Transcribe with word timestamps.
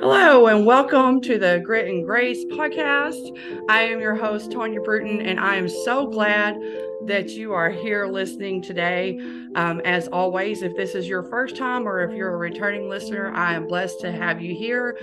Hello, 0.00 0.46
and 0.46 0.64
welcome 0.64 1.20
to 1.20 1.38
the 1.38 1.60
Grit 1.62 1.86
and 1.86 2.06
Grace 2.06 2.46
podcast. 2.46 3.36
I 3.68 3.82
am 3.82 4.00
your 4.00 4.14
host, 4.14 4.50
Tonya 4.50 4.82
Bruton, 4.82 5.20
and 5.20 5.38
I 5.38 5.56
am 5.56 5.68
so 5.68 6.06
glad 6.06 6.56
that 7.04 7.28
you 7.28 7.52
are 7.52 7.68
here 7.68 8.06
listening 8.06 8.62
today. 8.62 9.18
Um, 9.56 9.80
as 9.84 10.08
always, 10.08 10.62
if 10.62 10.74
this 10.74 10.94
is 10.94 11.06
your 11.06 11.24
first 11.24 11.54
time 11.54 11.86
or 11.86 12.00
if 12.00 12.16
you're 12.16 12.32
a 12.32 12.38
returning 12.38 12.88
listener, 12.88 13.30
I 13.34 13.52
am 13.52 13.66
blessed 13.66 14.00
to 14.00 14.10
have 14.10 14.40
you 14.40 14.54
here. 14.54 14.96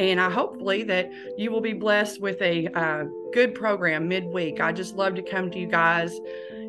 And 0.00 0.20
I 0.20 0.28
hopefully 0.28 0.82
that 0.82 1.12
you 1.38 1.52
will 1.52 1.60
be 1.60 1.72
blessed 1.72 2.20
with 2.20 2.42
a 2.42 2.66
uh, 2.74 3.04
good 3.32 3.54
program 3.54 4.08
midweek. 4.08 4.60
I 4.60 4.72
just 4.72 4.96
love 4.96 5.14
to 5.14 5.22
come 5.22 5.52
to 5.52 5.60
you 5.60 5.68
guys 5.68 6.18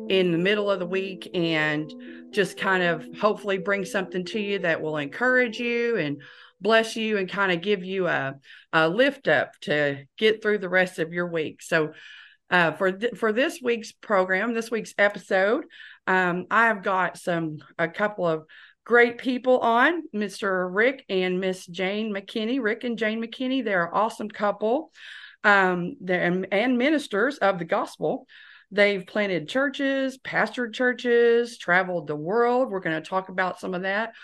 in 0.08 0.30
the 0.30 0.38
middle 0.38 0.70
of 0.70 0.78
the 0.78 0.86
week 0.86 1.28
and 1.34 1.92
just 2.30 2.56
kind 2.56 2.84
of 2.84 3.04
hopefully 3.18 3.58
bring 3.58 3.84
something 3.84 4.24
to 4.26 4.38
you 4.38 4.60
that 4.60 4.80
will 4.80 4.98
encourage 4.98 5.58
you 5.58 5.96
and 5.96 6.22
bless 6.62 6.96
you 6.96 7.18
and 7.18 7.28
kind 7.28 7.52
of 7.52 7.60
give 7.60 7.84
you 7.84 8.06
a, 8.06 8.34
a 8.72 8.88
lift 8.88 9.28
up 9.28 9.52
to 9.62 10.04
get 10.16 10.40
through 10.40 10.58
the 10.58 10.68
rest 10.68 10.98
of 10.98 11.12
your 11.12 11.26
week. 11.26 11.62
So, 11.62 11.92
uh, 12.50 12.72
for 12.72 12.92
th- 12.92 13.16
for 13.16 13.32
this 13.32 13.60
week's 13.62 13.92
program, 13.92 14.54
this 14.54 14.70
week's 14.70 14.94
episode, 14.98 15.64
um, 16.06 16.46
I 16.50 16.66
have 16.66 16.82
got 16.82 17.18
some 17.18 17.58
a 17.78 17.88
couple 17.88 18.26
of 18.26 18.44
great 18.84 19.18
people 19.18 19.58
on, 19.60 20.02
Mr. 20.14 20.68
Rick 20.70 21.04
and 21.08 21.40
Miss 21.40 21.66
Jane 21.66 22.12
McKinney. 22.14 22.62
Rick 22.62 22.84
and 22.84 22.98
Jane 22.98 23.22
McKinney, 23.22 23.64
they're 23.64 23.86
an 23.86 23.92
awesome 23.94 24.28
couple, 24.28 24.92
um, 25.44 25.96
and, 26.06 26.46
and 26.52 26.78
ministers 26.78 27.38
of 27.38 27.58
the 27.58 27.64
gospel. 27.64 28.26
They've 28.70 29.06
planted 29.06 29.48
churches, 29.48 30.18
pastored 30.18 30.72
churches, 30.72 31.58
traveled 31.58 32.06
the 32.06 32.16
world. 32.16 32.70
We're 32.70 32.80
going 32.80 33.00
to 33.00 33.08
talk 33.08 33.28
about 33.28 33.60
some 33.60 33.74
of 33.74 33.82
that 33.82 34.14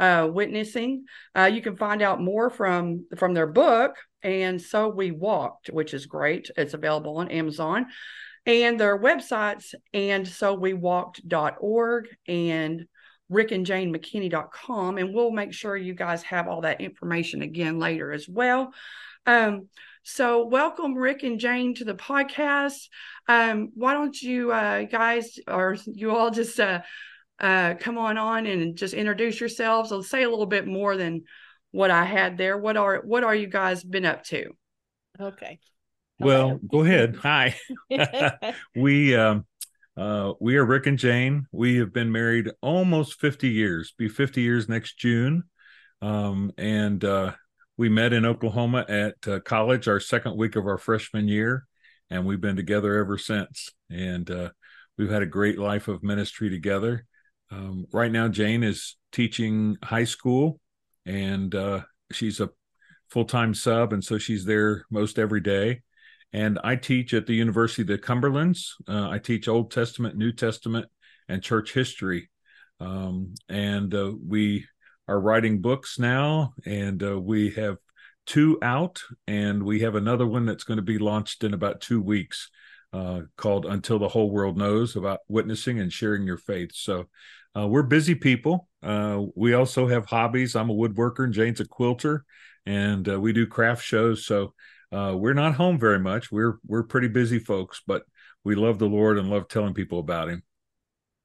uh, 0.00 0.26
witnessing. 0.32 1.04
Uh, 1.36 1.50
you 1.52 1.60
can 1.60 1.76
find 1.76 2.02
out 2.02 2.20
more 2.20 2.50
from 2.50 3.06
from 3.16 3.34
their 3.34 3.46
book, 3.46 3.94
and 4.22 4.60
so 4.60 4.88
we 4.88 5.10
walked, 5.10 5.68
which 5.68 5.94
is 5.94 6.06
great. 6.06 6.50
It's 6.56 6.74
available 6.74 7.18
on 7.18 7.28
Amazon, 7.28 7.86
and 8.46 8.80
their 8.80 8.98
websites, 8.98 9.74
and 9.92 10.26
so 10.26 10.54
we 10.54 10.72
walked.org 10.72 12.08
and 12.26 12.86
rickandjanemckinney.com, 13.30 14.98
and 14.98 15.14
we'll 15.14 15.30
make 15.30 15.52
sure 15.52 15.76
you 15.76 15.94
guys 15.94 16.22
have 16.24 16.48
all 16.48 16.62
that 16.62 16.80
information 16.80 17.42
again 17.42 17.78
later 17.78 18.10
as 18.10 18.26
well. 18.28 18.72
Um, 19.26 19.68
so 20.02 20.46
welcome 20.46 20.94
Rick 20.94 21.22
and 21.24 21.38
Jane 21.38 21.74
to 21.74 21.84
the 21.84 21.94
podcast. 21.94 22.88
Um, 23.28 23.70
why 23.74 23.92
don't 23.92 24.20
you 24.20 24.50
uh, 24.50 24.84
guys 24.84 25.38
or 25.46 25.76
you 25.86 26.16
all 26.16 26.30
just 26.30 26.58
uh, 26.58 26.80
uh, 27.40 27.74
come 27.78 27.98
on 27.98 28.18
on 28.18 28.46
and 28.46 28.76
just 28.76 28.94
introduce 28.94 29.40
yourselves. 29.40 29.92
I'll 29.92 30.02
say 30.02 30.22
a 30.22 30.30
little 30.30 30.46
bit 30.46 30.66
more 30.66 30.96
than 30.96 31.24
what 31.70 31.90
I 31.90 32.04
had 32.04 32.36
there. 32.36 32.58
What 32.58 32.76
are 32.76 33.00
what 33.04 33.24
are 33.24 33.34
you 33.34 33.46
guys 33.46 33.82
been 33.82 34.04
up 34.04 34.24
to? 34.24 34.50
Okay. 35.18 35.58
Well, 36.18 36.60
go 36.70 36.84
ahead. 36.84 37.16
Hi. 37.16 37.56
we 38.76 39.16
um, 39.16 39.46
uh, 39.96 40.34
we 40.40 40.56
are 40.56 40.64
Rick 40.64 40.86
and 40.86 40.98
Jane. 40.98 41.46
We 41.50 41.76
have 41.76 41.92
been 41.92 42.12
married 42.12 42.50
almost 42.60 43.20
50 43.20 43.48
years. 43.48 43.94
Be 43.96 44.08
50 44.08 44.40
years 44.40 44.68
next 44.68 44.98
June. 44.98 45.44
Um, 46.02 46.52
and 46.58 47.02
uh, 47.04 47.32
we 47.76 47.88
met 47.88 48.12
in 48.12 48.24
Oklahoma 48.24 48.84
at 48.88 49.16
uh, 49.26 49.40
college, 49.40 49.88
our 49.88 50.00
second 50.00 50.36
week 50.36 50.56
of 50.56 50.66
our 50.66 50.78
freshman 50.78 51.28
year, 51.28 51.66
and 52.08 52.24
we've 52.26 52.40
been 52.40 52.56
together 52.56 52.98
ever 52.98 53.18
since. 53.18 53.70
And 53.90 54.30
uh, 54.30 54.50
we've 54.96 55.10
had 55.10 55.22
a 55.22 55.26
great 55.26 55.58
life 55.58 55.88
of 55.88 56.02
ministry 56.02 56.50
together. 56.50 57.06
Um, 57.50 57.86
right 57.92 58.12
now, 58.12 58.28
Jane 58.28 58.62
is 58.62 58.96
teaching 59.12 59.76
high 59.82 60.04
school, 60.04 60.60
and 61.04 61.54
uh, 61.54 61.80
she's 62.12 62.40
a 62.40 62.50
full 63.10 63.24
time 63.24 63.54
sub, 63.54 63.92
and 63.92 64.04
so 64.04 64.18
she's 64.18 64.44
there 64.44 64.84
most 64.90 65.18
every 65.18 65.40
day. 65.40 65.82
And 66.32 66.60
I 66.62 66.76
teach 66.76 67.12
at 67.12 67.26
the 67.26 67.34
University 67.34 67.82
of 67.82 67.88
the 67.88 67.98
Cumberlands. 67.98 68.74
Uh, 68.88 69.08
I 69.08 69.18
teach 69.18 69.48
Old 69.48 69.72
Testament, 69.72 70.16
New 70.16 70.32
Testament, 70.32 70.86
and 71.28 71.42
church 71.42 71.72
history. 71.72 72.30
Um, 72.78 73.34
and 73.48 73.92
uh, 73.94 74.12
we 74.26 74.66
are 75.08 75.20
writing 75.20 75.60
books 75.60 75.98
now, 75.98 76.54
and 76.64 77.02
uh, 77.02 77.20
we 77.20 77.50
have 77.50 77.78
two 78.26 78.58
out, 78.62 79.02
and 79.26 79.64
we 79.64 79.80
have 79.80 79.96
another 79.96 80.26
one 80.26 80.46
that's 80.46 80.62
going 80.64 80.76
to 80.76 80.82
be 80.82 80.98
launched 80.98 81.42
in 81.42 81.52
about 81.52 81.80
two 81.80 82.00
weeks. 82.00 82.48
Uh, 82.92 83.22
called 83.36 83.66
Until 83.66 83.98
the 83.98 84.08
Whole 84.08 84.30
World 84.30 84.56
Knows 84.56 84.96
about 84.96 85.20
witnessing 85.28 85.78
and 85.78 85.92
sharing 85.92 86.24
your 86.24 86.36
faith. 86.36 86.70
So 86.74 87.06
uh, 87.56 87.66
we're 87.66 87.82
busy 87.82 88.14
people. 88.14 88.68
Uh, 88.82 89.22
we 89.34 89.54
also 89.54 89.86
have 89.86 90.06
hobbies. 90.06 90.56
I'm 90.56 90.70
a 90.70 90.74
woodworker 90.74 91.24
and 91.24 91.32
Jane's 91.32 91.60
a 91.60 91.66
quilter, 91.66 92.24
and 92.66 93.08
uh, 93.08 93.20
we 93.20 93.32
do 93.32 93.46
craft 93.46 93.84
shows. 93.84 94.26
So 94.26 94.54
uh, 94.92 95.14
we're 95.16 95.34
not 95.34 95.54
home 95.54 95.78
very 95.78 95.98
much. 95.98 96.32
We're 96.32 96.58
we're 96.66 96.82
pretty 96.82 97.08
busy 97.08 97.38
folks, 97.38 97.80
but 97.86 98.02
we 98.44 98.54
love 98.54 98.78
the 98.78 98.88
Lord 98.88 99.18
and 99.18 99.30
love 99.30 99.48
telling 99.48 99.74
people 99.74 99.98
about 99.98 100.28
Him. 100.28 100.42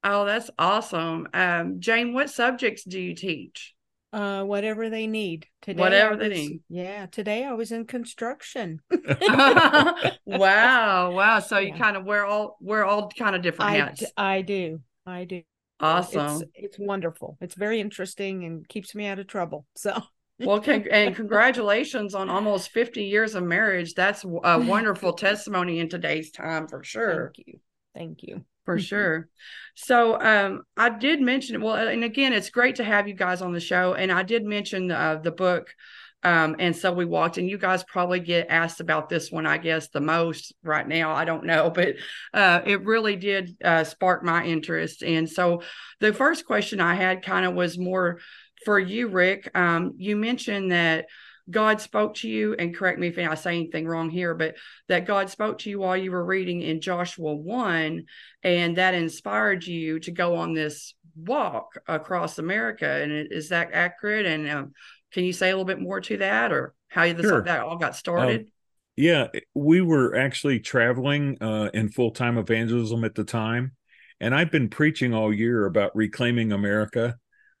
Oh, 0.04 0.24
that's 0.24 0.50
awesome, 0.58 1.26
um, 1.34 1.80
Jane. 1.80 2.12
What 2.12 2.30
subjects 2.30 2.84
do 2.84 3.00
you 3.00 3.14
teach? 3.14 3.75
Uh, 4.12 4.44
whatever 4.44 4.88
they 4.88 5.06
need 5.06 5.46
today. 5.60 5.80
Whatever 5.80 6.16
was, 6.16 6.20
they 6.20 6.28
need. 6.28 6.60
Yeah, 6.68 7.06
today 7.06 7.44
I 7.44 7.52
was 7.52 7.72
in 7.72 7.86
construction. 7.86 8.80
wow, 10.24 11.10
wow. 11.10 11.40
So 11.40 11.58
you 11.58 11.74
kind 11.74 11.96
of 11.96 12.04
wear 12.04 12.24
all 12.24 12.56
wear 12.60 12.84
all 12.84 13.10
kind 13.10 13.36
of 13.36 13.42
different 13.42 13.72
hats. 13.72 14.04
I, 14.16 14.36
I 14.36 14.42
do. 14.42 14.80
I 15.04 15.24
do. 15.24 15.42
Awesome. 15.80 16.42
It's, 16.42 16.50
it's 16.54 16.78
wonderful. 16.78 17.36
It's 17.40 17.54
very 17.54 17.80
interesting 17.80 18.44
and 18.44 18.66
keeps 18.66 18.94
me 18.94 19.06
out 19.06 19.18
of 19.18 19.26
trouble. 19.26 19.66
So. 19.76 20.00
well, 20.38 20.60
con- 20.60 20.86
and 20.90 21.14
congratulations 21.14 22.14
on 22.14 22.30
almost 22.30 22.70
50 22.70 23.04
years 23.04 23.34
of 23.34 23.44
marriage. 23.44 23.94
That's 23.94 24.24
a 24.24 24.28
wonderful 24.58 25.12
testimony 25.12 25.80
in 25.80 25.88
today's 25.88 26.30
time 26.30 26.68
for 26.68 26.82
sure. 26.82 27.32
Thank 27.34 27.46
you. 27.46 27.60
Thank 27.94 28.22
you. 28.22 28.44
For 28.66 28.78
sure. 28.78 29.28
So, 29.74 30.20
um, 30.20 30.62
I 30.76 30.90
did 30.90 31.20
mention, 31.20 31.60
well, 31.62 31.76
and 31.76 32.04
again, 32.04 32.32
it's 32.32 32.50
great 32.50 32.76
to 32.76 32.84
have 32.84 33.08
you 33.08 33.14
guys 33.14 33.40
on 33.40 33.52
the 33.52 33.60
show. 33.60 33.94
And 33.94 34.12
I 34.12 34.22
did 34.22 34.44
mention 34.44 34.90
uh, 34.90 35.20
the 35.22 35.30
book 35.30 35.72
um, 36.26 36.56
and 36.58 36.74
so 36.74 36.92
we 36.92 37.04
walked, 37.04 37.38
and 37.38 37.48
you 37.48 37.56
guys 37.56 37.84
probably 37.84 38.18
get 38.18 38.48
asked 38.50 38.80
about 38.80 39.08
this 39.08 39.30
one, 39.30 39.46
I 39.46 39.58
guess, 39.58 39.90
the 39.90 40.00
most 40.00 40.52
right 40.64 40.86
now. 40.86 41.12
I 41.12 41.24
don't 41.24 41.44
know, 41.44 41.70
but 41.74 41.94
uh, 42.34 42.62
it 42.66 42.84
really 42.84 43.14
did 43.14 43.56
uh, 43.64 43.84
spark 43.84 44.24
my 44.24 44.44
interest. 44.44 45.04
And 45.04 45.30
so 45.30 45.62
the 46.00 46.12
first 46.12 46.44
question 46.44 46.80
I 46.80 46.94
had 46.94 47.24
kind 47.24 47.46
of 47.46 47.54
was 47.54 47.78
more 47.78 48.18
for 48.64 48.76
you, 48.76 49.06
Rick. 49.06 49.50
Um, 49.54 49.94
you 49.98 50.16
mentioned 50.16 50.72
that 50.72 51.06
God 51.48 51.80
spoke 51.80 52.14
to 52.16 52.28
you, 52.28 52.54
and 52.58 52.74
correct 52.74 52.98
me 52.98 53.08
if 53.08 53.18
I 53.18 53.34
say 53.34 53.50
anything 53.50 53.86
wrong 53.86 54.10
here, 54.10 54.34
but 54.34 54.56
that 54.88 55.06
God 55.06 55.30
spoke 55.30 55.58
to 55.58 55.70
you 55.70 55.78
while 55.78 55.96
you 55.96 56.10
were 56.10 56.24
reading 56.24 56.62
in 56.62 56.80
Joshua 56.80 57.34
1, 57.34 58.04
and 58.42 58.76
that 58.76 58.94
inspired 58.94 59.64
you 59.64 60.00
to 60.00 60.10
go 60.10 60.36
on 60.36 60.54
this 60.54 60.94
walk 61.16 61.78
across 61.86 62.38
America. 62.38 62.88
And 62.88 63.28
is 63.30 63.50
that 63.50 63.70
accurate? 63.72 64.26
And 64.26 64.48
um, 64.50 64.72
can 65.12 65.24
you 65.24 65.32
say 65.32 65.50
a 65.50 65.52
little 65.52 65.64
bit 65.64 65.80
more 65.80 66.00
to 66.00 66.16
that 66.18 66.52
or 66.52 66.74
how 66.88 67.04
this 67.12 67.22
sure. 67.26 67.42
that 67.42 67.60
all 67.60 67.76
got 67.76 67.96
started? 67.96 68.40
Um, 68.40 68.46
yeah, 68.96 69.28
we 69.54 69.82
were 69.82 70.16
actually 70.16 70.60
traveling 70.60 71.36
uh, 71.40 71.70
in 71.74 71.90
full 71.90 72.10
time 72.10 72.38
evangelism 72.38 73.04
at 73.04 73.14
the 73.14 73.24
time. 73.24 73.72
And 74.20 74.34
I've 74.34 74.50
been 74.50 74.70
preaching 74.70 75.12
all 75.12 75.32
year 75.32 75.66
about 75.66 75.94
reclaiming 75.94 76.52
America, 76.52 77.16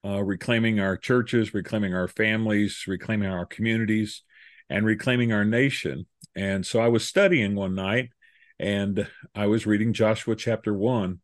uh, 0.06 0.22
reclaiming 0.22 0.78
our 0.78 0.96
churches, 0.96 1.52
reclaiming 1.52 1.94
our 1.94 2.08
families, 2.08 2.84
reclaiming 2.86 3.28
our 3.28 3.46
communities, 3.46 4.22
and 4.70 4.86
reclaiming 4.86 5.32
our 5.32 5.44
nation. 5.44 6.06
And 6.36 6.64
so 6.64 6.80
I 6.80 6.88
was 6.88 7.04
studying 7.06 7.54
one 7.54 7.74
night 7.74 8.10
and 8.58 9.08
I 9.34 9.46
was 9.46 9.66
reading 9.66 9.92
Joshua 9.92 10.36
chapter 10.36 10.72
one, 10.72 11.20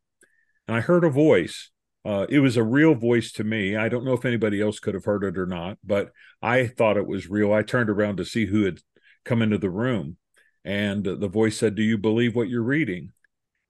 and 0.67 0.77
I 0.77 0.81
heard 0.81 1.03
a 1.03 1.09
voice 1.09 1.71
uh, 2.05 2.25
it 2.29 2.39
was 2.39 2.57
a 2.57 2.63
real 2.63 2.95
voice 2.95 3.31
to 3.31 3.43
me. 3.43 3.75
I 3.77 3.87
don't 3.87 4.03
know 4.03 4.13
if 4.13 4.25
anybody 4.25 4.61
else 4.61 4.79
could 4.79 4.93
have 4.93 5.05
heard 5.05 5.23
it 5.23 5.37
or 5.37 5.45
not, 5.45 5.77
but 5.83 6.11
I 6.41 6.67
thought 6.67 6.97
it 6.97 7.07
was 7.07 7.29
real. 7.29 7.53
I 7.53 7.63
turned 7.63 7.89
around 7.89 8.17
to 8.17 8.25
see 8.25 8.45
who 8.45 8.63
had 8.63 8.79
come 9.23 9.41
into 9.41 9.57
the 9.57 9.69
room, 9.69 10.17
and 10.65 11.03
the 11.03 11.29
voice 11.29 11.57
said, 11.57 11.75
"Do 11.75 11.83
you 11.83 11.97
believe 11.97 12.35
what 12.35 12.49
you're 12.49 12.61
reading?" 12.61 13.13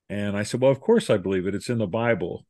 And 0.09 0.35
I 0.35 0.43
said, 0.43 0.61
"Well, 0.61 0.71
of 0.71 0.81
course 0.81 1.09
I 1.09 1.17
believe 1.17 1.45
it. 1.45 1.55
It's 1.55 1.69
in 1.69 1.77
the 1.77 1.87
Bible." 1.87 2.47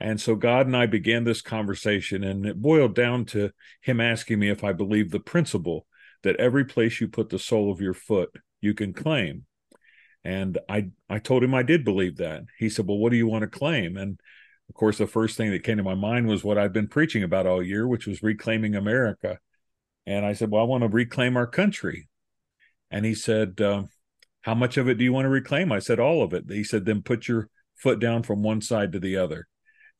And 0.00 0.20
so 0.20 0.34
God 0.34 0.66
and 0.66 0.76
I 0.76 0.86
began 0.86 1.24
this 1.24 1.42
conversation, 1.42 2.24
and 2.24 2.44
it 2.44 2.60
boiled 2.60 2.94
down 2.94 3.24
to 3.26 3.50
him 3.80 4.00
asking 4.00 4.38
me 4.38 4.50
if 4.50 4.64
I 4.64 4.72
believe 4.72 5.10
the 5.10 5.20
principle 5.20 5.86
that 6.22 6.36
every 6.36 6.64
place 6.64 7.00
you 7.00 7.08
put 7.08 7.28
the 7.28 7.38
sole 7.38 7.70
of 7.70 7.80
your 7.80 7.94
foot, 7.94 8.30
you 8.60 8.74
can 8.74 8.92
claim. 8.92 9.44
And 10.24 10.58
I 10.68 10.90
I 11.08 11.18
told 11.18 11.42
him 11.42 11.54
I 11.54 11.62
did 11.62 11.84
believe 11.84 12.16
that. 12.18 12.42
He 12.58 12.68
said, 12.68 12.86
"Well, 12.86 12.98
what 12.98 13.10
do 13.10 13.16
you 13.16 13.26
want 13.26 13.42
to 13.42 13.48
claim?" 13.48 13.96
And 13.96 14.20
of 14.68 14.74
course, 14.74 14.96
the 14.96 15.06
first 15.06 15.36
thing 15.36 15.50
that 15.50 15.64
came 15.64 15.76
to 15.76 15.82
my 15.82 15.94
mind 15.94 16.28
was 16.28 16.42
what 16.42 16.56
I've 16.56 16.72
been 16.72 16.88
preaching 16.88 17.22
about 17.22 17.46
all 17.46 17.62
year, 17.62 17.86
which 17.86 18.06
was 18.06 18.22
reclaiming 18.22 18.74
America. 18.74 19.38
And 20.06 20.24
I 20.24 20.32
said, 20.32 20.50
Well, 20.50 20.62
I 20.62 20.66
want 20.66 20.82
to 20.82 20.88
reclaim 20.88 21.36
our 21.36 21.46
country. 21.46 22.08
And 22.90 23.04
he 23.04 23.14
said, 23.14 23.60
uh, 23.60 23.82
How 24.40 24.54
much 24.54 24.78
of 24.78 24.88
it 24.88 24.94
do 24.94 25.04
you 25.04 25.12
want 25.12 25.26
to 25.26 25.30
reclaim? 25.30 25.72
I 25.72 25.78
said, 25.78 26.00
All 26.00 26.22
of 26.22 26.32
it. 26.32 26.44
He 26.48 26.64
said, 26.64 26.84
Then 26.84 27.02
put 27.02 27.28
your 27.28 27.48
foot 27.76 27.98
down 27.98 28.22
from 28.22 28.42
one 28.42 28.62
side 28.62 28.92
to 28.92 28.98
the 28.98 29.16
other. 29.16 29.46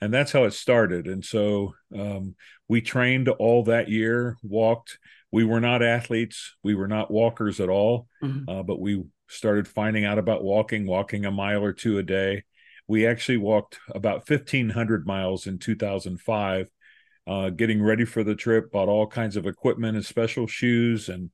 And 0.03 0.13
that's 0.13 0.33
how 0.33 0.43
it 0.43 0.53
started. 0.53 1.07
And 1.07 1.25
so 1.25 1.75
um, 1.97 2.35
we 2.67 2.81
trained 2.81 3.29
all 3.29 3.63
that 3.65 3.89
year, 3.89 4.37
walked. 4.43 4.99
We 5.31 5.45
were 5.45 5.61
not 5.61 5.81
athletes, 5.81 6.57
we 6.65 6.75
were 6.75 6.89
not 6.89 7.11
walkers 7.11 7.61
at 7.61 7.69
all, 7.69 8.09
mm-hmm. 8.21 8.51
uh, 8.51 8.65
but 8.65 8.81
we 8.81 9.05
started 9.29 9.69
finding 9.69 10.05
out 10.05 10.19
about 10.19 10.43
walking, 10.43 10.87
walking 10.87 11.25
a 11.25 11.31
mile 11.31 11.63
or 11.65 11.73
two 11.73 11.99
a 11.99 12.03
day. 12.03 12.43
We 12.89 13.07
actually 13.07 13.39
walked 13.39 13.79
about 13.95 14.29
1,500 14.29 15.07
miles 15.07 15.47
in 15.47 15.59
2005, 15.59 16.69
uh, 17.29 17.51
getting 17.51 17.81
ready 17.81 18.05
for 18.05 18.25
the 18.25 18.35
trip, 18.35 18.73
bought 18.73 18.89
all 18.89 19.07
kinds 19.07 19.37
of 19.37 19.47
equipment 19.47 19.97
and 19.97 20.05
special 20.05 20.49
shoes 20.49 21.09
and 21.09 21.31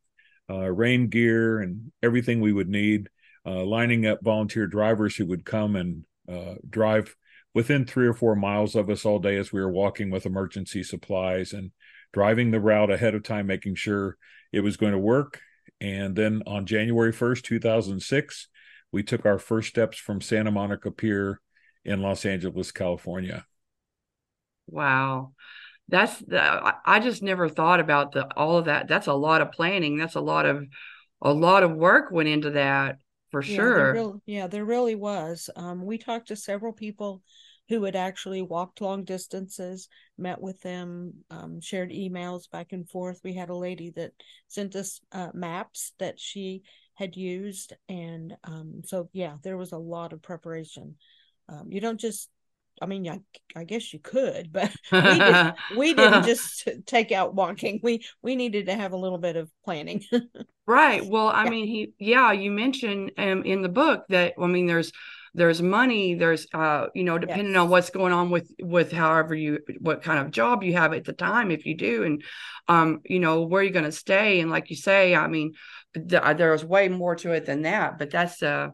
uh, 0.50 0.70
rain 0.70 1.08
gear 1.08 1.60
and 1.60 1.90
everything 2.02 2.42
we 2.42 2.52
would 2.52 2.68
need, 2.68 3.08
uh, 3.46 3.64
lining 3.64 4.06
up 4.06 4.18
volunteer 4.22 4.66
drivers 4.66 5.16
who 5.16 5.24
would 5.24 5.44
come 5.46 5.74
and 5.74 6.04
uh, 6.30 6.56
drive 6.68 7.16
within 7.58 7.84
three 7.84 8.06
or 8.06 8.14
four 8.14 8.36
miles 8.36 8.76
of 8.76 8.88
us 8.88 9.04
all 9.04 9.18
day 9.18 9.34
as 9.34 9.52
we 9.52 9.60
were 9.60 9.72
walking 9.72 10.12
with 10.12 10.24
emergency 10.24 10.80
supplies 10.80 11.52
and 11.52 11.72
driving 12.12 12.52
the 12.52 12.60
route 12.60 12.88
ahead 12.88 13.16
of 13.16 13.24
time, 13.24 13.48
making 13.48 13.74
sure 13.74 14.16
it 14.52 14.60
was 14.60 14.76
going 14.76 14.92
to 14.92 14.98
work. 14.98 15.40
And 15.80 16.14
then 16.14 16.44
on 16.46 16.66
January 16.66 17.12
1st, 17.12 17.42
2006, 17.42 18.46
we 18.92 19.02
took 19.02 19.26
our 19.26 19.40
first 19.40 19.70
steps 19.70 19.98
from 19.98 20.20
Santa 20.20 20.52
Monica 20.52 20.92
Pier 20.92 21.40
in 21.84 22.00
Los 22.00 22.24
Angeles, 22.24 22.70
California. 22.70 23.44
Wow. 24.68 25.32
That's 25.88 26.16
the, 26.20 26.74
I 26.86 27.00
just 27.00 27.24
never 27.24 27.48
thought 27.48 27.80
about 27.80 28.12
the 28.12 28.32
all 28.36 28.58
of 28.58 28.66
that. 28.66 28.86
That's 28.86 29.08
a 29.08 29.14
lot 29.14 29.40
of 29.40 29.50
planning. 29.50 29.98
That's 29.98 30.14
a 30.14 30.20
lot 30.20 30.46
of 30.46 30.64
a 31.20 31.32
lot 31.32 31.64
of 31.64 31.72
work 31.72 32.12
went 32.12 32.28
into 32.28 32.50
that 32.50 32.98
for 33.32 33.42
yeah, 33.42 33.56
sure. 33.56 33.74
There 33.74 33.92
really, 33.94 34.20
yeah, 34.26 34.46
there 34.46 34.64
really 34.64 34.94
was. 34.94 35.50
Um, 35.56 35.84
we 35.84 35.98
talked 35.98 36.28
to 36.28 36.36
several 36.36 36.72
people 36.72 37.20
who 37.68 37.84
had 37.84 37.96
actually 37.96 38.42
walked 38.42 38.80
long 38.80 39.04
distances, 39.04 39.88
met 40.16 40.40
with 40.40 40.60
them, 40.62 41.12
um, 41.30 41.60
shared 41.60 41.90
emails 41.90 42.50
back 42.50 42.72
and 42.72 42.88
forth. 42.88 43.20
We 43.22 43.34
had 43.34 43.50
a 43.50 43.56
lady 43.56 43.90
that 43.96 44.12
sent 44.46 44.74
us 44.74 45.00
uh, 45.12 45.28
maps 45.34 45.92
that 45.98 46.18
she 46.18 46.62
had 46.94 47.16
used. 47.16 47.74
And 47.88 48.36
um, 48.44 48.82
so, 48.84 49.08
yeah, 49.12 49.36
there 49.42 49.56
was 49.56 49.72
a 49.72 49.78
lot 49.78 50.12
of 50.12 50.22
preparation. 50.22 50.96
Um, 51.48 51.66
you 51.70 51.80
don't 51.80 52.00
just 52.00 52.28
I 52.80 52.86
mean, 52.86 53.08
I, 53.08 53.20
I 53.56 53.64
guess 53.64 53.92
you 53.92 53.98
could, 53.98 54.52
but 54.52 54.72
we, 54.92 55.00
did, 55.18 55.54
we 55.76 55.94
didn't 55.94 56.22
just 56.26 56.68
take 56.86 57.12
out 57.12 57.34
walking. 57.34 57.80
We 57.82 58.04
we 58.22 58.36
needed 58.36 58.66
to 58.66 58.74
have 58.74 58.92
a 58.92 58.96
little 58.96 59.18
bit 59.18 59.36
of 59.36 59.50
planning. 59.64 60.04
right. 60.66 61.04
Well, 61.04 61.28
I 61.28 61.44
yeah. 61.44 61.50
mean, 61.50 61.66
he 61.66 61.92
yeah, 61.98 62.32
you 62.32 62.50
mentioned 62.50 63.12
um, 63.18 63.42
in 63.44 63.62
the 63.62 63.68
book 63.68 64.04
that 64.08 64.34
I 64.40 64.46
mean, 64.46 64.66
there's 64.66 64.92
there's 65.38 65.62
money 65.62 66.14
there's 66.14 66.46
uh 66.52 66.86
you 66.94 67.04
know 67.04 67.18
depending 67.18 67.54
yes. 67.54 67.60
on 67.60 67.68
what's 67.68 67.90
going 67.90 68.12
on 68.12 68.30
with 68.30 68.50
with 68.60 68.92
however 68.92 69.34
you 69.34 69.60
what 69.80 70.02
kind 70.02 70.18
of 70.18 70.30
job 70.30 70.62
you 70.62 70.74
have 70.74 70.92
at 70.92 71.04
the 71.04 71.12
time 71.12 71.50
if 71.50 71.64
you 71.64 71.76
do 71.76 72.04
and 72.04 72.22
um 72.66 73.00
you 73.04 73.20
know 73.20 73.42
where 73.42 73.62
you're 73.62 73.72
going 73.72 73.84
to 73.84 73.92
stay 73.92 74.40
and 74.40 74.50
like 74.50 74.68
you 74.70 74.76
say 74.76 75.14
i 75.14 75.26
mean 75.26 75.52
th- 75.94 76.36
there's 76.36 76.64
way 76.64 76.88
more 76.88 77.14
to 77.14 77.32
it 77.32 77.46
than 77.46 77.62
that 77.62 77.98
but 77.98 78.10
that's 78.10 78.42
uh 78.42 78.68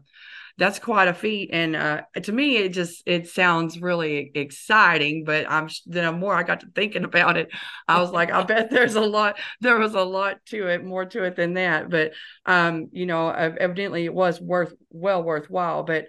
that's 0.56 0.78
quite 0.78 1.08
a 1.08 1.14
feat 1.14 1.50
and 1.52 1.74
uh, 1.74 2.02
to 2.22 2.30
me 2.30 2.56
it 2.58 2.68
just 2.68 3.02
it 3.06 3.28
sounds 3.28 3.80
really 3.80 4.30
exciting 4.34 5.24
but 5.24 5.50
i'm 5.50 5.68
the 5.86 6.12
more 6.12 6.34
i 6.34 6.44
got 6.44 6.60
to 6.60 6.66
thinking 6.74 7.04
about 7.04 7.36
it 7.36 7.48
i 7.88 8.00
was 8.00 8.10
like 8.10 8.30
i 8.30 8.42
bet 8.44 8.70
there's 8.70 8.94
a 8.94 9.00
lot 9.00 9.36
there 9.60 9.78
was 9.78 9.94
a 9.94 10.02
lot 10.02 10.36
to 10.46 10.68
it 10.68 10.84
more 10.84 11.04
to 11.04 11.24
it 11.24 11.34
than 11.34 11.54
that 11.54 11.90
but 11.90 12.12
um 12.46 12.88
you 12.92 13.06
know 13.06 13.28
evidently 13.30 14.04
it 14.04 14.14
was 14.14 14.40
worth 14.40 14.72
well 14.90 15.22
worthwhile 15.22 15.82
but 15.82 16.06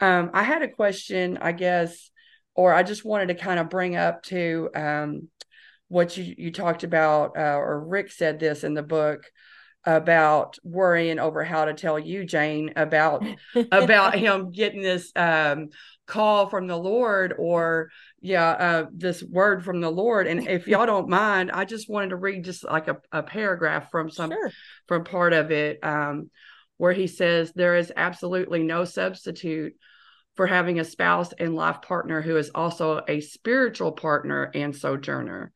um 0.00 0.30
i 0.34 0.42
had 0.42 0.62
a 0.62 0.68
question 0.68 1.38
i 1.40 1.52
guess 1.52 2.10
or 2.54 2.72
i 2.74 2.82
just 2.82 3.04
wanted 3.04 3.28
to 3.28 3.34
kind 3.34 3.58
of 3.60 3.70
bring 3.70 3.96
up 3.96 4.22
to 4.22 4.68
um 4.74 5.28
what 5.88 6.16
you 6.16 6.34
you 6.36 6.50
talked 6.50 6.84
about 6.84 7.36
uh, 7.36 7.56
or 7.56 7.84
rick 7.84 8.10
said 8.10 8.38
this 8.38 8.64
in 8.64 8.74
the 8.74 8.82
book 8.82 9.24
about 9.84 10.58
worrying 10.64 11.20
over 11.20 11.44
how 11.44 11.64
to 11.64 11.72
tell 11.72 11.98
you 11.98 12.24
jane 12.24 12.72
about 12.74 13.24
about 13.72 14.18
him 14.18 14.50
getting 14.50 14.82
this 14.82 15.12
um 15.14 15.68
call 16.06 16.48
from 16.48 16.66
the 16.66 16.76
lord 16.76 17.34
or 17.38 17.88
yeah 18.20 18.50
uh 18.50 18.86
this 18.92 19.22
word 19.22 19.64
from 19.64 19.80
the 19.80 19.90
lord 19.90 20.26
and 20.26 20.48
if 20.48 20.66
y'all 20.66 20.86
don't 20.86 21.08
mind 21.08 21.52
i 21.52 21.64
just 21.64 21.88
wanted 21.88 22.10
to 22.10 22.16
read 22.16 22.44
just 22.44 22.64
like 22.64 22.88
a, 22.88 22.96
a 23.12 23.22
paragraph 23.22 23.90
from 23.90 24.10
some 24.10 24.30
sure. 24.30 24.50
from 24.86 25.04
part 25.04 25.32
of 25.32 25.52
it 25.52 25.78
um 25.84 26.30
where 26.78 26.92
he 26.92 27.06
says 27.06 27.52
there 27.52 27.76
is 27.76 27.92
absolutely 27.96 28.62
no 28.62 28.84
substitute 28.84 29.74
for 30.34 30.46
having 30.46 30.78
a 30.78 30.84
spouse 30.84 31.32
and 31.32 31.54
life 31.54 31.80
partner 31.82 32.20
who 32.20 32.36
is 32.36 32.50
also 32.54 33.02
a 33.08 33.20
spiritual 33.20 33.92
partner 33.92 34.50
and 34.54 34.76
sojourner 34.76 35.52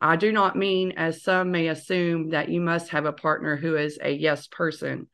I 0.00 0.16
do 0.16 0.32
not 0.32 0.54
mean, 0.54 0.92
as 0.98 1.22
some 1.22 1.50
may 1.50 1.68
assume, 1.68 2.28
that 2.30 2.50
you 2.50 2.60
must 2.60 2.90
have 2.90 3.06
a 3.06 3.12
partner 3.12 3.56
who 3.56 3.76
is 3.76 3.98
a 4.02 4.10
yes 4.10 4.46
person. 4.48 5.08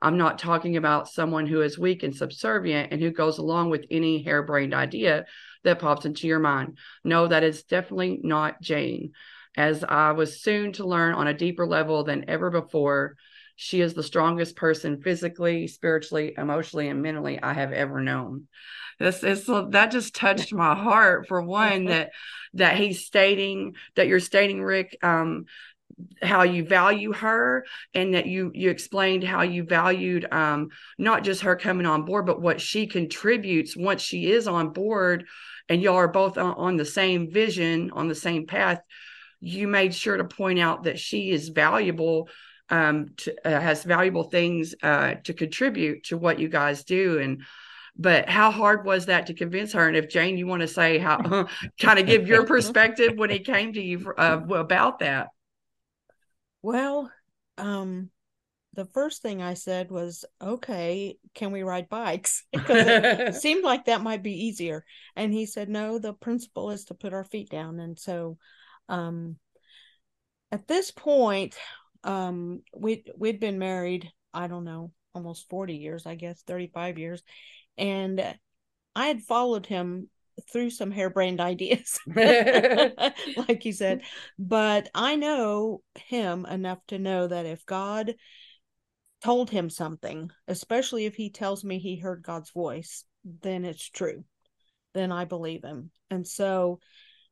I'm 0.00 0.18
not 0.18 0.40
talking 0.40 0.76
about 0.76 1.08
someone 1.08 1.46
who 1.46 1.60
is 1.62 1.78
weak 1.78 2.02
and 2.02 2.14
subservient 2.14 2.92
and 2.92 3.00
who 3.00 3.12
goes 3.12 3.38
along 3.38 3.70
with 3.70 3.86
any 3.88 4.20
harebrained 4.20 4.74
idea 4.74 5.26
that 5.62 5.78
pops 5.78 6.06
into 6.06 6.26
your 6.26 6.40
mind. 6.40 6.78
No, 7.04 7.28
that 7.28 7.44
is 7.44 7.62
definitely 7.62 8.18
not 8.24 8.60
Jane. 8.60 9.12
As 9.56 9.84
I 9.84 10.10
was 10.10 10.42
soon 10.42 10.72
to 10.72 10.86
learn 10.88 11.14
on 11.14 11.28
a 11.28 11.34
deeper 11.34 11.64
level 11.64 12.02
than 12.02 12.28
ever 12.28 12.50
before, 12.50 13.16
she 13.56 13.80
is 13.80 13.94
the 13.94 14.02
strongest 14.02 14.56
person 14.56 15.02
physically, 15.02 15.66
spiritually, 15.66 16.34
emotionally, 16.36 16.88
and 16.88 17.02
mentally 17.02 17.40
I 17.42 17.52
have 17.52 17.72
ever 17.72 18.00
known. 18.00 18.48
This 18.98 19.22
is 19.24 19.46
that 19.46 19.90
just 19.90 20.14
touched 20.14 20.52
my 20.52 20.74
heart 20.74 21.26
for 21.28 21.42
one 21.42 21.84
that 21.86 22.10
that 22.54 22.76
he's 22.76 23.04
stating 23.04 23.74
that 23.96 24.06
you're 24.06 24.20
stating, 24.20 24.62
Rick, 24.62 24.96
um, 25.02 25.46
how 26.22 26.42
you 26.42 26.64
value 26.64 27.12
her 27.12 27.64
and 27.94 28.14
that 28.14 28.26
you 28.26 28.50
you 28.54 28.70
explained 28.70 29.24
how 29.24 29.42
you 29.42 29.64
valued 29.64 30.26
um, 30.32 30.68
not 30.98 31.24
just 31.24 31.42
her 31.42 31.56
coming 31.56 31.86
on 31.86 32.04
board 32.04 32.26
but 32.26 32.40
what 32.40 32.60
she 32.60 32.86
contributes 32.86 33.76
once 33.76 34.00
she 34.00 34.30
is 34.30 34.48
on 34.48 34.70
board 34.70 35.26
and 35.68 35.82
y'all 35.82 35.96
are 35.96 36.08
both 36.08 36.38
on, 36.38 36.54
on 36.54 36.76
the 36.76 36.84
same 36.84 37.30
vision 37.30 37.90
on 37.92 38.08
the 38.08 38.14
same 38.14 38.46
path 38.46 38.80
you 39.40 39.66
made 39.66 39.94
sure 39.94 40.16
to 40.16 40.24
point 40.24 40.58
out 40.58 40.84
that 40.84 40.98
she 40.98 41.30
is 41.30 41.48
valuable 41.48 42.28
um, 42.72 43.10
to, 43.18 43.36
uh, 43.46 43.60
has 43.60 43.84
valuable 43.84 44.24
things 44.24 44.74
uh, 44.82 45.14
to 45.24 45.34
contribute 45.34 46.04
to 46.04 46.16
what 46.16 46.40
you 46.40 46.48
guys 46.48 46.82
do. 46.84 47.18
And 47.18 47.42
but 47.94 48.26
how 48.30 48.50
hard 48.50 48.86
was 48.86 49.06
that 49.06 49.26
to 49.26 49.34
convince 49.34 49.74
her? 49.74 49.86
And 49.86 49.96
if 49.96 50.08
jane 50.08 50.38
you 50.38 50.46
want 50.46 50.62
to 50.62 50.68
say 50.68 50.98
how 50.98 51.46
kind 51.80 51.98
of 51.98 52.06
give 52.06 52.26
your 52.26 52.46
perspective 52.46 53.12
when 53.16 53.28
he 53.28 53.38
came 53.38 53.74
to 53.74 53.80
you 53.80 54.12
uh, 54.16 54.40
about 54.50 55.00
that? 55.00 55.28
Well 56.62 57.12
um 57.58 58.08
the 58.74 58.86
first 58.86 59.20
thing 59.20 59.42
i 59.42 59.52
said 59.52 59.90
was 59.90 60.24
okay 60.40 61.18
can 61.34 61.52
we 61.52 61.62
ride 61.62 61.90
bikes? 61.90 62.44
Because 62.52 62.86
it 62.86 63.34
seemed 63.42 63.62
like 63.62 63.84
that 63.84 64.00
might 64.00 64.22
be 64.22 64.46
easier. 64.46 64.86
And 65.14 65.30
he 65.30 65.44
said 65.44 65.68
no 65.68 65.98
the 65.98 66.14
principle 66.14 66.70
is 66.70 66.86
to 66.86 66.94
put 66.94 67.12
our 67.12 67.24
feet 67.24 67.50
down. 67.50 67.78
And 67.80 67.98
so 67.98 68.38
um 68.88 69.36
at 70.50 70.66
this 70.66 70.90
point 70.90 71.58
um 72.04 72.62
we 72.74 73.04
we'd 73.16 73.40
been 73.40 73.58
married 73.58 74.10
i 74.34 74.46
don't 74.46 74.64
know 74.64 74.90
almost 75.14 75.48
40 75.48 75.76
years 75.76 76.06
i 76.06 76.14
guess 76.14 76.42
35 76.42 76.98
years 76.98 77.22
and 77.78 78.22
I 78.94 79.06
had 79.06 79.22
followed 79.22 79.66
him 79.66 80.08
through 80.50 80.70
some 80.70 80.90
harebrained 80.90 81.40
ideas, 81.40 81.98
like 82.14 83.64
you 83.64 83.72
said. 83.72 84.02
But 84.38 84.88
I 84.94 85.16
know 85.16 85.82
him 85.94 86.46
enough 86.46 86.78
to 86.88 86.98
know 86.98 87.26
that 87.26 87.46
if 87.46 87.64
God 87.66 88.14
told 89.22 89.50
him 89.50 89.70
something, 89.70 90.30
especially 90.48 91.06
if 91.06 91.14
he 91.14 91.30
tells 91.30 91.64
me 91.64 91.78
he 91.78 91.96
heard 91.96 92.22
God's 92.22 92.50
voice, 92.50 93.04
then 93.24 93.64
it's 93.64 93.88
true. 93.88 94.24
Then 94.94 95.12
I 95.12 95.24
believe 95.24 95.62
him. 95.62 95.90
And 96.10 96.26
so 96.26 96.80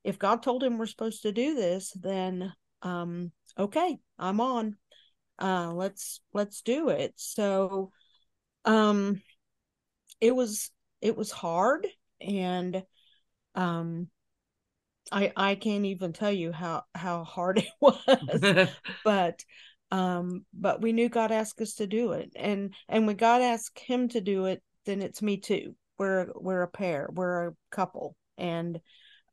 if 0.04 0.18
God 0.18 0.42
told 0.42 0.62
him 0.62 0.78
we're 0.78 0.86
supposed 0.86 1.22
to 1.22 1.32
do 1.32 1.54
this, 1.54 1.92
then 1.92 2.52
um 2.82 3.32
okay, 3.58 3.98
I'm 4.18 4.40
on. 4.40 4.76
Uh 5.38 5.72
let's 5.72 6.20
let's 6.32 6.62
do 6.62 6.90
it. 6.90 7.14
So 7.16 7.92
um 8.64 9.22
it 10.20 10.34
was 10.34 10.70
it 11.00 11.16
was 11.16 11.30
hard 11.30 11.86
and 12.20 12.82
um 13.54 14.08
i 15.10 15.32
i 15.36 15.54
can't 15.54 15.84
even 15.86 16.12
tell 16.12 16.30
you 16.30 16.52
how 16.52 16.82
how 16.94 17.24
hard 17.24 17.58
it 17.64 17.68
was 17.80 18.68
but 19.04 19.42
um 19.90 20.44
but 20.52 20.80
we 20.80 20.92
knew 20.92 21.08
god 21.08 21.32
asked 21.32 21.60
us 21.60 21.74
to 21.74 21.86
do 21.86 22.12
it 22.12 22.30
and 22.36 22.74
and 22.88 23.06
when 23.06 23.16
god 23.16 23.42
asked 23.42 23.78
him 23.78 24.08
to 24.08 24.20
do 24.20 24.44
it 24.44 24.62
then 24.86 25.02
it's 25.02 25.22
me 25.22 25.36
too 25.36 25.74
we're 25.98 26.28
we're 26.34 26.62
a 26.62 26.68
pair 26.68 27.08
we're 27.12 27.48
a 27.48 27.54
couple 27.70 28.14
and 28.38 28.80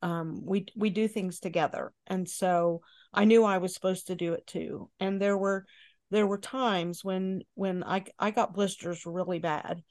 um 0.02 0.42
we 0.46 0.66
we 0.76 0.90
do 0.90 1.08
things 1.08 1.40
together 1.40 1.92
and 2.06 2.30
so 2.30 2.82
i 3.14 3.26
knew 3.26 3.44
i 3.44 3.58
was 3.58 3.74
supposed 3.74 4.08
to 4.08 4.16
do 4.16 4.34
it 4.34 4.46
too 4.46 4.90
and 5.00 5.22
there 5.22 5.38
were 5.38 5.66
there 6.12 6.28
were 6.28 6.38
times 6.38 7.04
when 7.04 7.42
when 7.56 7.84
i 7.84 8.04
i 8.20 8.32
got 8.32 8.54
blisters 8.54 9.06
really 9.06 9.40
bad 9.40 9.82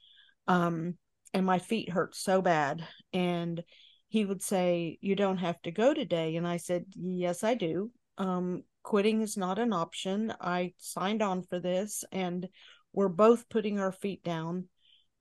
um 0.47 0.95
and 1.33 1.45
my 1.45 1.59
feet 1.59 1.89
hurt 1.89 2.15
so 2.15 2.41
bad 2.41 2.85
and 3.11 3.63
he 4.09 4.25
would 4.25 4.41
say, 4.41 4.97
You 5.01 5.15
don't 5.15 5.37
have 5.37 5.61
to 5.63 5.71
go 5.71 5.93
today. 5.93 6.35
And 6.35 6.47
I 6.47 6.57
said, 6.57 6.85
Yes, 6.95 7.43
I 7.43 7.55
do. 7.55 7.91
Um, 8.17 8.63
quitting 8.83 9.21
is 9.21 9.37
not 9.37 9.59
an 9.59 9.73
option. 9.73 10.33
I 10.39 10.73
signed 10.77 11.21
on 11.21 11.43
for 11.43 11.59
this, 11.59 12.03
and 12.11 12.47
we're 12.93 13.09
both 13.09 13.49
putting 13.49 13.79
our 13.79 13.91
feet 13.91 14.23
down 14.23 14.69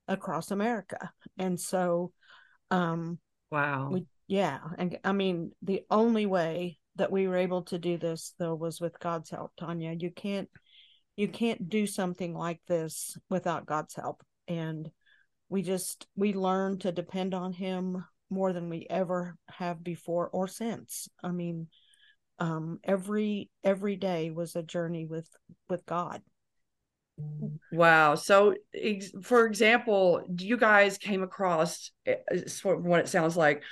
across 0.09 0.51
America. 0.51 1.11
And 1.37 1.59
so, 1.59 2.13
um, 2.71 3.19
wow. 3.51 3.91
We, 3.91 4.07
yeah. 4.27 4.59
And 4.79 4.99
I 5.05 5.13
mean, 5.13 5.53
the 5.63 5.83
only 5.91 6.27
way 6.27 6.79
that 6.97 7.13
we 7.13 7.29
were 7.29 7.37
able 7.37 7.63
to 7.63 7.79
do 7.79 7.99
this 7.99 8.35
though 8.39 8.55
was 8.55 8.81
with 8.81 8.99
God's 8.99 9.31
help, 9.31 9.53
Tonya. 9.61 10.01
You 10.01 10.11
can't 10.11 10.49
you 11.17 11.29
can't 11.29 11.69
do 11.69 11.87
something 11.87 12.35
like 12.35 12.61
this 12.67 13.17
without 13.31 13.67
God's 13.67 13.95
help. 13.95 14.23
And 14.49 14.91
we 15.49 15.63
just 15.63 16.07
we 16.17 16.33
learned 16.33 16.83
to 16.83 16.93
depend 16.93 17.35
on 17.35 17.53
him 17.53 18.05
more 18.29 18.53
than 18.53 18.69
we 18.69 18.87
ever 18.91 19.37
have 19.49 19.83
before 19.83 20.29
or 20.29 20.49
since. 20.49 21.09
I 21.23 21.31
mean, 21.31 21.69
um 22.39 22.81
every 22.85 23.51
every 23.65 23.97
day 23.97 24.31
was 24.31 24.57
a 24.57 24.63
journey 24.63 25.07
with 25.07 25.29
with 25.69 25.87
God. 25.87 26.23
Wow. 27.73 28.15
So, 28.15 28.55
for 29.23 29.47
example, 29.47 30.23
you 30.39 30.59
guys 30.59 30.99
came 30.99 31.23
across, 31.23 31.91
eh, 32.05 32.17
what 32.63 33.01
it 33.01 33.09
sounds 33.09 33.37
like, 33.37 33.63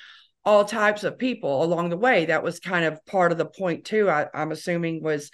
all 0.44 0.64
types 0.64 1.04
of 1.04 1.18
people 1.18 1.64
along 1.64 1.88
the 1.88 1.96
way. 1.96 2.26
That 2.26 2.42
was 2.42 2.60
kind 2.60 2.84
of 2.84 3.04
part 3.06 3.32
of 3.32 3.38
the 3.38 3.46
point 3.46 3.84
too. 3.84 4.08
I, 4.10 4.26
am 4.34 4.52
assuming 4.52 5.02
was 5.02 5.30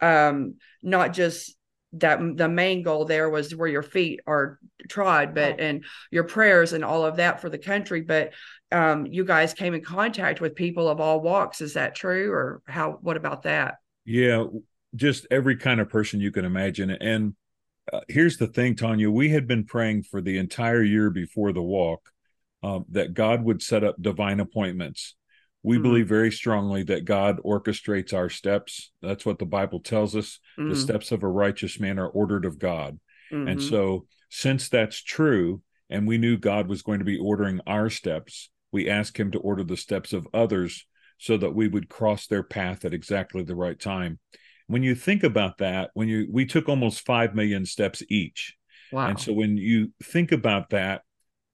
um, 0.00 0.56
not 0.82 1.12
just 1.12 1.56
that 1.94 2.18
the 2.36 2.48
main 2.48 2.82
goal 2.82 3.04
there 3.04 3.30
was 3.30 3.54
where 3.54 3.68
your 3.68 3.82
feet 3.82 4.20
are 4.26 4.58
trod, 4.88 5.34
but 5.34 5.60
and 5.60 5.84
your 6.10 6.24
prayers 6.24 6.72
and 6.72 6.84
all 6.84 7.04
of 7.04 7.16
that 7.16 7.40
for 7.40 7.48
the 7.48 7.58
country. 7.58 8.00
But 8.00 8.32
um, 8.72 9.06
you 9.06 9.24
guys 9.24 9.54
came 9.54 9.74
in 9.74 9.82
contact 9.82 10.40
with 10.40 10.56
people 10.56 10.88
of 10.88 11.00
all 11.00 11.20
walks. 11.20 11.60
Is 11.60 11.74
that 11.74 11.94
true, 11.94 12.32
or 12.32 12.62
how? 12.66 12.98
What 13.00 13.16
about 13.16 13.42
that? 13.42 13.76
Yeah, 14.04 14.44
just 14.94 15.26
every 15.30 15.56
kind 15.56 15.80
of 15.80 15.88
person 15.88 16.20
you 16.20 16.32
can 16.32 16.44
imagine. 16.44 16.90
And 16.90 17.34
uh, 17.92 18.00
here's 18.08 18.38
the 18.38 18.46
thing, 18.46 18.74
Tonya. 18.74 19.12
We 19.12 19.28
had 19.28 19.46
been 19.46 19.64
praying 19.64 20.04
for 20.04 20.20
the 20.20 20.38
entire 20.38 20.82
year 20.82 21.10
before 21.10 21.52
the 21.52 21.62
walk 21.62 22.10
uh, 22.64 22.80
that 22.88 23.12
God 23.12 23.44
would 23.44 23.62
set 23.62 23.84
up 23.84 24.00
divine 24.00 24.40
appointments. 24.40 25.16
We 25.62 25.76
mm-hmm. 25.76 25.82
believe 25.82 26.08
very 26.08 26.32
strongly 26.32 26.82
that 26.84 27.04
God 27.04 27.38
orchestrates 27.44 28.14
our 28.14 28.30
steps. 28.30 28.90
That's 29.02 29.26
what 29.26 29.38
the 29.38 29.44
Bible 29.44 29.80
tells 29.80 30.16
us. 30.16 30.40
Mm-hmm. 30.58 30.70
The 30.70 30.76
steps 30.76 31.12
of 31.12 31.22
a 31.22 31.28
righteous 31.28 31.78
man 31.78 31.98
are 31.98 32.08
ordered 32.08 32.46
of 32.46 32.58
God. 32.58 32.98
Mm-hmm. 33.30 33.48
And 33.48 33.62
so, 33.62 34.06
since 34.30 34.70
that's 34.70 35.02
true, 35.02 35.60
and 35.90 36.08
we 36.08 36.16
knew 36.16 36.38
God 36.38 36.66
was 36.66 36.80
going 36.80 37.00
to 37.00 37.04
be 37.04 37.18
ordering 37.18 37.60
our 37.66 37.90
steps, 37.90 38.48
we 38.72 38.88
asked 38.88 39.18
Him 39.18 39.30
to 39.32 39.38
order 39.38 39.62
the 39.62 39.76
steps 39.76 40.14
of 40.14 40.26
others 40.32 40.86
so 41.18 41.36
that 41.36 41.54
we 41.54 41.68
would 41.68 41.90
cross 41.90 42.26
their 42.26 42.42
path 42.42 42.86
at 42.86 42.94
exactly 42.94 43.42
the 43.42 43.54
right 43.54 43.78
time. 43.78 44.18
When 44.68 44.82
you 44.82 44.94
think 44.94 45.22
about 45.22 45.58
that, 45.58 45.90
when 45.92 46.08
you 46.08 46.28
we 46.32 46.46
took 46.46 46.70
almost 46.70 47.04
5 47.04 47.34
million 47.34 47.66
steps 47.66 48.02
each. 48.08 48.56
Wow. 48.90 49.08
And 49.08 49.20
so 49.20 49.34
when 49.34 49.58
you 49.58 49.92
think 50.02 50.32
about 50.32 50.70
that, 50.70 51.02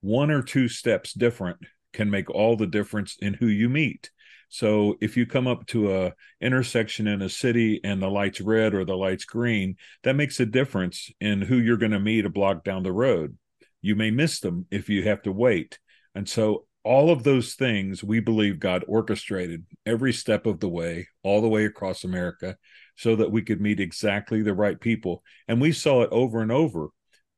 one 0.00 0.30
or 0.30 0.42
two 0.42 0.68
steps 0.68 1.12
different 1.12 1.58
can 1.92 2.10
make 2.10 2.30
all 2.30 2.56
the 2.56 2.66
difference 2.66 3.16
in 3.20 3.34
who 3.34 3.46
you 3.46 3.68
meet. 3.68 4.10
So 4.48 4.96
if 5.00 5.16
you 5.16 5.26
come 5.26 5.46
up 5.46 5.66
to 5.68 5.94
a 5.94 6.12
intersection 6.40 7.06
in 7.06 7.22
a 7.22 7.28
city 7.28 7.80
and 7.84 8.02
the 8.02 8.08
light's 8.08 8.40
red 8.40 8.74
or 8.74 8.84
the 8.84 8.96
light's 8.96 9.24
green, 9.24 9.76
that 10.02 10.16
makes 10.16 10.40
a 10.40 10.46
difference 10.46 11.10
in 11.20 11.40
who 11.40 11.56
you're 11.56 11.76
going 11.76 11.92
to 11.92 12.00
meet 12.00 12.24
a 12.24 12.30
block 12.30 12.64
down 12.64 12.82
the 12.82 12.92
road. 12.92 13.36
You 13.80 13.94
may 13.94 14.10
miss 14.10 14.40
them 14.40 14.66
if 14.70 14.88
you 14.88 15.04
have 15.04 15.22
to 15.22 15.32
wait. 15.32 15.78
And 16.14 16.28
so 16.28 16.66
all 16.82 17.10
of 17.10 17.22
those 17.22 17.54
things 17.54 18.02
we 18.02 18.20
believe 18.20 18.58
God 18.58 18.84
orchestrated 18.88 19.64
every 19.86 20.12
step 20.12 20.46
of 20.46 20.58
the 20.60 20.68
way, 20.68 21.06
all 21.22 21.40
the 21.40 21.48
way 21.48 21.64
across 21.64 22.02
America, 22.02 22.56
so 22.96 23.16
that 23.16 23.30
we 23.30 23.42
could 23.42 23.60
meet 23.60 23.80
exactly 23.80 24.42
the 24.42 24.54
right 24.54 24.80
people. 24.80 25.22
And 25.46 25.60
we 25.60 25.72
saw 25.72 26.02
it 26.02 26.10
over 26.10 26.40
and 26.40 26.50
over 26.50 26.88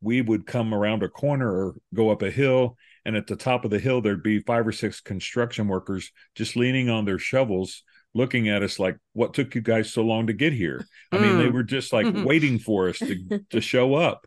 we 0.02 0.20
would 0.20 0.44
come 0.44 0.74
around 0.74 1.02
a 1.02 1.08
corner 1.08 1.48
or 1.48 1.74
go 1.94 2.10
up 2.10 2.22
a 2.22 2.30
hill 2.30 2.76
and 3.04 3.16
at 3.16 3.26
the 3.26 3.36
top 3.36 3.64
of 3.64 3.70
the 3.70 3.78
hill 3.78 4.00
there'd 4.00 4.22
be 4.22 4.40
five 4.40 4.66
or 4.66 4.72
six 4.72 5.00
construction 5.00 5.68
workers 5.68 6.10
just 6.34 6.56
leaning 6.56 6.90
on 6.90 7.04
their 7.04 7.18
shovels 7.18 7.82
looking 8.14 8.48
at 8.48 8.62
us 8.62 8.78
like 8.78 8.98
what 9.12 9.34
took 9.34 9.54
you 9.54 9.60
guys 9.60 9.92
so 9.92 10.02
long 10.02 10.26
to 10.26 10.32
get 10.32 10.52
here? 10.52 10.86
I 11.10 11.18
mean 11.18 11.38
they 11.38 11.46
mm. 11.46 11.52
were 11.52 11.62
just 11.62 11.92
like 11.92 12.06
waiting 12.14 12.58
for 12.58 12.88
us 12.88 12.98
to 12.98 13.40
to 13.50 13.60
show 13.60 13.94
up. 13.94 14.26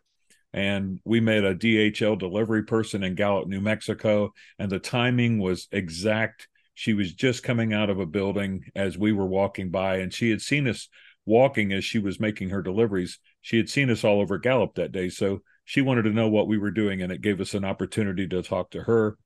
And 0.52 1.00
we 1.04 1.20
met 1.20 1.44
a 1.44 1.54
dhl 1.54 2.18
delivery 2.18 2.64
person 2.64 3.04
in 3.04 3.14
gallup 3.14 3.46
new 3.46 3.60
mexico 3.60 4.32
and 4.58 4.70
the 4.70 4.78
timing 4.78 5.38
was 5.38 5.68
exact. 5.70 6.48
She 6.74 6.94
was 6.94 7.12
just 7.12 7.42
coming 7.42 7.72
out 7.72 7.90
of 7.90 8.00
a 8.00 8.06
building 8.06 8.64
as 8.74 8.98
we 8.98 9.12
were 9.12 9.26
walking 9.26 9.70
by 9.70 9.98
and 9.98 10.12
she 10.12 10.30
had 10.30 10.40
seen 10.40 10.66
us 10.68 10.88
walking 11.24 11.72
as 11.72 11.84
she 11.84 11.98
was 11.98 12.20
making 12.20 12.50
her 12.50 12.62
deliveries. 12.62 13.18
She 13.40 13.56
had 13.56 13.68
seen 13.68 13.90
us 13.90 14.04
all 14.04 14.20
over 14.20 14.38
gallup 14.38 14.74
that 14.74 14.92
day 14.92 15.08
so 15.08 15.42
she 15.66 15.82
wanted 15.82 16.02
to 16.02 16.10
know 16.10 16.28
what 16.28 16.46
we 16.46 16.56
were 16.56 16.70
doing, 16.70 17.02
and 17.02 17.12
it 17.12 17.20
gave 17.20 17.40
us 17.40 17.52
an 17.52 17.64
opportunity 17.64 18.26
to 18.28 18.40
talk 18.40 18.70
to 18.70 18.82
her. 18.84 19.18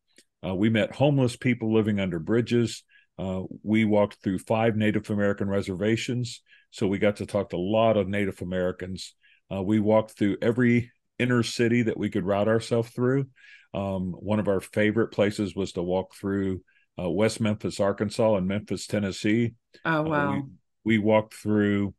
Uh, 0.44 0.54
we 0.54 0.70
met 0.70 0.94
homeless 0.94 1.36
people 1.36 1.72
living 1.72 2.00
under 2.00 2.18
bridges. 2.18 2.82
Uh, 3.18 3.42
we 3.62 3.84
walked 3.84 4.16
through 4.22 4.38
five 4.38 4.74
Native 4.74 5.10
American 5.10 5.48
reservations, 5.48 6.40
so 6.70 6.86
we 6.86 6.98
got 6.98 7.16
to 7.16 7.26
talk 7.26 7.50
to 7.50 7.56
a 7.56 7.58
lot 7.58 7.98
of 7.98 8.08
Native 8.08 8.40
Americans. 8.40 9.14
Uh, 9.52 9.62
we 9.62 9.80
walked 9.80 10.12
through 10.12 10.38
every 10.40 10.90
inner 11.18 11.42
city 11.42 11.82
that 11.82 11.98
we 11.98 12.08
could 12.08 12.24
route 12.24 12.48
ourselves 12.48 12.88
through. 12.88 13.26
Um, 13.74 14.12
one 14.12 14.40
of 14.40 14.48
our 14.48 14.60
favorite 14.60 15.08
places 15.08 15.54
was 15.54 15.72
to 15.72 15.82
walk 15.82 16.14
through 16.14 16.62
uh, 16.98 17.10
West 17.10 17.38
Memphis, 17.38 17.80
Arkansas, 17.80 18.36
and 18.36 18.48
Memphis, 18.48 18.86
Tennessee. 18.86 19.52
Oh 19.84 20.02
wow! 20.02 20.42
We, 20.84 20.96
we 20.96 20.98
walked 20.98 21.34
through 21.34 21.92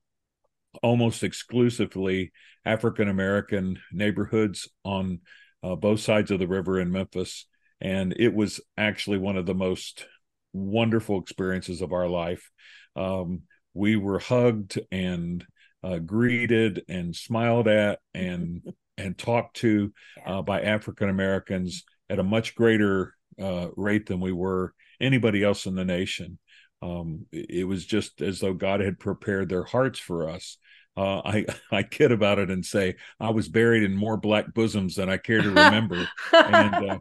almost 0.82 1.24
exclusively 1.24 2.32
African 2.66 3.10
American 3.10 3.80
neighborhoods 3.92 4.70
on 4.84 5.20
uh, 5.64 5.76
both 5.76 6.00
sides 6.00 6.32
of 6.32 6.40
the 6.40 6.48
river 6.48 6.80
in 6.80 6.92
Memphis. 6.92 7.46
And 7.80 8.14
it 8.18 8.34
was 8.34 8.60
actually 8.78 9.18
one 9.18 9.38
of 9.38 9.46
the 9.46 9.56
most 9.56 10.06
wonderful 10.54 11.20
experiences 11.20 11.82
of 11.82 11.94
our 11.94 12.08
life. 12.08 12.50
Um, 12.96 13.44
we 13.74 13.96
were 13.96 14.20
hugged 14.20 14.80
and 14.92 15.46
uh, 15.84 15.98
greeted 16.00 16.84
and 16.88 17.16
smiled 17.16 17.68
at 17.68 18.00
and 18.14 18.62
and 18.98 19.18
talked 19.18 19.56
to 19.58 19.92
uh, 20.26 20.42
by 20.42 20.62
African 20.62 21.10
Americans 21.10 21.84
at 22.10 22.20
a 22.20 22.24
much 22.24 22.56
greater 22.56 23.16
uh, 23.42 23.70
rate 23.76 24.06
than 24.06 24.20
we 24.20 24.32
were 24.32 24.74
anybody 25.00 25.44
else 25.44 25.66
in 25.66 25.76
the 25.76 25.86
nation. 25.86 26.38
Um, 26.82 27.28
it 27.32 27.68
was 27.68 27.86
just 27.86 28.22
as 28.22 28.40
though 28.40 28.54
God 28.54 28.80
had 28.80 29.00
prepared 29.00 29.50
their 29.50 29.64
hearts 29.64 30.00
for 30.00 30.30
us 30.30 30.58
uh, 30.98 31.22
I 31.24 31.46
I 31.72 31.84
kid 31.84 32.12
about 32.12 32.40
it 32.40 32.50
and 32.50 32.66
say 32.66 32.96
I 33.20 33.32
was 33.32 33.50
buried 33.50 33.84
in 33.84 33.96
more 33.96 34.18
black 34.18 34.54
bosoms 34.54 34.96
than 34.96 35.10
I 35.10 35.18
care 35.18 35.42
to 35.42 35.50
remember. 35.50 36.08
and 36.34 36.76
uh, 36.76 37.00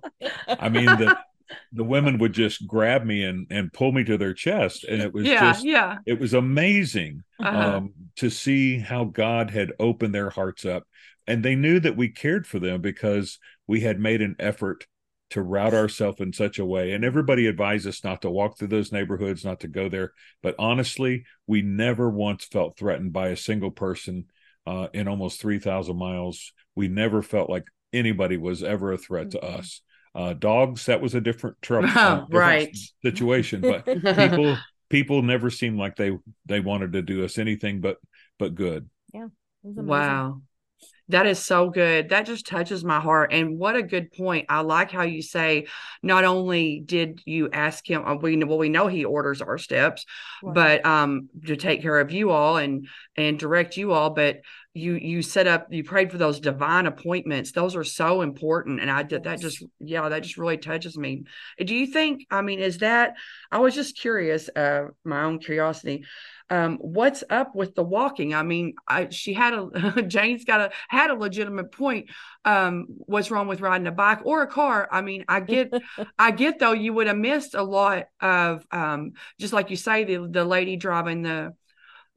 I 0.48 0.68
mean 0.68 0.86
the 0.86 1.18
the 1.72 1.84
women 1.84 2.18
would 2.18 2.32
just 2.32 2.66
grab 2.66 3.04
me 3.04 3.24
and 3.24 3.46
and 3.50 3.72
pull 3.72 3.92
me 3.92 4.04
to 4.04 4.16
their 4.16 4.34
chest, 4.34 4.84
and 4.84 5.02
it 5.02 5.12
was 5.12 5.26
yeah, 5.26 5.52
just 5.52 5.64
yeah, 5.64 5.98
it 6.06 6.20
was 6.20 6.34
amazing 6.34 7.22
uh-huh. 7.40 7.76
um, 7.76 7.92
to 8.16 8.30
see 8.30 8.78
how 8.78 9.04
God 9.04 9.50
had 9.50 9.72
opened 9.80 10.14
their 10.14 10.30
hearts 10.30 10.64
up, 10.64 10.84
and 11.26 11.44
they 11.44 11.56
knew 11.56 11.80
that 11.80 11.96
we 11.96 12.08
cared 12.08 12.46
for 12.46 12.58
them 12.58 12.80
because 12.80 13.38
we 13.66 13.80
had 13.80 13.98
made 13.98 14.22
an 14.22 14.36
effort 14.38 14.86
to 15.30 15.42
route 15.42 15.74
ourselves 15.74 16.20
in 16.20 16.32
such 16.32 16.58
a 16.58 16.64
way. 16.64 16.92
And 16.92 17.04
everybody 17.04 17.46
advised 17.46 17.86
us 17.86 18.04
not 18.04 18.22
to 18.22 18.30
walk 18.30 18.58
through 18.58 18.68
those 18.68 18.92
neighborhoods, 18.92 19.44
not 19.44 19.60
to 19.60 19.68
go 19.68 19.88
there. 19.88 20.12
But 20.42 20.56
honestly, 20.58 21.24
we 21.46 21.62
never 21.62 22.10
once 22.10 22.44
felt 22.44 22.76
threatened 22.76 23.12
by 23.12 23.28
a 23.28 23.36
single 23.36 23.70
person 23.70 24.26
uh, 24.66 24.88
in 24.92 25.08
almost 25.08 25.40
3,000 25.40 25.96
miles. 25.96 26.52
We 26.74 26.88
never 26.88 27.22
felt 27.22 27.48
like 27.48 27.66
anybody 27.92 28.36
was 28.36 28.62
ever 28.62 28.92
a 28.92 28.98
threat 28.98 29.32
to 29.32 29.38
mm-hmm. 29.38 29.58
us. 29.58 29.80
Uh, 30.14 30.32
dogs, 30.32 30.86
that 30.86 31.00
was 31.00 31.14
a 31.14 31.20
different 31.20 31.56
trouble, 31.62 31.88
uh, 31.94 32.20
different 32.20 32.32
right 32.32 32.76
situation. 33.02 33.60
But 33.60 33.84
people, 33.86 34.56
people 34.90 35.22
never 35.22 35.50
seemed 35.50 35.78
like 35.78 35.94
they 35.94 36.18
they 36.46 36.58
wanted 36.58 36.94
to 36.94 37.02
do 37.02 37.24
us 37.24 37.38
anything 37.38 37.80
but 37.80 37.98
but 38.36 38.56
good. 38.56 38.90
Yeah. 39.14 39.28
Wow. 39.62 40.42
That 41.10 41.26
is 41.26 41.38
so 41.38 41.70
good. 41.70 42.10
That 42.10 42.26
just 42.26 42.46
touches 42.46 42.84
my 42.84 43.00
heart. 43.00 43.32
And 43.32 43.58
what 43.58 43.76
a 43.76 43.82
good 43.82 44.12
point. 44.12 44.46
I 44.48 44.60
like 44.60 44.90
how 44.90 45.02
you 45.02 45.22
say 45.22 45.66
not 46.02 46.24
only 46.24 46.80
did 46.80 47.20
you 47.24 47.50
ask 47.52 47.88
him, 47.88 48.04
uh, 48.04 48.14
we 48.14 48.42
well, 48.44 48.58
we 48.58 48.68
know 48.68 48.86
he 48.86 49.04
orders 49.04 49.42
our 49.42 49.58
steps, 49.58 50.06
right. 50.42 50.54
but 50.54 50.86
um 50.86 51.28
to 51.46 51.56
take 51.56 51.82
care 51.82 51.98
of 51.98 52.12
you 52.12 52.30
all 52.30 52.56
and 52.56 52.86
and 53.16 53.38
direct 53.38 53.76
you 53.76 53.92
all, 53.92 54.10
but 54.10 54.40
you 54.72 54.94
you 54.94 55.20
set 55.20 55.48
up 55.48 55.66
you 55.70 55.82
prayed 55.82 56.12
for 56.12 56.18
those 56.18 56.38
divine 56.38 56.86
appointments. 56.86 57.50
Those 57.50 57.74
are 57.74 57.82
so 57.82 58.22
important 58.22 58.80
and 58.80 58.90
i 58.90 59.02
did 59.02 59.24
that 59.24 59.40
just 59.40 59.64
yeah 59.80 60.08
that 60.08 60.22
just 60.22 60.38
really 60.38 60.58
touches 60.58 60.96
me. 60.96 61.24
Do 61.58 61.74
you 61.74 61.86
think 61.88 62.26
i 62.30 62.40
mean 62.40 62.60
is 62.60 62.78
that 62.78 63.14
i 63.50 63.58
was 63.58 63.74
just 63.74 63.98
curious 63.98 64.48
uh 64.54 64.88
my 65.04 65.22
own 65.22 65.40
curiosity 65.40 66.04
um 66.50 66.78
what's 66.80 67.24
up 67.30 67.54
with 67.56 67.74
the 67.74 67.82
walking? 67.82 68.32
I 68.32 68.44
mean 68.44 68.74
i 68.86 69.08
she 69.10 69.32
had 69.34 69.54
a 69.54 70.02
jane's 70.06 70.44
got 70.44 70.60
a 70.60 70.70
had 70.88 71.10
a 71.10 71.14
legitimate 71.14 71.72
point 71.72 72.06
um 72.44 72.86
what's 72.88 73.32
wrong 73.32 73.48
with 73.48 73.60
riding 73.60 73.88
a 73.88 73.92
bike 73.92 74.24
or 74.24 74.42
a 74.42 74.46
car? 74.46 74.88
I 74.92 75.00
mean 75.00 75.24
i 75.26 75.40
get 75.40 75.72
i 76.18 76.30
get 76.30 76.60
though 76.60 76.72
you 76.72 76.92
would 76.92 77.08
have 77.08 77.16
missed 77.16 77.54
a 77.54 77.62
lot 77.64 78.04
of 78.20 78.64
um 78.70 79.12
just 79.40 79.52
like 79.52 79.70
you 79.70 79.76
say 79.76 80.04
the 80.04 80.28
the 80.30 80.44
lady 80.44 80.76
driving 80.76 81.22
the 81.22 81.54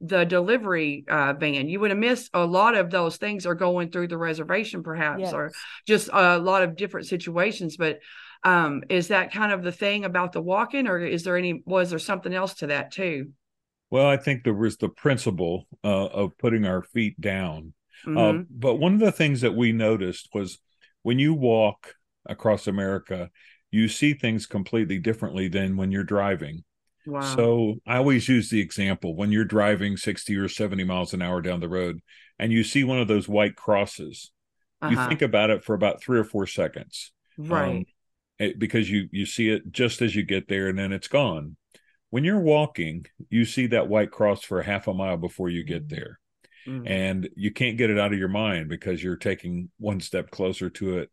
the 0.06 0.24
delivery 0.24 1.04
uh, 1.08 1.32
van. 1.34 1.68
You 1.68 1.80
would 1.80 1.90
have 1.90 1.98
missed 1.98 2.30
a 2.34 2.44
lot 2.44 2.76
of 2.76 2.90
those 2.90 3.16
things 3.16 3.46
are 3.46 3.54
going 3.54 3.90
through 3.90 4.08
the 4.08 4.18
reservation, 4.18 4.82
perhaps, 4.82 5.20
yes. 5.20 5.32
or 5.32 5.52
just 5.86 6.10
a 6.12 6.38
lot 6.38 6.62
of 6.62 6.76
different 6.76 7.06
situations. 7.06 7.76
But 7.76 8.00
um, 8.42 8.82
is 8.90 9.08
that 9.08 9.32
kind 9.32 9.52
of 9.52 9.62
the 9.62 9.72
thing 9.72 10.04
about 10.04 10.32
the 10.32 10.42
walking, 10.42 10.86
or 10.86 10.98
is 10.98 11.24
there 11.24 11.36
any? 11.36 11.62
Was 11.64 11.90
there 11.90 11.98
something 11.98 12.34
else 12.34 12.54
to 12.54 12.68
that 12.68 12.92
too? 12.92 13.30
Well, 13.90 14.06
I 14.06 14.16
think 14.16 14.44
there 14.44 14.54
was 14.54 14.76
the 14.76 14.88
principle 14.88 15.66
uh, 15.82 16.06
of 16.06 16.36
putting 16.38 16.64
our 16.64 16.82
feet 16.82 17.20
down. 17.20 17.72
Uh, 18.06 18.10
mm-hmm. 18.10 18.40
Uh, 18.40 18.42
but 18.50 18.74
one 18.74 18.94
of 18.94 19.00
the 19.00 19.12
things 19.12 19.40
that 19.40 19.54
we 19.54 19.72
noticed 19.72 20.28
was 20.34 20.58
when 21.02 21.18
you 21.18 21.32
walk 21.32 21.94
across 22.26 22.66
America, 22.66 23.30
you 23.70 23.88
see 23.88 24.14
things 24.14 24.46
completely 24.46 24.98
differently 24.98 25.48
than 25.48 25.76
when 25.76 25.90
you're 25.90 26.04
driving. 26.04 26.64
Wow. 27.06 27.20
So 27.34 27.74
I 27.86 27.96
always 27.96 28.28
use 28.28 28.48
the 28.48 28.60
example 28.60 29.14
when 29.14 29.30
you're 29.30 29.44
driving 29.44 29.96
60 29.96 30.36
or 30.36 30.48
70 30.48 30.84
miles 30.84 31.12
an 31.12 31.22
hour 31.22 31.42
down 31.42 31.60
the 31.60 31.68
road 31.68 32.00
and 32.38 32.52
you 32.52 32.64
see 32.64 32.84
one 32.84 32.98
of 32.98 33.08
those 33.08 33.28
white 33.28 33.56
crosses, 33.56 34.30
uh-huh. 34.80 34.90
you 34.90 35.08
think 35.08 35.22
about 35.22 35.50
it 35.50 35.64
for 35.64 35.74
about 35.74 36.02
three 36.02 36.18
or 36.18 36.24
four 36.24 36.46
seconds. 36.46 37.12
Right. 37.36 37.68
Um, 37.68 37.84
it, 38.38 38.58
because 38.58 38.90
you 38.90 39.08
you 39.12 39.26
see 39.26 39.48
it 39.48 39.70
just 39.70 40.02
as 40.02 40.14
you 40.14 40.24
get 40.24 40.48
there 40.48 40.68
and 40.68 40.78
then 40.78 40.92
it's 40.92 41.08
gone. 41.08 41.56
When 42.10 42.24
you're 42.24 42.40
walking, 42.40 43.06
you 43.28 43.44
see 43.44 43.68
that 43.68 43.88
white 43.88 44.10
cross 44.10 44.42
for 44.42 44.62
half 44.62 44.88
a 44.88 44.94
mile 44.94 45.16
before 45.16 45.48
you 45.48 45.64
get 45.64 45.88
there. 45.88 46.18
Mm-hmm. 46.66 46.86
And 46.86 47.28
you 47.36 47.52
can't 47.52 47.76
get 47.76 47.90
it 47.90 47.98
out 47.98 48.12
of 48.12 48.18
your 48.18 48.28
mind 48.28 48.68
because 48.68 49.02
you're 49.02 49.16
taking 49.16 49.70
one 49.78 50.00
step 50.00 50.30
closer 50.30 50.70
to 50.70 50.98
it, 50.98 51.10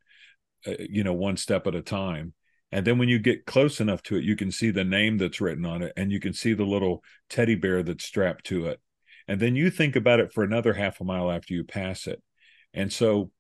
uh, 0.66 0.84
you 0.90 1.04
know, 1.04 1.14
one 1.14 1.38
step 1.38 1.68
at 1.68 1.76
a 1.76 1.82
time. 1.82 2.34
And 2.72 2.86
then 2.86 2.98
when 2.98 3.10
you 3.10 3.20
get 3.20 3.46
close 3.46 3.82
enough 3.82 4.02
to 4.04 4.16
it, 4.16 4.24
you 4.24 4.36
can 4.36 4.52
see 4.52 4.72
the 4.72 4.84
name 4.84 5.18
that's 5.18 5.42
written 5.42 5.66
on 5.66 5.82
it 5.82 5.94
and 5.98 6.12
you 6.12 6.20
can 6.20 6.34
see 6.34 6.54
the 6.54 6.66
little 6.66 7.04
teddy 7.30 7.56
bear 7.56 7.84
that's 7.84 8.06
strapped 8.06 8.46
to 8.46 8.68
it. 8.68 8.80
And 9.28 9.40
then 9.40 9.56
you 9.56 9.70
think 9.70 9.96
about 9.96 10.20
it 10.20 10.32
for 10.34 10.44
another 10.44 10.74
half 10.74 11.02
a 11.02 11.04
mile 11.04 11.30
after 11.30 11.54
you 11.54 11.64
pass 11.64 12.08
it. 12.08 12.22
And 12.74 12.92
so 12.92 13.32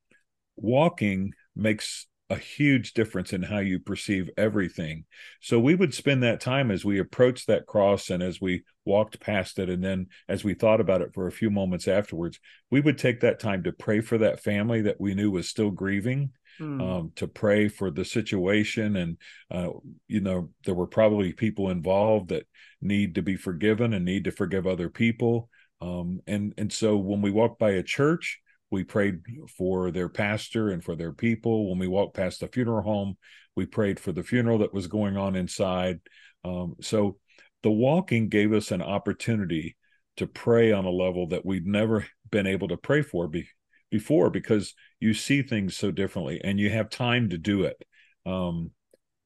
walking 0.55 1.33
makes 1.55 2.07
a 2.31 2.37
huge 2.37 2.93
difference 2.93 3.33
in 3.33 3.43
how 3.43 3.59
you 3.59 3.77
perceive 3.77 4.29
everything. 4.37 5.03
So 5.41 5.59
we 5.59 5.75
would 5.75 5.93
spend 5.93 6.23
that 6.23 6.39
time 6.39 6.71
as 6.71 6.85
we 6.85 6.97
approached 6.97 7.47
that 7.47 7.65
cross 7.65 8.09
and 8.09 8.23
as 8.23 8.39
we 8.39 8.63
walked 8.85 9.19
past 9.19 9.59
it. 9.59 9.69
And 9.69 9.83
then 9.83 10.07
as 10.29 10.41
we 10.41 10.53
thought 10.53 10.79
about 10.79 11.01
it 11.01 11.13
for 11.13 11.27
a 11.27 11.31
few 11.31 11.49
moments 11.49 11.89
afterwards, 11.89 12.39
we 12.69 12.79
would 12.79 12.97
take 12.97 13.19
that 13.19 13.41
time 13.41 13.63
to 13.63 13.73
pray 13.73 13.99
for 13.99 14.17
that 14.19 14.41
family 14.41 14.83
that 14.83 14.99
we 14.99 15.13
knew 15.13 15.29
was 15.29 15.49
still 15.49 15.71
grieving 15.71 16.31
mm. 16.57 16.81
um, 16.81 17.11
to 17.17 17.27
pray 17.27 17.67
for 17.67 17.91
the 17.91 18.05
situation. 18.05 18.95
And, 18.95 19.17
uh, 19.51 19.71
you 20.07 20.21
know, 20.21 20.51
there 20.63 20.75
were 20.75 20.87
probably 20.87 21.33
people 21.33 21.69
involved 21.69 22.29
that 22.29 22.47
need 22.81 23.15
to 23.15 23.21
be 23.21 23.35
forgiven 23.35 23.93
and 23.93 24.05
need 24.05 24.23
to 24.23 24.31
forgive 24.31 24.65
other 24.65 24.89
people. 24.89 25.49
Um, 25.81 26.21
and, 26.27 26.53
and 26.57 26.71
so 26.71 26.95
when 26.95 27.21
we 27.21 27.31
walk 27.31 27.59
by 27.59 27.71
a 27.71 27.83
church, 27.83 28.39
we 28.71 28.83
prayed 28.85 29.19
for 29.57 29.91
their 29.91 30.09
pastor 30.09 30.69
and 30.69 30.83
for 30.83 30.95
their 30.95 31.11
people. 31.11 31.69
When 31.69 31.77
we 31.77 31.87
walked 31.87 32.15
past 32.15 32.39
the 32.39 32.47
funeral 32.47 32.81
home, 32.81 33.17
we 33.55 33.65
prayed 33.65 33.99
for 33.99 34.13
the 34.13 34.23
funeral 34.23 34.59
that 34.59 34.73
was 34.73 34.87
going 34.87 35.17
on 35.17 35.35
inside. 35.35 35.99
Um, 36.43 36.75
so 36.81 37.17
the 37.63 37.69
walking 37.69 38.29
gave 38.29 38.53
us 38.53 38.71
an 38.71 38.81
opportunity 38.81 39.75
to 40.17 40.25
pray 40.25 40.71
on 40.71 40.85
a 40.85 40.89
level 40.89 41.27
that 41.27 41.45
we'd 41.45 41.67
never 41.67 42.07
been 42.31 42.47
able 42.47 42.69
to 42.69 42.77
pray 42.77 43.01
for 43.01 43.27
be, 43.27 43.47
before 43.91 44.29
because 44.29 44.73
you 44.99 45.13
see 45.13 45.41
things 45.41 45.75
so 45.75 45.91
differently 45.91 46.39
and 46.43 46.59
you 46.59 46.69
have 46.69 46.89
time 46.89 47.29
to 47.29 47.37
do 47.37 47.63
it. 47.63 47.83
Um, 48.25 48.71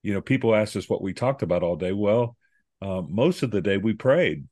you 0.02 0.14
know, 0.14 0.22
people 0.22 0.56
ask 0.56 0.76
us 0.76 0.90
what 0.90 1.02
we 1.02 1.14
talked 1.14 1.44
about 1.44 1.64
all 1.64 1.76
day. 1.76 1.92
Well, 1.92 2.36
uh, 2.82 3.02
most 3.08 3.44
of 3.44 3.52
the 3.52 3.62
day 3.62 3.78
we 3.78 3.94
prayed. 3.94 4.48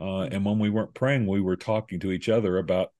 Uh, 0.00 0.22
and 0.22 0.44
when 0.44 0.58
we 0.58 0.70
weren't 0.70 0.94
praying, 0.94 1.26
we 1.26 1.40
were 1.40 1.56
talking 1.56 2.00
to 2.00 2.12
each 2.12 2.28
other 2.28 2.58
about 2.58 2.92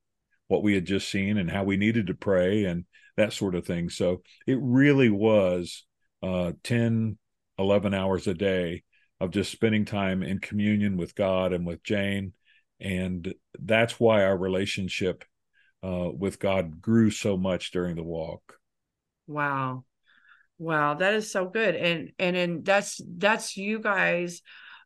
what 0.48 0.62
we 0.62 0.74
had 0.74 0.86
just 0.86 1.08
seen 1.08 1.38
and 1.38 1.50
how 1.50 1.64
we 1.64 1.76
needed 1.76 2.08
to 2.08 2.14
pray 2.14 2.64
and 2.64 2.84
that 3.16 3.32
sort 3.32 3.54
of 3.54 3.66
thing. 3.66 3.90
So 3.90 4.22
it 4.46 4.58
really 4.60 5.10
was 5.10 5.84
uh, 6.22 6.52
10, 6.64 7.18
11 7.58 7.94
hours 7.94 8.26
a 8.26 8.34
day 8.34 8.82
of 9.20 9.30
just 9.30 9.52
spending 9.52 9.84
time 9.84 10.22
in 10.22 10.38
communion 10.38 10.96
with 10.96 11.14
God 11.14 11.52
and 11.52 11.66
with 11.66 11.82
Jane. 11.82 12.32
And 12.80 13.34
that's 13.58 13.98
why 13.98 14.24
our 14.24 14.36
relationship 14.36 15.24
uh, 15.82 16.10
with 16.12 16.38
God 16.38 16.80
grew 16.80 17.10
so 17.10 17.36
much 17.36 17.72
during 17.72 17.96
the 17.96 18.04
walk. 18.04 18.54
Wow. 19.26 19.84
Wow, 20.58 20.94
that 20.94 21.14
is 21.14 21.30
so 21.30 21.46
good. 21.46 21.76
And 21.76 22.10
and 22.18 22.36
and 22.36 22.64
that's 22.64 23.00
that's 23.16 23.56
you 23.56 23.78
guys 23.78 24.42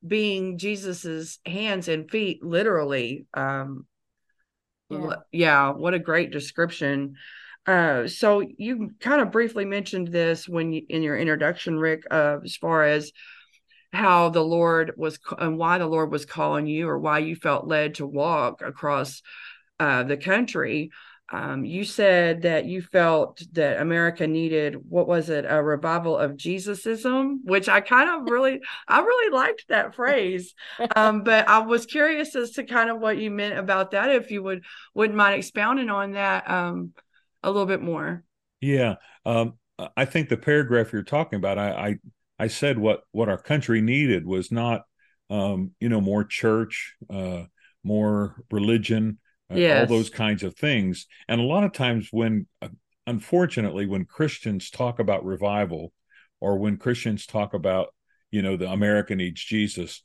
being 0.07 0.59
Jesus's 0.59 1.39
hands 1.47 1.89
and 1.89 2.11
feet 2.11 2.45
literally. 2.45 3.27
Um 3.33 3.87
yeah, 4.93 5.17
yeah 5.33 5.71
what 5.71 5.95
a 5.95 5.99
great 5.99 6.31
description. 6.31 7.17
Uh, 7.67 8.09
so 8.09 8.43
you 8.59 8.91
kind 9.01 9.21
of 9.21 9.31
briefly 9.31 9.65
mentioned 9.65 10.09
this 10.09 10.49
when 10.49 10.73
you, 10.73 10.83
in 10.89 11.03
your 11.03 11.17
introduction, 11.17 11.79
Rick, 11.79 12.03
uh, 12.11 12.39
as 12.45 12.57
far 12.57 12.85
as 12.85 13.13
how 13.93 14.31
the 14.31 14.43
Lord 14.43 14.95
was 14.97 15.19
and 15.39 15.59
why 15.59 15.79
the 15.79 15.87
Lord 15.87 16.11
was 16.11 16.25
calling 16.25 16.67
you, 16.67 16.89
or 16.89 16.99
why 16.99 17.19
you 17.19 17.37
felt 17.37 17.67
led 17.67 17.97
to 17.97 18.07
walk 18.07 18.63
across 18.63 19.23
uh, 19.79 20.03
the 20.03 20.17
country. 20.17 20.91
Um, 21.33 21.65
you 21.65 21.85
said 21.85 22.43
that 22.43 22.67
you 22.67 22.83
felt 22.83 23.43
that 23.53 23.81
America 23.81 24.27
needed 24.27 24.77
what 24.87 25.09
was 25.09 25.31
it 25.31 25.47
a 25.49 25.63
revival 25.63 26.19
of 26.19 26.37
Jesusism, 26.37 27.41
which 27.45 27.71
I 27.71 27.81
kind 27.81 28.11
of 28.11 28.31
really 28.31 28.61
I 28.87 29.01
really 29.01 29.35
liked 29.35 29.65
that 29.69 29.95
phrase. 29.95 30.55
Um, 30.95 31.23
but 31.25 31.49
I 31.49 31.61
was 31.61 31.87
curious 31.87 32.37
as 32.37 32.51
to 32.53 32.65
kind 32.65 32.91
of 32.91 33.01
what 33.01 33.17
you 33.17 33.31
meant 33.31 33.59
about 33.59 33.93
that. 33.93 34.11
If 34.11 34.31
you 34.31 34.43
would 34.43 34.63
wouldn't 34.95 35.17
mind 35.17 35.37
expounding 35.37 35.89
on 35.89 36.13
that 36.13 36.51
um, 36.51 36.93
a 37.43 37.51
little 37.51 37.67
bit 37.67 37.81
more. 37.81 38.25
Yeah, 38.61 38.97
um, 39.25 39.55
I 39.97 40.05
think 40.05 40.29
the 40.29 40.37
paragraph 40.37 40.93
you're 40.93 41.03
talking 41.03 41.39
about, 41.39 41.59
I, 41.59 41.71
I 41.71 41.99
I 42.39 42.47
said 42.49 42.77
what 42.77 43.05
what 43.13 43.31
our 43.31 43.39
country 43.39 43.81
needed 43.81 44.27
was 44.27 44.53
not 44.53 44.83
um, 45.31 45.71
you 45.81 45.89
know 45.89 46.03
more 46.03 46.25
church, 46.25 46.95
uh, 47.09 47.45
more 47.83 48.45
religion 48.51 49.19
yes. 49.57 49.81
all 49.81 49.97
those 49.97 50.11
kinds 50.11 50.43
of 50.43 50.57
things. 50.57 51.07
And 51.29 51.41
a 51.41 51.45
lot 51.45 51.65
of 51.65 51.73
times, 51.73 52.09
when 52.11 52.47
uh, 52.61 52.69
unfortunately, 53.07 53.87
when 53.87 54.05
Christians 54.05 54.71
talk 54.71 54.99
about 54.99 55.25
revival, 55.25 55.93
or 56.41 56.59
when 56.59 56.77
Christians 56.77 57.27
talk 57.27 57.55
about, 57.55 57.95
you 58.31 58.43
know, 58.43 58.57
the 58.57 58.69
America 58.69 59.15
needs 59.15 59.43
Jesus, 59.43 60.03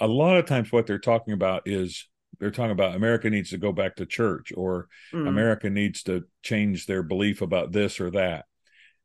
a 0.00 0.06
lot 0.06 0.36
of 0.36 0.46
times 0.46 0.72
what 0.72 0.86
they're 0.86 0.98
talking 0.98 1.34
about 1.34 1.62
is 1.66 2.08
they're 2.38 2.50
talking 2.50 2.70
about 2.70 2.94
America 2.94 3.28
needs 3.28 3.50
to 3.50 3.58
go 3.58 3.72
back 3.72 3.96
to 3.96 4.06
church, 4.06 4.52
or 4.56 4.88
mm. 5.12 5.28
America 5.28 5.68
needs 5.68 6.02
to 6.04 6.24
change 6.42 6.86
their 6.86 7.02
belief 7.02 7.42
about 7.42 7.72
this 7.72 8.00
or 8.00 8.10
that. 8.12 8.46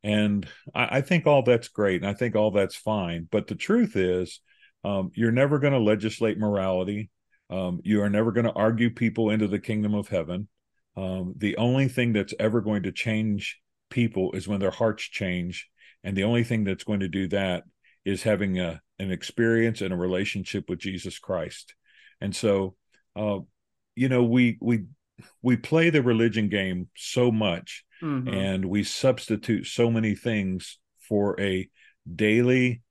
And 0.04 0.48
I, 0.74 0.98
I, 0.98 1.02
think 1.02 1.28
all 1.28 1.44
that's 1.44 1.68
great, 1.68 2.02
and 2.02 2.10
I 2.10 2.14
think 2.14 2.36
all 2.36 2.52
that's 2.52 2.76
fine. 2.76 3.28
But 3.30 3.48
the 3.48 3.56
truth 3.56 3.98
is, 3.98 4.40
um, 4.86 5.12
you're 5.16 5.32
never 5.32 5.60
going 5.60 5.74
to 5.74 5.80
legislate 5.80 6.38
morality. 6.38 7.10
Um, 7.50 7.80
you 7.84 8.02
are 8.02 8.10
never 8.10 8.32
going 8.32 8.46
to 8.46 8.54
argue 8.54 8.90
people 8.90 9.30
into 9.30 9.48
the 9.48 9.60
kingdom 9.60 9.94
of 9.94 10.08
heaven. 10.08 10.48
Um, 10.98 11.34
the 11.38 11.58
only 11.58 11.88
thing 11.88 12.14
that's 12.14 12.34
ever 12.40 12.62
going 12.62 12.84
to 12.84 12.92
change 12.92 13.60
people 13.90 14.32
is 14.34 14.48
when 14.48 14.60
their 14.60 14.72
hearts 14.72 15.04
change. 15.04 15.70
And 16.04 16.16
the 16.16 16.24
only 16.24 16.44
thing 16.44 16.64
that's 16.64 16.84
going 16.84 17.02
to 17.02 17.08
do 17.08 17.28
that 17.30 17.64
is 18.04 18.24
having 18.24 18.60
a, 18.60 18.82
an 19.00 19.12
experience 19.12 19.82
and 19.82 19.94
a 19.94 19.98
relationship 19.98 20.70
with 20.70 20.80
Jesus 20.80 21.20
Christ. 21.20 21.76
And 22.22 22.36
so, 22.36 22.76
uh, 23.16 23.40
you 23.96 24.10
know, 24.10 24.24
we, 24.24 24.58
we, 24.62 24.86
we 25.42 25.58
play 25.58 25.90
the 25.90 26.02
religion 26.02 26.50
game 26.50 26.90
so 26.96 27.32
much 27.32 27.84
mm-hmm. 28.02 28.28
and 28.28 28.66
we 28.66 28.84
substitute 28.84 29.66
so 29.66 29.90
many 29.90 30.16
things 30.16 30.80
for 31.00 31.40
a 31.40 31.70
daily 32.14 32.82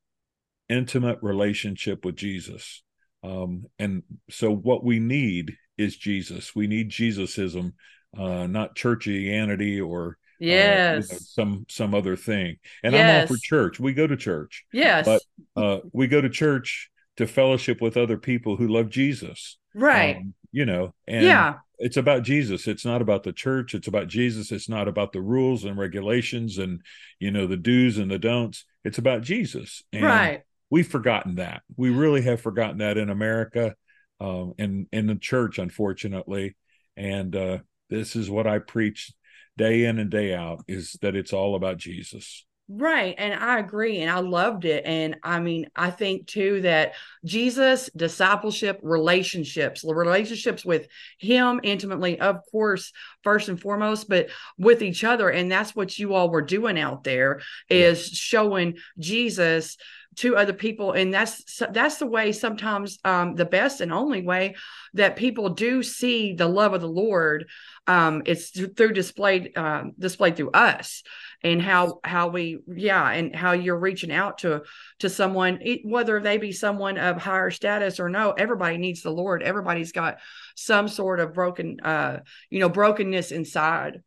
intimate 0.69 1.19
relationship 1.23 2.05
with 2.05 2.17
Jesus. 2.17 2.83
Um, 3.25 3.67
and 3.79 4.03
so 4.31 4.55
what 4.55 4.85
we 4.85 4.99
need 4.99 5.57
is 5.79 5.97
Jesus. 5.97 6.55
We 6.55 6.67
need 6.67 6.91
Jesusism, 6.91 7.75
uh, 8.17 8.47
not 8.47 8.77
churchianity 8.77 9.85
or 9.85 10.19
yes 10.41 11.11
uh, 11.11 11.15
you 11.15 11.15
know, 11.15 11.19
some 11.21 11.67
some 11.69 11.95
other 11.95 12.17
thing. 12.17 12.57
And 12.83 12.93
yes. 12.93 13.01
I'm 13.01 13.21
all 13.21 13.27
for 13.27 13.41
church. 13.43 13.81
We 13.81 13.95
go 13.95 14.07
to 14.07 14.17
church. 14.17 14.65
Yes, 14.73 15.07
but 15.07 15.23
uh, 15.57 15.81
we 15.93 16.07
go 16.07 16.21
to 16.21 16.29
church 16.29 16.91
to 17.17 17.27
fellowship 17.27 17.81
with 17.81 17.97
other 17.97 18.19
people 18.19 18.57
who 18.57 18.69
love 18.69 18.91
Jesus. 18.91 19.59
Right. 19.75 20.17
Um, 20.17 20.35
you 20.53 20.67
know, 20.67 20.95
and 21.09 21.25
yeah, 21.25 21.55
it's 21.79 21.97
about 21.97 22.23
Jesus. 22.23 22.69
It's 22.69 22.85
not 22.85 23.03
about 23.03 23.23
the 23.23 23.33
church. 23.33 23.75
It's 23.75 23.89
about 23.89 24.09
Jesus. 24.09 24.53
It's 24.53 24.69
not 24.69 24.87
about 24.87 25.13
the 25.13 25.23
rules 25.23 25.65
and 25.65 25.79
regulations 25.79 26.59
and 26.59 26.81
you 27.19 27.31
know 27.31 27.47
the 27.47 27.57
do's 27.57 27.99
and 27.99 28.11
the 28.11 28.19
don'ts. 28.19 28.65
It's 28.85 28.99
about 28.99 29.23
Jesus. 29.23 29.83
And 29.93 30.05
right. 30.05 30.43
We've 30.75 30.85
forgotten 30.85 31.37
that. 31.37 31.63
We 31.77 31.91
really 31.91 32.23
have 32.23 32.41
forgotten 32.41 32.79
that 32.79 32.99
in 32.99 33.09
America, 33.09 33.77
um, 34.19 34.55
and 34.59 34.89
in 34.91 35.07
the 35.07 35.15
church, 35.15 35.61
unfortunately. 35.61 36.57
And 36.97 37.37
uh, 37.37 37.59
this 37.91 38.17
is 38.17 38.29
what 38.29 38.49
I 38.49 38.59
preach 38.59 39.13
day 39.57 39.85
in 39.85 40.01
and 40.01 40.11
day 40.11 40.35
out: 40.35 40.65
is 40.67 40.97
that 41.01 41.15
it's 41.15 41.33
all 41.33 41.55
about 41.55 41.77
Jesus. 41.77 42.45
Right. 42.67 43.15
And 43.19 43.35
I 43.35 43.61
agree. 43.61 44.01
And 44.01 44.11
I 44.11 44.19
loved 44.19 44.65
it. 44.65 44.85
And 44.85 45.19
I 45.23 45.39
mean, 45.39 45.69
I 45.77 45.91
think 45.91 46.27
too 46.27 46.63
that 46.63 46.95
Jesus, 47.25 47.89
discipleship, 47.95 48.81
relationships, 48.83 49.85
relationships 49.85 50.65
with 50.65 50.89
Him 51.19 51.61
intimately, 51.63 52.19
of 52.19 52.41
course, 52.51 52.91
first 53.23 53.49
and 53.49 53.61
foremost, 53.61 54.09
but 54.09 54.29
with 54.59 54.83
each 54.83 55.05
other. 55.05 55.29
And 55.29 55.53
that's 55.53 55.77
what 55.77 55.99
you 55.99 56.15
all 56.15 56.31
were 56.31 56.43
doing 56.43 56.81
out 56.81 57.05
there 57.05 57.43
is 57.69 58.09
yeah. 58.09 58.15
showing 58.15 58.77
Jesus 58.99 59.77
to 60.17 60.37
other 60.37 60.53
people 60.53 60.93
and 60.93 61.13
that's 61.13 61.63
that's 61.73 61.99
the 61.99 62.07
way 62.07 62.33
sometimes 62.33 62.99
um, 63.05 63.35
the 63.35 63.45
best 63.45 63.81
and 63.81 63.93
only 63.93 64.23
way 64.23 64.55
that 64.95 65.17
people 65.17 65.51
do 65.51 65.83
see 65.83 66.35
the 66.35 66.47
love 66.47 66.73
of 66.75 66.81
the 66.81 66.89
lord 66.89 67.47
um, 67.87 68.23
it's 68.25 68.51
through 68.51 68.93
displayed 68.93 69.57
um, 69.57 69.93
displayed 69.99 70.37
through 70.37 70.51
us 70.51 71.03
and 71.45 71.61
how 71.61 72.01
how 72.03 72.29
we 72.29 72.59
yeah 72.75 73.11
and 73.11 73.37
how 73.37 73.53
you're 73.53 73.79
reaching 73.79 74.11
out 74.11 74.39
to 74.39 74.63
to 74.99 75.11
someone 75.11 75.61
whether 75.85 76.19
they 76.19 76.39
be 76.39 76.53
someone 76.53 76.97
of 76.97 77.19
higher 77.19 77.51
status 77.51 78.01
or 78.01 78.09
no 78.09 78.33
everybody 78.33 78.79
needs 78.79 79.03
the 79.03 79.11
lord. 79.11 79.43
Everybody's 79.43 79.93
got 79.93 80.19
some 80.57 80.89
sort 80.89 81.21
of 81.21 81.35
broken 81.35 81.79
uh 81.81 82.21
you 82.51 82.61
know 82.61 82.69
brokenness 82.69 83.31
inside. 83.31 84.03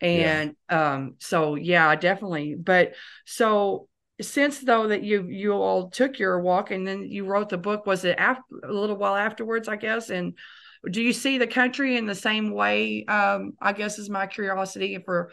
And 0.00 0.54
yeah. 0.70 0.92
um 0.92 1.14
so 1.18 1.54
yeah 1.54 1.94
definitely. 1.96 2.54
But 2.54 2.94
so 3.24 3.88
since 4.20 4.60
though 4.60 4.88
that 4.88 5.02
you 5.02 5.26
you 5.28 5.52
all 5.52 5.90
took 5.90 6.18
your 6.18 6.40
walk 6.40 6.70
and 6.70 6.86
then 6.86 7.04
you 7.10 7.24
wrote 7.24 7.48
the 7.48 7.58
book 7.58 7.86
was 7.86 8.04
it 8.04 8.16
after 8.18 8.42
a 8.62 8.72
little 8.72 8.96
while 8.96 9.16
afterwards 9.16 9.68
i 9.68 9.76
guess? 9.76 10.10
And 10.10 10.34
do 10.90 11.00
you 11.00 11.12
see 11.12 11.38
the 11.38 11.46
country 11.46 11.96
in 11.96 12.06
the 12.06 12.14
same 12.14 12.52
way 12.52 13.04
um 13.06 13.52
i 13.60 13.72
guess 13.72 13.98
is 13.98 14.10
my 14.10 14.26
curiosity 14.26 14.98
for 15.04 15.30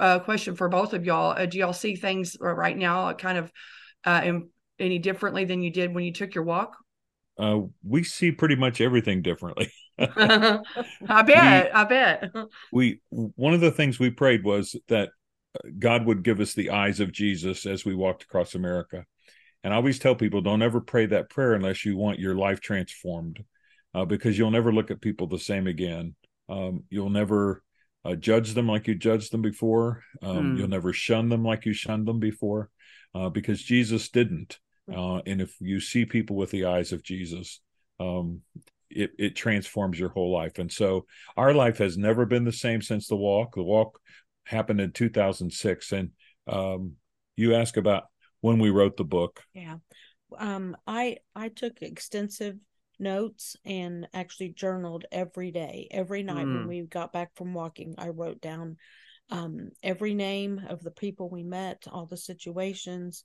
a 0.00 0.02
uh, 0.02 0.18
question 0.20 0.54
for 0.54 0.68
both 0.68 0.92
of 0.92 1.04
y'all. 1.04 1.32
Uh, 1.36 1.46
do 1.46 1.58
y'all 1.58 1.72
see 1.72 1.96
things 1.96 2.36
right 2.40 2.76
now 2.76 3.12
kind 3.14 3.38
of 3.38 3.52
uh 4.04 4.20
in, 4.24 4.48
any 4.78 5.00
differently 5.00 5.44
than 5.44 5.60
you 5.60 5.72
did 5.72 5.92
when 5.92 6.04
you 6.04 6.12
took 6.12 6.34
your 6.34 6.44
walk? 6.44 6.76
Uh 7.36 7.62
we 7.82 8.04
see 8.04 8.30
pretty 8.30 8.54
much 8.54 8.80
everything 8.80 9.22
differently. 9.22 9.72
I 9.98 10.62
bet 11.26 11.64
we, 11.64 11.70
i 11.72 11.84
bet. 11.84 12.30
we 12.72 13.00
one 13.10 13.54
of 13.54 13.60
the 13.60 13.72
things 13.72 13.98
we 13.98 14.10
prayed 14.10 14.44
was 14.44 14.76
that 14.86 15.10
God 15.78 16.06
would 16.06 16.22
give 16.22 16.40
us 16.40 16.54
the 16.54 16.70
eyes 16.70 17.00
of 17.00 17.12
Jesus 17.12 17.66
as 17.66 17.84
we 17.84 17.94
walked 17.94 18.22
across 18.22 18.54
America. 18.54 19.04
And 19.64 19.72
I 19.72 19.76
always 19.76 19.98
tell 19.98 20.14
people 20.14 20.40
don't 20.40 20.62
ever 20.62 20.80
pray 20.80 21.06
that 21.06 21.30
prayer 21.30 21.54
unless 21.54 21.84
you 21.84 21.96
want 21.96 22.20
your 22.20 22.34
life 22.34 22.60
transformed, 22.60 23.44
uh, 23.94 24.04
because 24.04 24.38
you'll 24.38 24.50
never 24.50 24.72
look 24.72 24.90
at 24.90 25.00
people 25.00 25.26
the 25.26 25.38
same 25.38 25.66
again. 25.66 26.14
Um, 26.48 26.84
you'll 26.90 27.10
never 27.10 27.62
uh, 28.04 28.14
judge 28.14 28.54
them 28.54 28.68
like 28.68 28.86
you 28.86 28.94
judged 28.94 29.32
them 29.32 29.42
before. 29.42 30.04
Um, 30.22 30.54
mm. 30.54 30.58
You'll 30.58 30.68
never 30.68 30.92
shun 30.92 31.28
them 31.28 31.44
like 31.44 31.66
you 31.66 31.72
shunned 31.72 32.06
them 32.06 32.20
before, 32.20 32.70
uh, 33.14 33.30
because 33.30 33.62
Jesus 33.62 34.10
didn't. 34.10 34.58
Uh, 34.90 35.20
and 35.26 35.42
if 35.42 35.54
you 35.60 35.80
see 35.80 36.04
people 36.04 36.36
with 36.36 36.50
the 36.50 36.66
eyes 36.66 36.92
of 36.92 37.02
Jesus, 37.02 37.60
um, 38.00 38.42
it, 38.90 39.10
it 39.18 39.36
transforms 39.36 39.98
your 39.98 40.08
whole 40.08 40.32
life. 40.32 40.58
And 40.58 40.72
so 40.72 41.04
our 41.36 41.52
life 41.52 41.78
has 41.78 41.98
never 41.98 42.24
been 42.24 42.44
the 42.44 42.52
same 42.52 42.80
since 42.80 43.08
the 43.08 43.16
walk. 43.16 43.56
The 43.56 43.62
walk 43.62 44.00
happened 44.48 44.80
in 44.80 44.92
2006 44.92 45.92
and 45.92 46.10
um, 46.46 46.92
you 47.36 47.54
ask 47.54 47.76
about 47.76 48.04
when 48.40 48.58
we 48.58 48.70
wrote 48.70 48.96
the 48.96 49.04
book. 49.04 49.42
Yeah. 49.54 49.76
Um, 50.38 50.76
i 50.86 51.16
i 51.34 51.48
took 51.48 51.80
extensive 51.80 52.56
notes 52.98 53.56
and 53.64 54.08
actually 54.12 54.50
journaled 54.50 55.04
every 55.12 55.50
day. 55.50 55.88
Every 55.90 56.22
night 56.22 56.46
mm. 56.46 56.54
when 56.54 56.68
we 56.68 56.82
got 56.82 57.12
back 57.12 57.30
from 57.34 57.54
walking 57.54 57.94
i 57.98 58.08
wrote 58.08 58.40
down 58.40 58.76
um, 59.30 59.70
every 59.82 60.14
name 60.14 60.62
of 60.68 60.82
the 60.82 60.90
people 60.90 61.28
we 61.28 61.42
met 61.42 61.84
all 61.90 62.06
the 62.06 62.16
situations. 62.16 63.24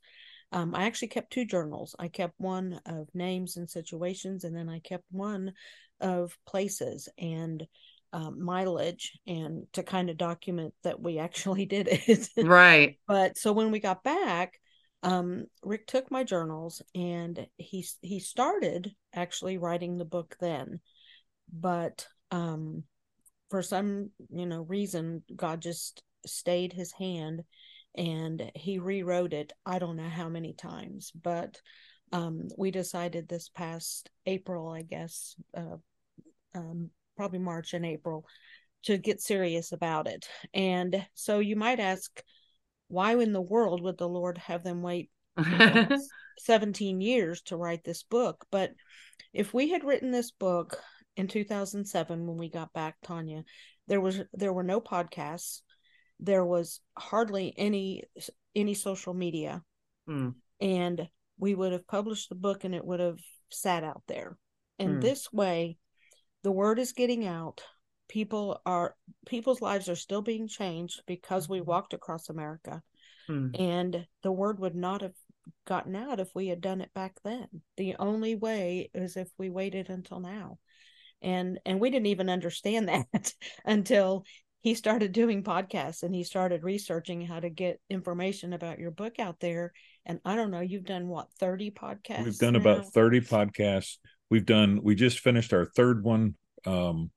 Um, 0.51 0.75
i 0.75 0.83
actually 0.83 1.07
kept 1.09 1.31
two 1.31 1.45
journals. 1.45 1.95
I 1.97 2.09
kept 2.09 2.35
one 2.37 2.79
of 2.85 3.07
names 3.13 3.57
and 3.57 3.69
situations 3.69 4.43
and 4.43 4.55
then 4.55 4.69
i 4.69 4.79
kept 4.79 5.05
one 5.11 5.53
of 5.99 6.37
places. 6.45 7.09
And 7.17 7.65
um, 8.13 8.41
mileage 8.41 9.19
and 9.27 9.65
to 9.73 9.83
kind 9.83 10.09
of 10.09 10.17
document 10.17 10.73
that 10.83 11.01
we 11.01 11.19
actually 11.19 11.65
did 11.65 11.89
it. 11.91 12.29
right. 12.37 12.97
But 13.07 13.37
so 13.37 13.51
when 13.51 13.71
we 13.71 13.79
got 13.79 14.03
back, 14.03 14.59
um, 15.01 15.47
Rick 15.63 15.87
took 15.87 16.09
my 16.09 16.23
journals 16.23 16.81
and 16.95 17.45
he 17.57 17.85
he 18.01 18.19
started 18.19 18.91
actually 19.13 19.57
writing 19.57 19.97
the 19.97 20.05
book 20.05 20.37
then, 20.39 20.79
but 21.51 22.07
um, 22.31 22.83
for 23.49 23.61
some 23.61 24.11
you 24.29 24.45
know 24.45 24.61
reason, 24.61 25.23
God 25.35 25.61
just 25.61 26.03
stayed 26.25 26.71
His 26.71 26.93
hand, 26.93 27.43
and 27.95 28.49
he 28.55 28.79
rewrote 28.79 29.33
it. 29.33 29.51
I 29.65 29.79
don't 29.79 29.97
know 29.97 30.09
how 30.09 30.29
many 30.29 30.53
times, 30.53 31.11
but 31.11 31.59
um, 32.13 32.47
we 32.57 32.71
decided 32.71 33.27
this 33.27 33.49
past 33.49 34.09
April, 34.25 34.69
I 34.69 34.83
guess, 34.83 35.35
uh, 35.57 35.77
um, 36.55 36.91
probably 37.15 37.39
March 37.39 37.73
and 37.73 37.85
April 37.85 38.25
to 38.83 38.97
get 38.97 39.21
serious 39.21 39.71
about 39.71 40.07
it. 40.07 40.27
And 40.53 41.05
so 41.13 41.39
you 41.39 41.55
might 41.55 41.79
ask, 41.79 42.21
why 42.87 43.15
in 43.15 43.33
the 43.33 43.41
world 43.41 43.81
would 43.81 43.97
the 43.97 44.07
Lord 44.07 44.37
have 44.37 44.63
them 44.63 44.81
wait 44.81 45.09
17 46.39 47.01
years 47.01 47.41
to 47.43 47.57
write 47.57 47.83
this 47.83 48.03
book? 48.03 48.45
But 48.51 48.71
if 49.33 49.53
we 49.53 49.69
had 49.69 49.83
written 49.83 50.11
this 50.11 50.31
book 50.31 50.77
in 51.15 51.27
2007 51.27 52.27
when 52.27 52.37
we 52.37 52.49
got 52.49 52.73
back, 52.73 52.95
Tonya, 53.05 53.43
there 53.87 54.01
was 54.01 54.21
there 54.33 54.53
were 54.53 54.63
no 54.63 54.79
podcasts, 54.79 55.61
there 56.19 56.45
was 56.45 56.79
hardly 56.97 57.53
any 57.57 58.03
any 58.55 58.73
social 58.73 59.13
media, 59.13 59.61
mm. 60.07 60.33
and 60.61 61.07
we 61.37 61.55
would 61.55 61.71
have 61.71 61.87
published 61.87 62.29
the 62.29 62.35
book 62.35 62.63
and 62.63 62.75
it 62.75 62.85
would 62.85 62.99
have 62.99 63.19
sat 63.49 63.83
out 63.83 64.03
there. 64.07 64.37
And 64.79 64.97
mm. 64.97 65.01
this 65.01 65.31
way, 65.31 65.77
the 66.43 66.51
word 66.51 66.79
is 66.79 66.91
getting 66.91 67.25
out 67.25 67.61
people 68.09 68.61
are 68.65 68.95
people's 69.25 69.61
lives 69.61 69.89
are 69.89 69.95
still 69.95 70.21
being 70.21 70.47
changed 70.47 71.01
because 71.07 71.47
we 71.47 71.59
mm-hmm. 71.59 71.69
walked 71.69 71.93
across 71.93 72.29
america 72.29 72.81
hmm. 73.27 73.49
and 73.57 74.05
the 74.23 74.31
word 74.31 74.59
would 74.59 74.75
not 74.75 75.01
have 75.01 75.13
gotten 75.65 75.95
out 75.95 76.19
if 76.19 76.29
we 76.35 76.47
had 76.47 76.61
done 76.61 76.81
it 76.81 76.93
back 76.93 77.15
then 77.23 77.47
the 77.77 77.95
only 77.99 78.35
way 78.35 78.89
is 78.93 79.17
if 79.17 79.29
we 79.37 79.49
waited 79.49 79.89
until 79.89 80.19
now 80.19 80.57
and 81.21 81.59
and 81.65 81.79
we 81.79 81.89
didn't 81.89 82.07
even 82.07 82.29
understand 82.29 82.87
that 83.13 83.33
until 83.65 84.25
he 84.61 84.75
started 84.75 85.11
doing 85.11 85.43
podcasts 85.43 86.03
and 86.03 86.15
he 86.15 86.23
started 86.23 86.63
researching 86.63 87.25
how 87.25 87.39
to 87.39 87.49
get 87.49 87.81
information 87.89 88.53
about 88.53 88.79
your 88.79 88.91
book 88.91 89.19
out 89.19 89.39
there 89.39 89.73
and 90.05 90.19
i 90.23 90.35
don't 90.35 90.51
know 90.51 90.61
you've 90.61 90.85
done 90.85 91.07
what 91.07 91.27
30 91.39 91.71
podcasts 91.71 92.23
we've 92.23 92.37
done 92.37 92.53
now? 92.53 92.59
about 92.59 92.93
30 92.93 93.21
podcasts 93.21 93.97
We've 94.33 94.43
done. 94.43 94.79
We 94.81 94.95
just 94.95 95.19
finished 95.19 95.53
our 95.53 95.63
third 95.63 96.03
one 96.03 96.33
um, 96.65 97.11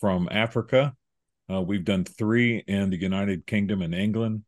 from 0.00 0.28
Africa. 0.32 0.96
Uh, 1.48 1.60
we've 1.60 1.84
done 1.84 2.02
three 2.02 2.64
in 2.66 2.90
the 2.90 2.96
United 2.96 3.46
Kingdom 3.46 3.82
and 3.82 3.94
England. 3.94 4.42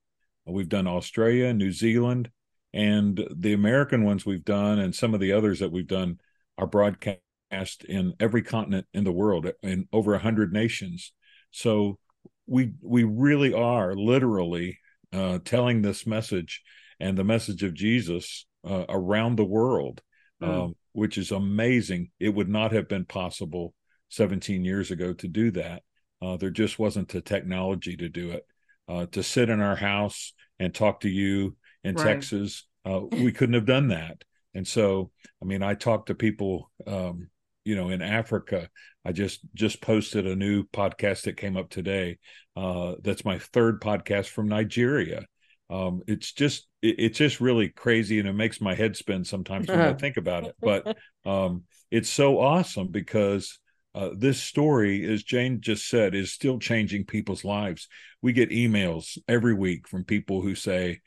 We've 0.44 0.68
done 0.68 0.88
Australia, 0.88 1.54
New 1.54 1.70
Zealand, 1.70 2.28
and 2.74 3.24
the 3.32 3.52
American 3.52 4.02
ones 4.02 4.26
we've 4.26 4.44
done, 4.44 4.80
and 4.80 4.92
some 4.92 5.14
of 5.14 5.20
the 5.20 5.30
others 5.30 5.60
that 5.60 5.70
we've 5.70 5.86
done 5.86 6.18
are 6.58 6.66
broadcast 6.66 7.84
in 7.88 8.14
every 8.18 8.42
continent 8.42 8.88
in 8.92 9.04
the 9.04 9.12
world 9.12 9.48
in 9.62 9.86
over 9.92 10.14
a 10.14 10.18
hundred 10.18 10.52
nations. 10.52 11.12
So 11.52 12.00
we 12.48 12.72
we 12.82 13.04
really 13.04 13.54
are 13.54 13.94
literally 13.94 14.80
uh, 15.12 15.38
telling 15.44 15.82
this 15.82 16.04
message 16.04 16.62
and 16.98 17.16
the 17.16 17.22
message 17.22 17.62
of 17.62 17.74
Jesus 17.74 18.44
uh, 18.68 18.86
around 18.88 19.36
the 19.36 19.44
world. 19.44 20.02
Mm. 20.42 20.48
Um, 20.48 20.74
which 20.92 21.18
is 21.18 21.30
amazing. 21.30 22.10
It 22.20 22.30
would 22.30 22.48
not 22.48 22.72
have 22.72 22.88
been 22.88 23.04
possible 23.04 23.74
17 24.10 24.64
years 24.64 24.90
ago 24.90 25.12
to 25.14 25.28
do 25.28 25.50
that. 25.52 25.82
Uh, 26.20 26.36
there 26.36 26.50
just 26.50 26.78
wasn't 26.78 27.08
the 27.08 27.20
technology 27.20 27.96
to 27.96 28.08
do 28.08 28.30
it. 28.30 28.46
Uh, 28.88 29.06
to 29.06 29.22
sit 29.22 29.48
in 29.48 29.60
our 29.60 29.76
house 29.76 30.32
and 30.58 30.74
talk 30.74 31.00
to 31.00 31.08
you 31.08 31.56
in 31.84 31.94
right. 31.94 32.04
Texas, 32.04 32.66
uh, 32.84 33.00
we 33.10 33.32
couldn't 33.32 33.54
have 33.54 33.64
done 33.64 33.88
that. 33.88 34.22
And 34.54 34.66
so, 34.66 35.10
I 35.40 35.46
mean, 35.46 35.62
I 35.62 35.74
talk 35.74 36.06
to 36.06 36.14
people, 36.14 36.70
um, 36.86 37.30
you 37.64 37.74
know, 37.74 37.88
in 37.88 38.02
Africa. 38.02 38.68
I 39.04 39.12
just 39.12 39.40
just 39.54 39.80
posted 39.80 40.26
a 40.26 40.36
new 40.36 40.64
podcast 40.64 41.22
that 41.22 41.36
came 41.36 41.56
up 41.56 41.70
today. 41.70 42.18
Uh, 42.54 42.94
that's 43.02 43.24
my 43.24 43.38
third 43.38 43.80
podcast 43.80 44.26
from 44.26 44.48
Nigeria 44.48 45.24
um, 45.72 46.02
it's 46.06 46.32
just 46.32 46.66
it, 46.82 46.96
it's 46.98 47.18
just 47.18 47.40
really 47.40 47.70
crazy 47.70 48.18
and 48.18 48.28
it 48.28 48.34
makes 48.34 48.60
my 48.60 48.74
head 48.74 48.94
spin 48.94 49.24
sometimes 49.24 49.68
when 49.68 49.80
I 49.80 49.94
think 49.98 50.18
about 50.18 50.44
it. 50.44 50.54
But 50.60 50.96
um, 51.24 51.64
it's 51.90 52.10
so 52.10 52.38
awesome 52.38 52.88
because 52.88 53.58
uh, 53.94 54.10
this 54.14 54.40
story, 54.40 55.10
as 55.10 55.22
Jane 55.22 55.60
just 55.60 55.88
said, 55.88 56.14
is 56.14 56.32
still 56.32 56.58
changing 56.58 57.06
people's 57.06 57.44
lives. 57.44 57.88
We 58.20 58.32
get 58.32 58.50
emails 58.50 59.18
every 59.26 59.54
week 59.54 59.88
from 59.88 60.04
people 60.04 60.42
who 60.42 60.54
say, 60.54 61.00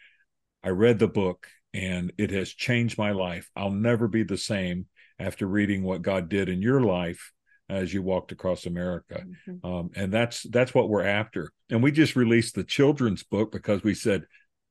I 0.64 0.70
read 0.70 0.98
the 0.98 1.08
book 1.08 1.48
and 1.74 2.12
it 2.18 2.32
has 2.32 2.50
changed 2.50 2.98
my 2.98 3.12
life. 3.12 3.50
I'll 3.56 3.72
never 3.72 4.08
be 4.08 4.24
the 4.24 4.38
same 4.38 4.88
after 5.20 5.46
reading 5.46 5.84
what 5.84 6.02
God 6.02 6.28
did 6.28 6.50
in 6.50 6.62
your 6.62 6.82
life 6.82 7.32
as 7.70 7.94
you 7.94 8.02
walked 8.02 8.32
across 8.32 8.66
America. 8.66 9.24
Mm-hmm. 9.48 9.66
Um, 9.66 9.90
and 9.96 10.12
that's 10.12 10.44
that's 10.44 10.74
what 10.74 10.90
we're 10.90 11.06
after. 11.06 11.52
And 11.70 11.84
we 11.84 11.92
just 11.92 12.16
released 12.16 12.56
the 12.56 12.64
children's 12.64 13.24
book 13.24 13.52
because 13.52 13.84
we 13.84 13.94
said 13.94 14.26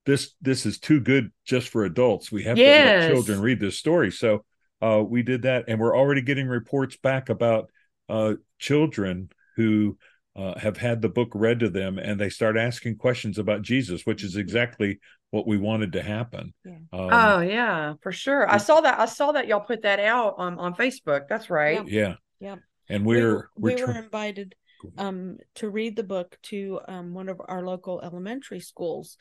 this 0.06 0.34
this 0.40 0.66
is 0.66 0.78
too 0.78 1.00
good 1.00 1.32
just 1.44 1.68
for 1.68 1.84
adults. 1.84 2.30
We 2.30 2.44
have 2.44 2.58
yes. 2.58 3.04
to 3.04 3.08
let 3.08 3.14
children 3.14 3.40
read 3.40 3.60
this 3.60 3.78
story. 3.78 4.10
So 4.10 4.44
uh, 4.82 5.02
we 5.06 5.22
did 5.22 5.42
that, 5.42 5.64
and 5.68 5.80
we're 5.80 5.96
already 5.96 6.22
getting 6.22 6.46
reports 6.46 6.96
back 6.96 7.28
about 7.28 7.70
uh, 8.08 8.34
children 8.58 9.30
who 9.56 9.96
uh, 10.36 10.58
have 10.58 10.76
had 10.76 11.00
the 11.00 11.08
book 11.08 11.30
read 11.34 11.60
to 11.60 11.70
them, 11.70 11.98
and 11.98 12.20
they 12.20 12.28
start 12.28 12.56
asking 12.56 12.96
questions 12.96 13.38
about 13.38 13.62
Jesus, 13.62 14.04
which 14.04 14.22
is 14.24 14.36
exactly 14.36 14.98
what 15.30 15.46
we 15.46 15.56
wanted 15.56 15.92
to 15.92 16.02
happen. 16.02 16.52
Yeah. 16.64 16.72
Um, 16.92 17.08
oh 17.12 17.40
yeah, 17.40 17.94
for 18.02 18.12
sure. 18.12 18.48
I 18.50 18.58
saw 18.58 18.80
that. 18.80 19.00
I 19.00 19.06
saw 19.06 19.32
that 19.32 19.46
y'all 19.46 19.60
put 19.60 19.82
that 19.82 20.00
out 20.00 20.34
on 20.38 20.58
on 20.58 20.74
Facebook. 20.74 21.28
That's 21.28 21.50
right. 21.50 21.86
Yeah. 21.88 22.16
Yeah. 22.40 22.48
Yep. 22.50 22.58
And 22.90 23.06
we're 23.06 23.48
we, 23.56 23.74
we're 23.74 23.76
we 23.76 23.82
were 23.84 23.98
invited 23.98 24.54
um 24.98 25.38
to 25.54 25.70
read 25.70 25.96
the 25.96 26.02
book 26.02 26.36
to 26.42 26.78
um 26.88 27.14
one 27.14 27.30
of 27.30 27.40
our 27.48 27.64
local 27.64 28.02
elementary 28.02 28.60
schools 28.60 29.16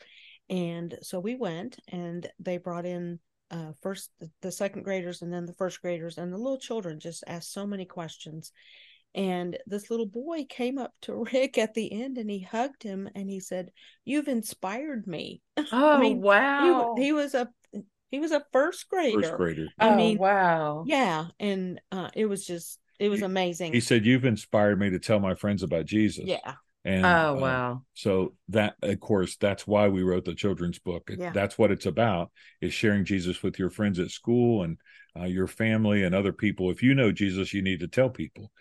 and 0.48 0.96
so 1.02 1.20
we 1.20 1.34
went 1.34 1.78
and 1.88 2.28
they 2.38 2.58
brought 2.58 2.86
in 2.86 3.18
uh, 3.50 3.72
first 3.82 4.10
the, 4.20 4.30
the 4.42 4.52
second 4.52 4.82
graders 4.82 5.22
and 5.22 5.32
then 5.32 5.46
the 5.46 5.54
first 5.54 5.80
graders 5.80 6.18
and 6.18 6.32
the 6.32 6.38
little 6.38 6.58
children 6.58 6.98
just 6.98 7.24
asked 7.26 7.52
so 7.52 7.66
many 7.66 7.84
questions 7.84 8.52
and 9.14 9.56
this 9.66 9.90
little 9.90 10.06
boy 10.06 10.44
came 10.48 10.78
up 10.78 10.92
to 11.02 11.24
Rick 11.32 11.58
at 11.58 11.74
the 11.74 11.92
end 11.92 12.18
and 12.18 12.28
he 12.28 12.40
hugged 12.40 12.82
him 12.82 13.08
and 13.14 13.30
he 13.30 13.40
said, 13.40 13.70
"You've 14.04 14.28
inspired 14.28 15.06
me." 15.06 15.40
Oh 15.72 15.92
I 15.92 16.00
mean, 16.00 16.20
wow! 16.20 16.94
He, 16.96 17.04
he, 17.04 17.12
was 17.12 17.34
a 17.34 17.48
he 18.10 18.18
was 18.20 18.32
a 18.32 18.44
first 18.52 18.88
grader. 18.88 19.22
First 19.22 19.36
grader. 19.36 19.66
I 19.78 19.90
oh, 19.90 19.96
mean, 19.96 20.18
wow. 20.18 20.84
Yeah, 20.86 21.26
and 21.38 21.80
uh, 21.92 22.10
it 22.14 22.26
was 22.26 22.44
just 22.44 22.78
it 22.98 23.08
was 23.08 23.22
amazing. 23.22 23.72
He 23.72 23.80
said, 23.80 24.04
"You've 24.04 24.24
inspired 24.24 24.78
me 24.78 24.90
to 24.90 24.98
tell 24.98 25.20
my 25.20 25.34
friends 25.34 25.62
about 25.62 25.86
Jesus." 25.86 26.24
Yeah. 26.26 26.54
And 26.84 27.06
oh 27.06 27.08
uh, 27.08 27.34
wow! 27.34 27.72
Uh, 27.72 27.78
so 27.94 28.34
that, 28.50 28.74
of 28.82 29.00
course, 29.00 29.36
that's 29.36 29.66
why 29.66 29.88
we 29.88 30.02
wrote 30.02 30.24
the 30.24 30.34
children's 30.34 30.78
book. 30.78 31.10
Yeah. 31.16 31.32
That's 31.32 31.56
what 31.56 31.70
it's 31.70 31.86
about: 31.86 32.30
is 32.60 32.74
sharing 32.74 33.04
Jesus 33.04 33.42
with 33.42 33.58
your 33.58 33.70
friends 33.70 33.98
at 33.98 34.10
school 34.10 34.62
and 34.64 34.76
uh, 35.18 35.24
your 35.24 35.46
family 35.46 36.02
and 36.02 36.14
other 36.14 36.32
people. 36.32 36.70
If 36.70 36.82
you 36.82 36.94
know 36.94 37.10
Jesus, 37.10 37.54
you 37.54 37.62
need 37.62 37.80
to 37.80 37.88
tell 37.88 38.10
people. 38.10 38.52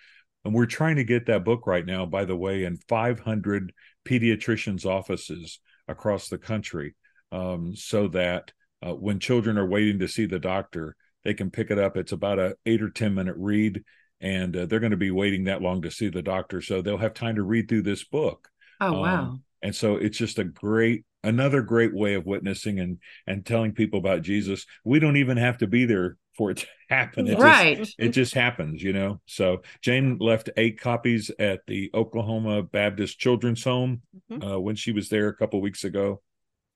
And 0.45 0.53
we're 0.53 0.65
trying 0.65 0.97
to 0.97 1.03
get 1.03 1.25
that 1.27 1.45
book 1.45 1.67
right 1.67 1.86
now, 1.86 2.05
by 2.05 2.25
the 2.25 2.36
way, 2.36 2.65
in 2.65 2.77
500 2.89 3.73
pediatricians' 4.05 4.86
offices 4.86 5.59
across 5.88 6.27
the 6.27 6.38
country, 6.38 6.95
um, 7.31 7.75
so 7.75 8.07
that 8.09 8.51
uh, 8.86 8.93
when 8.93 9.19
children 9.19 9.57
are 9.57 9.67
waiting 9.67 9.99
to 9.99 10.07
see 10.07 10.25
the 10.25 10.39
doctor, 10.39 10.95
they 11.23 11.33
can 11.33 11.49
pick 11.49 11.71
it 11.71 11.79
up. 11.79 11.97
It's 11.97 12.12
about 12.12 12.39
a 12.39 12.55
eight 12.65 12.81
or 12.81 12.89
ten 12.89 13.13
minute 13.13 13.36
read 13.38 13.83
and 14.23 14.55
uh, 14.55 14.65
they're 14.65 14.79
going 14.79 14.91
to 14.91 14.97
be 14.97 15.12
waiting 15.12 15.43
that 15.43 15.62
long 15.62 15.81
to 15.81 15.91
see 15.91 16.07
the 16.07 16.21
doctor 16.21 16.62
so 16.62 16.81
they'll 16.81 16.97
have 16.97 17.13
time 17.13 17.36
to 17.36 17.43
read 17.43 17.67
through 17.67 17.83
this 17.83 18.03
book. 18.03 18.47
Oh 18.81 19.01
wow. 19.01 19.19
um, 19.19 19.43
and 19.62 19.75
so 19.75 19.97
it's 19.97 20.17
just 20.17 20.39
a 20.39 20.43
great 20.43 21.05
another 21.23 21.62
great 21.62 21.93
way 21.93 22.15
of 22.15 22.25
witnessing 22.25 22.79
and 22.79 22.97
and 23.27 23.45
telling 23.45 23.73
people 23.73 23.99
about 23.99 24.23
jesus. 24.23 24.65
We 24.83 24.99
don't 24.99 25.17
even 25.17 25.38
have 25.38 25.59
to 25.59 25.67
be 25.67 25.86
there 25.86 26.17
for 26.36 26.51
it 26.51 26.57
to 26.57 26.67
happen. 26.89 27.27
It 27.27 27.38
right. 27.38 27.77
just, 27.77 27.95
it 27.99 28.09
just 28.09 28.33
happens 28.33 28.81
you 28.81 28.93
know? 28.93 29.21
So 29.25 29.62
jane 29.81 30.17
left 30.19 30.49
eight 30.57 30.79
copies 30.79 31.29
at 31.38 31.62
the 31.67 31.91
oklahoma 31.93 32.63
baptist 32.63 33.19
children's 33.19 33.63
home 33.63 34.01
mm-hmm. 34.31 34.43
uh, 34.43 34.57
when 34.57 34.75
she 34.75 34.93
was 34.93 35.09
there 35.09 35.27
a 35.27 35.36
couple 35.36 35.62
weeks 35.62 35.83
ago. 35.83 36.21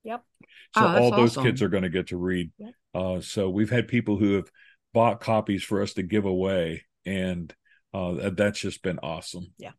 Yep. 0.04 0.24
So 0.76 0.82
oh, 0.82 0.88
all 0.88 1.12
those 1.12 1.32
awesome. 1.32 1.44
kids 1.44 1.62
are 1.62 1.70
going 1.70 1.84
to 1.84 1.90
get 1.90 2.08
to 2.08 2.18
read. 2.18 2.52
Yep. 2.58 2.74
uh, 2.94 3.22
so 3.22 3.50
we've 3.50 3.70
had 3.70 3.88
people 3.88 4.18
who 4.18 4.34
have 4.34 4.50
bought 4.94 5.20
copies 5.20 5.64
for 5.64 5.82
us 5.82 5.94
to 5.94 6.04
give 6.04 6.26
away 6.26 6.84
and 7.08 7.54
uh, 7.94 8.30
that's 8.32 8.60
just 8.60 8.84
been 8.84 9.00
awesome. 9.00 9.54
Yeah. 9.58 9.72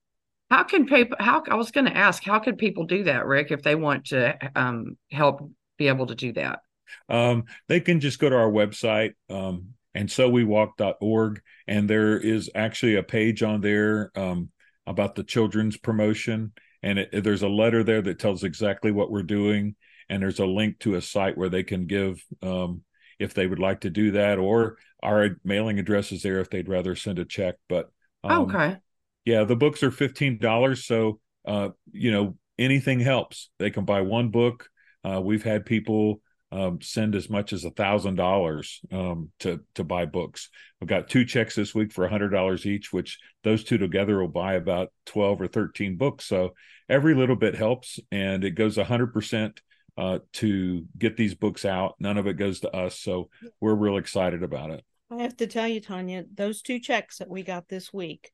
How 0.51 0.65
can 0.65 0.87
people? 0.87 1.17
How 1.21 1.43
I 1.49 1.57
was 1.57 1.71
going 1.71 1.87
to 1.87 1.97
ask, 1.97 2.25
how 2.25 2.39
can 2.39 2.57
people 2.57 2.87
do 2.87 3.05
that, 3.05 3.27
Rick, 3.27 3.51
if 3.51 3.63
they 3.63 3.75
want 3.75 4.07
to 4.07 4.37
um, 4.57 4.97
help 5.13 5.51
be 5.77 5.89
able 5.89 6.07
to 6.07 6.15
do 6.15 6.33
that? 6.33 6.61
Um, 7.09 7.45
they 7.69 7.81
can 7.81 8.01
just 8.01 8.19
go 8.19 8.31
to 8.31 8.37
our 8.37 8.51
website, 8.51 9.13
um, 9.29 9.75
and 9.95 10.11
so 10.11 10.31
we 10.31 10.45
walk.org, 10.45 11.43
and 11.67 11.89
there 11.89 12.19
is 12.19 12.51
actually 12.55 12.95
a 12.95 13.03
page 13.03 13.43
on 13.43 13.61
there 13.61 14.11
um, 14.17 14.49
about 14.87 15.15
the 15.15 15.23
children's 15.23 15.77
promotion, 15.77 16.53
and 16.83 16.99
it, 16.99 17.23
there's 17.23 17.43
a 17.43 17.49
letter 17.49 17.85
there 17.85 18.01
that 18.01 18.19
tells 18.19 18.43
exactly 18.43 18.91
what 18.91 19.11
we're 19.11 19.23
doing, 19.23 19.77
and 20.09 20.23
there's 20.23 20.41
a 20.41 20.47
link 20.47 20.79
to 20.79 20.95
a 20.95 21.03
site 21.03 21.37
where 21.37 21.51
they 21.51 21.63
can 21.63 21.87
give 21.87 22.25
um, 22.43 22.81
if 23.19 23.35
they 23.35 23.47
would 23.47 23.59
like 23.59 23.81
to 23.81 23.91
do 23.91 24.13
that, 24.13 24.39
or 24.39 24.79
our 25.03 25.31
mailing 25.45 25.79
address 25.79 26.13
is 26.13 26.23
there 26.23 26.41
if 26.41 26.51
they'd 26.51 26.69
rather 26.69 26.95
send 26.95 27.19
a 27.19 27.25
check. 27.25 27.57
But 27.69 27.91
um, 28.25 28.43
okay, 28.43 28.77
yeah, 29.25 29.45
the 29.45 29.57
books 29.57 29.83
are 29.83 29.91
fifteen 29.91 30.39
dollars, 30.39 30.85
so 30.85 31.21
uh, 31.45 31.71
you 31.93 32.11
know 32.11 32.37
anything 32.59 33.01
helps. 33.01 33.51
They 33.59 33.71
can 33.71 33.85
buy 33.85 34.03
one 34.03 34.31
book. 34.31 34.69
Uh, 35.05 35.21
we've 35.21 35.45
had 35.45 35.65
people 35.65 36.21
um, 36.51 36.81
send 36.81 37.15
as 37.15 37.29
much 37.29 37.53
as 37.53 37.65
a 37.65 37.71
thousand 37.71 38.17
dollars 38.17 38.81
um, 38.91 39.31
to 39.41 39.61
to 39.75 39.85
buy 39.85 40.07
books. 40.07 40.49
We've 40.81 40.89
got 40.89 41.09
two 41.09 41.25
checks 41.25 41.55
this 41.55 41.75
week 41.75 41.93
for 41.93 42.05
a 42.05 42.11
hundred 42.11 42.31
dollars 42.31 42.67
each, 42.67 42.93
which 42.93 43.19
those 43.45 43.65
two 43.65 43.79
together 43.79 44.19
will 44.19 44.29
buy 44.29 44.55
about 44.55 44.93
twelve 45.05 45.41
or 45.41 45.47
thirteen 45.47 45.97
books. 45.97 46.25
So 46.25 46.55
every 46.89 47.15
little 47.15 47.37
bit 47.37 47.55
helps, 47.55 48.01
and 48.11 48.45
it 48.45 48.53
goes 48.53 48.79
a 48.79 48.85
hundred 48.85 49.13
percent 49.13 49.61
uh, 49.99 50.21
to 50.35 50.87
get 50.97 51.17
these 51.17 51.35
books 51.35 51.65
out. 51.65 51.97
None 51.99 52.19
of 52.19 52.27
it 52.27 52.35
goes 52.35 52.61
to 52.61 52.75
us. 52.75 52.99
So 52.99 53.31
we're 53.61 53.75
real 53.75 53.99
excited 53.99 54.43
about 54.43 54.71
it. 54.71 54.85
I 55.11 55.23
have 55.23 55.37
to 55.39 55.47
tell 55.47 55.67
you, 55.67 55.81
Tonya, 55.81 56.27
those 56.35 56.63
two 56.63 56.79
checks 56.79 57.19
that 57.19 57.31
we 57.31 57.43
got 57.43 57.69
this 57.69 57.93
week, 57.93 58.31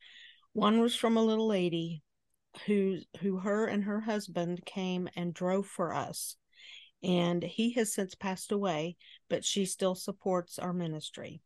one 0.53 0.81
was 0.81 0.97
from 0.97 1.17
a 1.17 1.23
little 1.23 1.47
lady 1.47 2.03
who 2.67 2.99
who 3.21 3.39
her 3.39 3.67
and 3.67 3.85
her 3.85 4.01
husband 4.01 4.65
came 4.65 5.09
and 5.17 5.35
drove 5.35 5.67
for 5.67 5.93
us. 5.93 6.37
And 7.03 7.43
he 7.43 7.73
has 7.75 7.93
since 7.93 8.15
passed 8.15 8.51
away, 8.51 8.97
but 9.29 9.45
she 9.45 9.67
still 9.67 9.95
supports 9.95 10.59
our 10.59 10.73
ministry. 10.73 11.43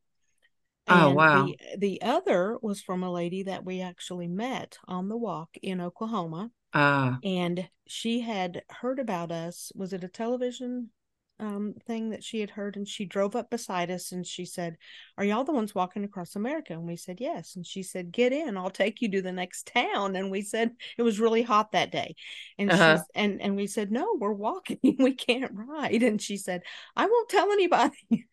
Oh, 0.87 0.95
and 0.95 1.03
oh 1.03 1.11
wow. 1.14 1.47
The, 1.47 1.57
the 1.79 2.03
other 2.03 2.59
was 2.62 2.81
from 2.81 3.03
a 3.03 3.12
lady 3.12 3.43
that 3.45 3.64
we 3.64 3.81
actually 3.81 4.29
met 4.29 4.79
on 4.87 5.09
the 5.09 5.17
walk 5.17 5.51
in 5.62 5.81
Oklahoma 5.81 6.51
uh, 6.73 7.17
and 7.25 7.69
she 7.87 8.21
had 8.21 8.62
heard 8.69 8.99
about 8.99 9.33
us. 9.33 9.73
Was 9.75 9.93
it 9.93 10.05
a 10.05 10.09
television 10.09 10.91
um, 11.40 11.74
thing 11.87 12.11
that 12.11 12.22
she 12.24 12.40
had 12.40 12.51
heard? 12.51 12.77
And 12.77 12.87
she 12.87 13.05
drove 13.05 13.37
up 13.37 13.51
beside 13.51 13.90
us 13.90 14.12
and 14.12 14.27
she 14.27 14.44
said, 14.44 14.77
Are 15.16 15.24
y'all 15.24 15.44
the 15.44 15.53
ones 15.53 15.74
walking 15.74 16.05
across 16.05 16.37
America? 16.37 16.72
And 16.72 16.87
we 16.87 16.96
said, 16.96 17.20
Yes. 17.20 17.57
And 17.57 17.66
she 17.66 17.83
said, 17.83 18.12
Get 18.12 18.33
in, 18.33 18.57
I'll 18.57 18.70
take 18.70 19.01
you 19.01 19.11
to 19.12 19.22
the 19.22 19.33
next 19.33 19.66
town. 19.66 20.16
And 20.16 20.31
we 20.31 20.42
said, 20.42 20.72
It 20.98 21.03
was 21.03 21.20
really 21.20 21.42
hot 21.42 21.72
that 21.72 21.92
day. 21.92 22.16
And 22.59 22.70
uh-huh. 22.70 22.98
and 23.14 23.40
and 23.40 23.57
we 23.57 23.66
said, 23.66 23.90
No, 23.90 24.16
we're 24.18 24.33
walking. 24.33 24.79
we 24.98 25.14
can't 25.14 25.53
ride. 25.55 26.03
And 26.03 26.20
she 26.20 26.37
said, 26.37 26.62
I 26.96 27.07
won't 27.07 27.29
tell 27.29 27.51
anybody. 27.53 27.96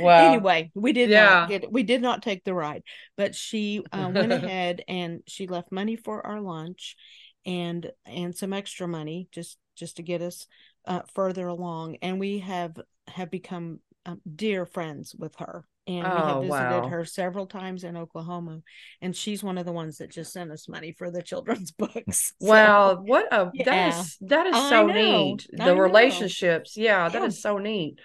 well 0.00 0.32
anyway 0.32 0.70
we 0.74 0.92
did 0.92 1.10
yeah. 1.10 1.24
not 1.24 1.48
get 1.48 1.72
we 1.72 1.82
did 1.82 2.00
not 2.00 2.22
take 2.22 2.44
the 2.44 2.54
ride 2.54 2.82
but 3.16 3.34
she 3.34 3.82
uh, 3.92 4.10
went 4.14 4.32
ahead 4.32 4.82
and 4.86 5.22
she 5.26 5.46
left 5.46 5.72
money 5.72 5.96
for 5.96 6.24
our 6.24 6.40
lunch 6.40 6.96
and 7.44 7.90
and 8.06 8.36
some 8.36 8.52
extra 8.52 8.86
money 8.86 9.28
just 9.32 9.58
just 9.76 9.96
to 9.96 10.02
get 10.02 10.22
us 10.22 10.46
uh, 10.86 11.02
further 11.14 11.46
along 11.46 11.96
and 12.02 12.18
we 12.18 12.38
have 12.38 12.78
have 13.08 13.30
become 13.30 13.80
um, 14.06 14.20
dear 14.34 14.66
friends 14.66 15.14
with 15.16 15.34
her 15.36 15.64
and 15.86 16.06
oh, 16.06 16.40
we 16.40 16.48
have 16.48 16.64
visited 16.64 16.82
wow. 16.82 16.88
her 16.88 17.04
several 17.04 17.46
times 17.46 17.84
in 17.84 17.96
Oklahoma 17.96 18.60
and 19.00 19.14
she's 19.14 19.42
one 19.42 19.58
of 19.58 19.66
the 19.66 19.72
ones 19.72 19.98
that 19.98 20.10
just 20.10 20.32
sent 20.32 20.50
us 20.50 20.68
money 20.68 20.92
for 20.92 21.10
the 21.10 21.22
children's 21.22 21.70
books. 21.72 22.32
So, 22.40 22.48
wow, 22.48 22.96
what 22.96 23.32
a 23.32 23.50
yeah. 23.54 23.64
that 23.64 23.94
is 23.94 24.16
that 24.22 24.46
is 24.46 24.56
so 24.56 24.86
neat. 24.86 25.46
The 25.52 25.76
relationships. 25.76 26.76
Yeah, 26.76 27.08
that 27.08 27.20
yeah. 27.20 27.26
is 27.26 27.42
so 27.42 27.58
neat 27.58 27.98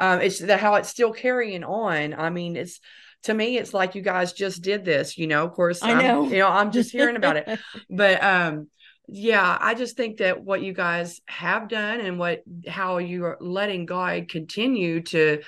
um, 0.00 0.22
it's 0.22 0.38
the, 0.38 0.56
how 0.56 0.74
it's 0.76 0.88
still 0.88 1.12
carrying 1.12 1.62
on. 1.62 2.14
I 2.14 2.30
mean, 2.30 2.56
it's 2.56 2.80
to 3.24 3.34
me, 3.34 3.58
it's 3.58 3.74
like 3.74 3.94
you 3.94 4.00
guys 4.00 4.32
just 4.32 4.62
did 4.62 4.84
this. 4.84 5.18
You 5.18 5.26
know, 5.26 5.44
of 5.44 5.52
course, 5.52 5.82
I 5.82 5.92
know. 6.02 6.24
I'm, 6.24 6.32
you 6.32 6.38
know, 6.38 6.48
I'm 6.48 6.72
just 6.72 6.90
hearing 6.90 7.16
about 7.16 7.36
it, 7.36 7.60
but 7.90 8.24
um, 8.24 8.68
yeah, 9.12 9.58
I 9.60 9.74
just 9.74 9.96
think 9.96 10.18
that 10.18 10.44
what 10.44 10.62
you 10.62 10.72
guys 10.72 11.20
have 11.26 11.68
done 11.68 11.98
and 12.00 12.16
what 12.16 12.44
how 12.68 12.98
you 12.98 13.24
are 13.24 13.36
letting 13.40 13.84
God 13.84 14.28
continue 14.28 15.02
to 15.02 15.42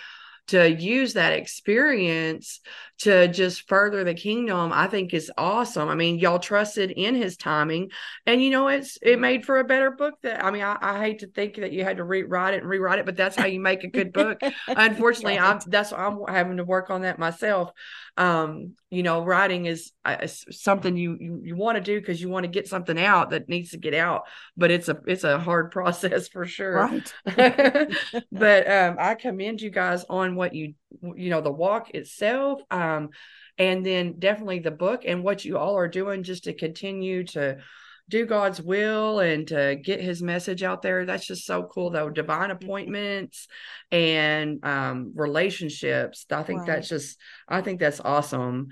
to 0.48 0.70
use 0.70 1.14
that 1.14 1.32
experience 1.32 2.60
to 2.98 3.26
just 3.28 3.68
further 3.68 4.04
the 4.04 4.14
kingdom 4.14 4.70
i 4.72 4.86
think 4.86 5.12
is 5.12 5.30
awesome. 5.36 5.88
I 5.88 5.94
mean 5.94 6.18
y'all 6.18 6.38
trusted 6.38 6.90
in 6.90 7.14
his 7.14 7.36
timing. 7.36 7.90
And 8.26 8.42
you 8.42 8.50
know 8.50 8.68
it's 8.68 8.98
it 9.02 9.18
made 9.18 9.44
for 9.44 9.58
a 9.58 9.64
better 9.64 9.90
book 9.90 10.14
that 10.22 10.44
i 10.44 10.50
mean 10.50 10.62
i, 10.62 10.76
I 10.80 10.98
hate 11.00 11.20
to 11.20 11.26
think 11.26 11.56
that 11.56 11.72
you 11.72 11.84
had 11.84 11.96
to 11.96 12.04
rewrite 12.04 12.54
it 12.54 12.60
and 12.60 12.68
rewrite 12.68 12.98
it 12.98 13.06
but 13.06 13.16
that's 13.16 13.36
how 13.36 13.46
you 13.46 13.60
make 13.60 13.84
a 13.84 13.88
good 13.88 14.12
book. 14.12 14.40
Unfortunately 14.68 15.38
right. 15.38 15.54
i'm 15.54 15.60
that's 15.66 15.92
i'm 15.92 16.20
having 16.28 16.58
to 16.58 16.64
work 16.64 16.90
on 16.90 17.02
that 17.02 17.18
myself. 17.18 17.70
Um 18.16 18.74
you 18.90 19.02
know 19.02 19.24
writing 19.24 19.66
is, 19.66 19.90
uh, 20.04 20.18
is 20.22 20.44
something 20.50 20.96
you 20.96 21.16
you, 21.18 21.40
you 21.42 21.56
want 21.56 21.76
to 21.76 21.82
do 21.82 21.98
because 21.98 22.20
you 22.20 22.28
want 22.28 22.44
to 22.44 22.50
get 22.50 22.68
something 22.68 23.00
out 23.00 23.30
that 23.30 23.48
needs 23.48 23.70
to 23.70 23.78
get 23.78 23.94
out 23.94 24.24
but 24.56 24.70
it's 24.70 24.88
a 24.88 25.00
it's 25.06 25.24
a 25.24 25.38
hard 25.38 25.70
process 25.72 26.28
for 26.28 26.46
sure. 26.46 26.74
Right. 26.74 27.14
But 28.30 28.70
um 28.70 28.96
i 28.98 29.14
commend 29.14 29.60
you 29.60 29.70
guys 29.70 30.04
on 30.08 30.36
what 30.42 30.54
you 30.56 30.74
you 31.14 31.30
know 31.30 31.40
the 31.40 31.52
walk 31.52 31.90
itself 31.94 32.60
um 32.72 33.10
and 33.58 33.86
then 33.86 34.18
definitely 34.18 34.58
the 34.58 34.72
book 34.72 35.04
and 35.06 35.22
what 35.22 35.44
you 35.44 35.56
all 35.56 35.76
are 35.76 35.86
doing 35.86 36.24
just 36.24 36.44
to 36.44 36.52
continue 36.52 37.22
to 37.22 37.58
do 38.08 38.26
God's 38.26 38.60
will 38.60 39.20
and 39.20 39.46
to 39.46 39.76
get 39.76 40.00
his 40.00 40.20
message 40.20 40.64
out 40.64 40.82
there. 40.82 41.06
That's 41.06 41.26
just 41.26 41.46
so 41.46 41.62
cool 41.62 41.90
though. 41.90 42.10
Divine 42.10 42.50
mm-hmm. 42.50 42.64
appointments 42.64 43.46
and 43.92 44.64
um 44.64 45.12
relationships. 45.14 46.26
I 46.30 46.42
think 46.42 46.60
right. 46.60 46.66
that's 46.66 46.88
just 46.88 47.18
I 47.48 47.60
think 47.60 47.78
that's 47.78 48.00
awesome. 48.00 48.68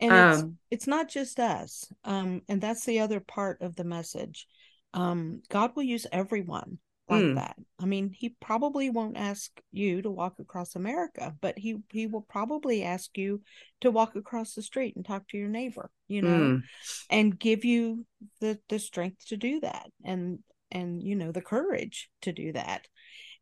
And 0.00 0.12
um, 0.12 0.32
it's 0.70 0.82
it's 0.82 0.86
not 0.86 1.08
just 1.08 1.40
us. 1.40 1.90
Um 2.04 2.42
and 2.48 2.60
that's 2.60 2.84
the 2.84 3.00
other 3.00 3.20
part 3.20 3.62
of 3.62 3.76
the 3.76 3.84
message. 3.84 4.46
Um 4.92 5.42
God 5.48 5.72
will 5.74 5.84
use 5.84 6.06
everyone 6.12 6.78
like 7.08 7.22
mm. 7.22 7.34
that. 7.34 7.56
I 7.78 7.84
mean, 7.84 8.10
he 8.14 8.30
probably 8.40 8.88
won't 8.88 9.16
ask 9.16 9.50
you 9.72 10.00
to 10.02 10.10
walk 10.10 10.38
across 10.38 10.74
America, 10.74 11.34
but 11.40 11.58
he 11.58 11.76
he 11.90 12.06
will 12.06 12.22
probably 12.22 12.82
ask 12.82 13.16
you 13.18 13.42
to 13.82 13.90
walk 13.90 14.16
across 14.16 14.54
the 14.54 14.62
street 14.62 14.96
and 14.96 15.04
talk 15.04 15.28
to 15.28 15.36
your 15.36 15.48
neighbor, 15.48 15.90
you 16.08 16.22
know, 16.22 16.38
mm. 16.38 16.62
and 17.10 17.38
give 17.38 17.64
you 17.64 18.06
the 18.40 18.58
the 18.68 18.78
strength 18.78 19.26
to 19.28 19.36
do 19.36 19.60
that 19.60 19.90
and 20.04 20.38
and 20.70 21.02
you 21.02 21.14
know 21.14 21.30
the 21.30 21.42
courage 21.42 22.08
to 22.22 22.32
do 22.32 22.52
that. 22.52 22.86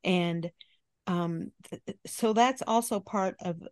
And 0.02 0.50
um 1.06 1.52
th- 1.70 1.82
so 2.06 2.32
that's 2.32 2.62
also 2.66 3.00
part 3.00 3.36
of 3.40 3.62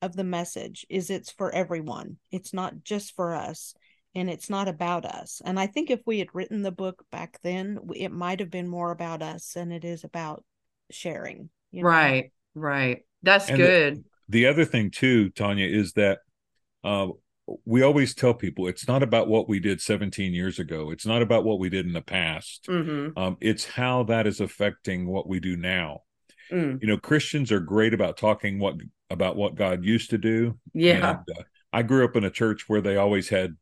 of 0.00 0.16
the 0.16 0.24
message 0.24 0.86
is 0.88 1.10
it's 1.10 1.30
for 1.30 1.52
everyone. 1.52 2.16
It's 2.30 2.52
not 2.52 2.82
just 2.84 3.14
for 3.14 3.34
us 3.34 3.74
and 4.14 4.28
it's 4.28 4.50
not 4.50 4.68
about 4.68 5.04
us. 5.04 5.40
And 5.44 5.58
I 5.58 5.66
think 5.66 5.90
if 5.90 6.00
we 6.06 6.18
had 6.18 6.34
written 6.34 6.62
the 6.62 6.72
book 6.72 7.04
back 7.10 7.38
then, 7.42 7.78
it 7.94 8.12
might 8.12 8.40
have 8.40 8.50
been 8.50 8.68
more 8.68 8.90
about 8.90 9.22
us 9.22 9.52
than 9.52 9.72
it 9.72 9.84
is 9.84 10.04
about 10.04 10.44
sharing. 10.90 11.48
You 11.70 11.82
know? 11.82 11.88
Right, 11.88 12.32
right. 12.54 13.04
That's 13.22 13.48
and 13.48 13.56
good. 13.56 13.96
The, 13.96 14.04
the, 14.28 14.46
other 14.46 14.64
thing 14.64 14.90
too, 14.90 15.30
Tonya, 15.30 15.70
is 15.72 15.94
that 15.94 16.18
uh, 16.84 17.08
we 17.64 17.82
always 17.82 18.14
tell 18.14 18.34
people 18.34 18.68
it's 18.68 18.86
not 18.86 19.02
about 19.02 19.28
what 19.28 19.48
we 19.48 19.60
did 19.60 19.80
17 19.80 20.34
years 20.34 20.58
ago. 20.58 20.90
It's 20.90 21.06
not 21.06 21.22
about 21.22 21.44
what 21.44 21.58
we 21.58 21.68
did 21.68 21.86
in 21.86 21.92
the 21.92 22.02
past. 22.02 22.66
Mm-hmm. 22.68 23.18
Um, 23.18 23.36
it's 23.40 23.64
how 23.64 24.04
that 24.04 24.26
is 24.26 24.40
affecting 24.40 25.06
what 25.06 25.28
we 25.28 25.40
do 25.40 25.56
now. 25.56 26.02
Mm. 26.50 26.80
You 26.82 26.88
know, 26.88 26.98
Christians 26.98 27.50
are 27.50 27.60
great 27.60 27.94
about 27.94 28.18
talking 28.18 28.58
what 28.58 28.74
about 29.08 29.36
what 29.36 29.54
God 29.54 29.84
used 29.84 30.10
to 30.10 30.18
do. 30.18 30.58
Yeah. 30.74 31.18
And, 31.26 31.38
uh, 31.38 31.42
I 31.72 31.82
grew 31.82 32.04
up 32.04 32.16
in 32.16 32.24
a 32.24 32.30
church 32.30 32.68
where 32.68 32.82
they 32.82 32.96
always 32.96 33.30
had 33.30 33.56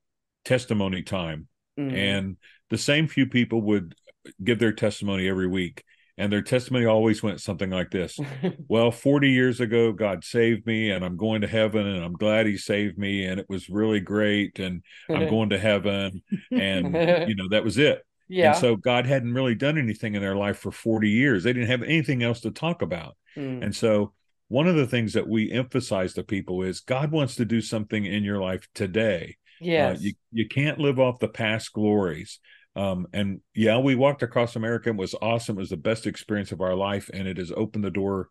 testimony 0.45 1.03
time. 1.03 1.47
Mm. 1.79 1.97
and 1.97 2.37
the 2.69 2.77
same 2.77 3.07
few 3.07 3.27
people 3.27 3.63
would 3.63 3.95
give 4.43 4.59
their 4.59 4.73
testimony 4.73 5.29
every 5.29 5.47
week 5.47 5.85
and 6.19 6.31
their 6.31 6.43
testimony 6.43 6.85
always 6.85 7.23
went 7.23 7.41
something 7.41 7.71
like 7.71 7.91
this. 7.91 8.19
Well 8.69 8.91
40 8.91 9.31
years 9.31 9.61
ago 9.61 9.93
god 9.93 10.23
saved 10.25 10.67
me 10.67 10.91
and 10.91 11.05
i'm 11.05 11.17
going 11.17 11.41
to 11.41 11.47
heaven 11.47 11.87
and 11.87 12.05
i'm 12.05 12.13
glad 12.13 12.47
he 12.47 12.57
saved 12.57 12.99
me 12.99 13.25
and 13.25 13.41
it 13.41 13.47
was 13.49 13.71
really 13.71 14.01
great 14.01 14.59
and 14.59 14.83
i'm 15.09 15.29
going 15.35 15.51
to 15.51 15.59
heaven 15.59 16.23
and 16.51 17.29
you 17.29 17.35
know 17.35 17.49
that 17.51 17.65
was 17.65 17.79
it. 17.79 18.05
Yeah. 18.29 18.51
and 18.51 18.61
so 18.61 18.77
god 18.77 19.07
hadn't 19.07 19.33
really 19.33 19.55
done 19.55 19.79
anything 19.79 20.15
in 20.15 20.23
their 20.23 20.37
life 20.37 20.59
for 20.59 20.71
40 20.71 21.09
years. 21.09 21.45
They 21.45 21.53
didn't 21.53 21.71
have 21.71 21.83
anything 21.83 22.23
else 22.23 22.41
to 22.43 22.51
talk 22.51 22.83
about. 22.83 23.17
Mm. 23.37 23.65
and 23.65 23.75
so 23.75 24.13
one 24.49 24.67
of 24.67 24.75
the 24.75 24.87
things 24.87 25.13
that 25.13 25.29
we 25.29 25.51
emphasize 25.53 26.15
to 26.15 26.23
people 26.25 26.63
is 26.63 26.81
god 26.81 27.11
wants 27.13 27.37
to 27.37 27.45
do 27.45 27.61
something 27.61 28.05
in 28.05 28.23
your 28.25 28.41
life 28.41 28.69
today 28.75 29.37
yeah, 29.61 29.89
uh, 29.89 29.97
you 29.99 30.13
you 30.33 30.49
can't 30.49 30.79
live 30.79 30.99
off 30.99 31.19
the 31.19 31.29
past 31.29 31.73
glories. 31.73 32.39
Um, 32.77 33.07
and 33.13 33.41
yeah, 33.55 33.79
we 33.79 33.95
walked 33.95 34.23
across 34.23 34.57
America. 34.57 34.91
It 34.91 34.97
was 34.97 35.15
awesome. 35.21 35.57
It 35.57 35.61
was 35.61 35.71
the 35.71 35.77
best 35.77 36.07
experience 36.07 36.53
of 36.53 36.61
our 36.61 36.75
life, 36.75 37.11
and 37.13 37.27
it 37.27 37.37
has 37.39 37.53
opened 37.53 37.85
the 37.85 37.91
door 37.91 38.29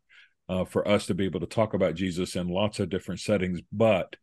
uh, 0.47 0.65
for 0.65 0.87
us 0.87 1.05
to 1.07 1.13
be 1.13 1.25
able 1.25 1.41
to 1.41 1.45
talk 1.45 1.73
about 1.73 1.95
Jesus 1.95 2.35
in 2.35 2.47
lots 2.47 2.79
of 2.79 2.89
different 2.89 3.19
settings. 3.19 3.59
But 3.71 4.15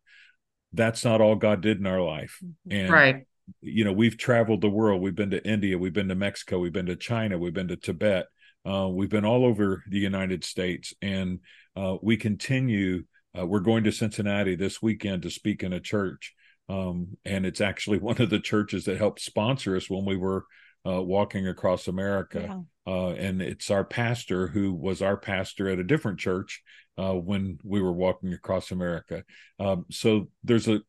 that's 0.73 1.05
not 1.05 1.21
all 1.21 1.35
God 1.35 1.61
did 1.61 1.77
in 1.77 1.87
our 1.87 2.01
life. 2.01 2.39
Mm-hmm. 2.43 2.75
And 2.75 2.91
right, 2.91 3.27
you 3.61 3.85
know, 3.85 3.93
we've 3.93 4.17
traveled 4.17 4.61
the 4.61 4.69
world. 4.69 5.01
We've 5.01 5.15
been 5.15 5.31
to 5.31 5.47
India. 5.47 5.77
We've 5.77 5.93
been 5.93 6.09
to 6.09 6.15
Mexico. 6.15 6.59
We've 6.59 6.73
been 6.73 6.87
to 6.87 6.95
China. 6.95 7.37
We've 7.37 7.53
been 7.53 7.69
to 7.69 7.77
Tibet. 7.77 8.25
Uh, 8.65 8.89
we've 8.89 9.09
been 9.09 9.25
all 9.25 9.45
over 9.45 9.83
the 9.87 9.99
United 9.99 10.43
States, 10.43 10.93
and 11.01 11.39
uh, 11.75 11.95
we 12.01 12.17
continue. 12.17 13.03
Uh, 13.37 13.45
we're 13.45 13.59
going 13.59 13.83
to 13.83 13.91
Cincinnati 13.91 14.55
this 14.55 14.81
weekend 14.81 15.21
to 15.21 15.29
speak 15.29 15.63
in 15.63 15.71
a 15.71 15.79
church 15.79 16.33
um, 16.69 17.17
and 17.25 17.45
it's 17.45 17.61
actually 17.61 17.97
one 17.99 18.21
of 18.21 18.29
the 18.29 18.39
churches 18.39 18.85
that 18.85 18.97
helped 18.97 19.21
sponsor 19.21 19.75
us 19.75 19.89
when 19.89 20.05
we 20.05 20.17
were 20.17 20.45
uh, 20.87 21.01
walking 21.01 21.47
across 21.47 21.87
America. 21.87 22.45
Yeah. 22.47 22.59
Uh, 22.93 23.09
and 23.09 23.41
it's 23.41 23.69
our 23.69 23.83
pastor 23.83 24.47
who 24.47 24.73
was 24.73 25.01
our 25.01 25.17
pastor 25.17 25.69
at 25.69 25.79
a 25.79 25.83
different 25.83 26.19
church 26.19 26.61
uh, 26.97 27.13
when 27.13 27.59
we 27.63 27.81
were 27.81 27.91
walking 27.91 28.33
across 28.33 28.71
America. 28.71 29.23
Um, 29.59 29.85
so 29.91 30.29
there's 30.43 30.67
a 30.67 30.79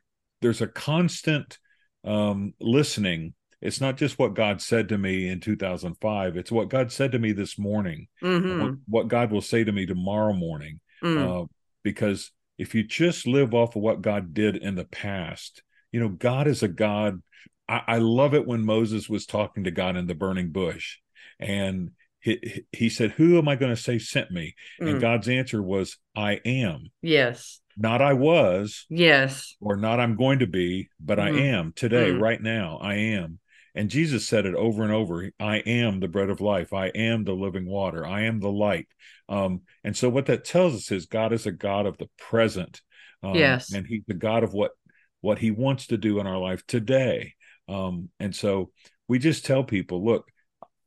there's 0.41 0.61
a 0.61 0.69
constant 0.69 1.59
um, 2.05 2.55
listening. 2.61 3.35
It's 3.61 3.81
not 3.81 3.97
just 3.97 4.19
what 4.19 4.35
God 4.35 4.63
said 4.63 4.91
to 4.91 4.99
me 4.99 5.29
in 5.29 5.41
2005. 5.41 6.37
It's 6.37 6.53
what 6.53 6.69
God 6.69 6.93
said 6.93 7.13
to 7.13 7.19
me 7.19 7.33
this 7.33 7.59
morning. 7.59 8.07
Mm-hmm. 8.23 8.61
What, 8.61 8.75
what, 8.87 9.09
God 9.09 9.33
will 9.33 9.43
say 9.43 9.65
to 9.65 9.73
me 9.73 9.85
tomorrow 9.85 10.33
morning. 10.33 10.79
Mm. 11.03 11.43
Uh, 11.43 11.47
because 11.83 12.31
if 12.57 12.77
you 12.77 12.85
just 12.85 13.27
live 13.27 13.55
off 13.55 13.75
of 13.75 13.83
what 13.83 14.01
God 14.01 14.33
did 14.33 14.55
in 14.55 14.77
the 14.77 14.85
past, 14.85 15.63
you 15.93 16.01
know, 16.01 16.09
God 16.09 16.47
is 16.47 16.63
a 16.63 16.69
God. 16.69 17.23
I, 17.69 17.83
I 17.87 17.99
love 17.99 18.35
it 18.35 18.47
when 18.47 18.65
Moses 18.65 19.09
was 19.09 19.27
talking 19.27 19.65
to 19.65 19.71
God 19.71 19.97
in 19.97 20.07
the 20.07 20.15
burning 20.15 20.51
bush 20.51 20.99
and 21.39 21.91
he, 22.21 22.65
he 22.73 22.89
said, 22.89 23.13
Who 23.13 23.39
am 23.39 23.49
I 23.49 23.57
going 23.57 23.75
to 23.75 23.81
say 23.81 23.99
sent 23.99 24.31
me? 24.31 24.55
Mm. 24.81 24.91
And 24.91 25.01
God's 25.01 25.29
answer 25.29 25.63
was, 25.63 25.99
I 26.17 26.41
am. 26.45 26.89
Yes. 27.03 27.61
Not 27.77 28.03
I 28.03 28.15
was. 28.15 28.87
Yes. 28.89 29.57
Or 29.61 29.77
not 29.77 30.01
I'm 30.01 30.17
going 30.17 30.41
to 30.41 30.47
be, 30.47 30.89
but 31.01 31.19
mm. 31.19 31.23
I 31.23 31.29
am 31.47 31.73
today, 31.75 32.11
mm. 32.11 32.21
right 32.21 32.41
now. 32.41 32.79
I 32.83 32.95
am. 32.95 33.39
And 33.75 33.91
Jesus 33.91 34.27
said 34.27 34.47
it 34.47 34.57
over 34.57 34.83
and 34.83 34.93
over 34.93 35.31
I 35.39 35.59
am 35.59 36.01
the 36.01 36.09
bread 36.09 36.31
of 36.31 36.41
life. 36.41 36.73
I 36.73 36.89
am 36.89 37.23
the 37.23 37.35
living 37.35 37.67
water. 37.67 38.05
I 38.05 38.23
am 38.23 38.41
the 38.41 38.51
light. 38.51 38.89
Um, 39.29 39.61
and 39.85 39.97
so, 39.97 40.09
what 40.09 40.27
that 40.27 40.45
tells 40.45 40.75
us 40.75 40.91
is 40.91 41.07
God 41.07 41.33
is 41.33 41.47
a 41.47 41.53
God 41.53 41.87
of 41.87 41.97
the 41.99 42.09
present. 42.19 42.81
Um, 43.23 43.37
yes. 43.37 43.73
And 43.73 43.87
he's 43.87 44.03
the 44.09 44.15
God 44.15 44.43
of 44.43 44.53
what 44.53 44.73
what 45.21 45.39
he 45.39 45.51
wants 45.51 45.89
to 45.89 45.97
do 45.97 46.21
in 46.21 46.27
our 46.27 46.39
life 46.39 46.65
today. 46.67 47.35
Um, 47.69 48.09
and 48.19 48.35
so 48.35 48.71
we 49.09 49.19
just 49.19 49.45
tell 49.45 49.65
people, 49.65 50.05
look, 50.05 50.27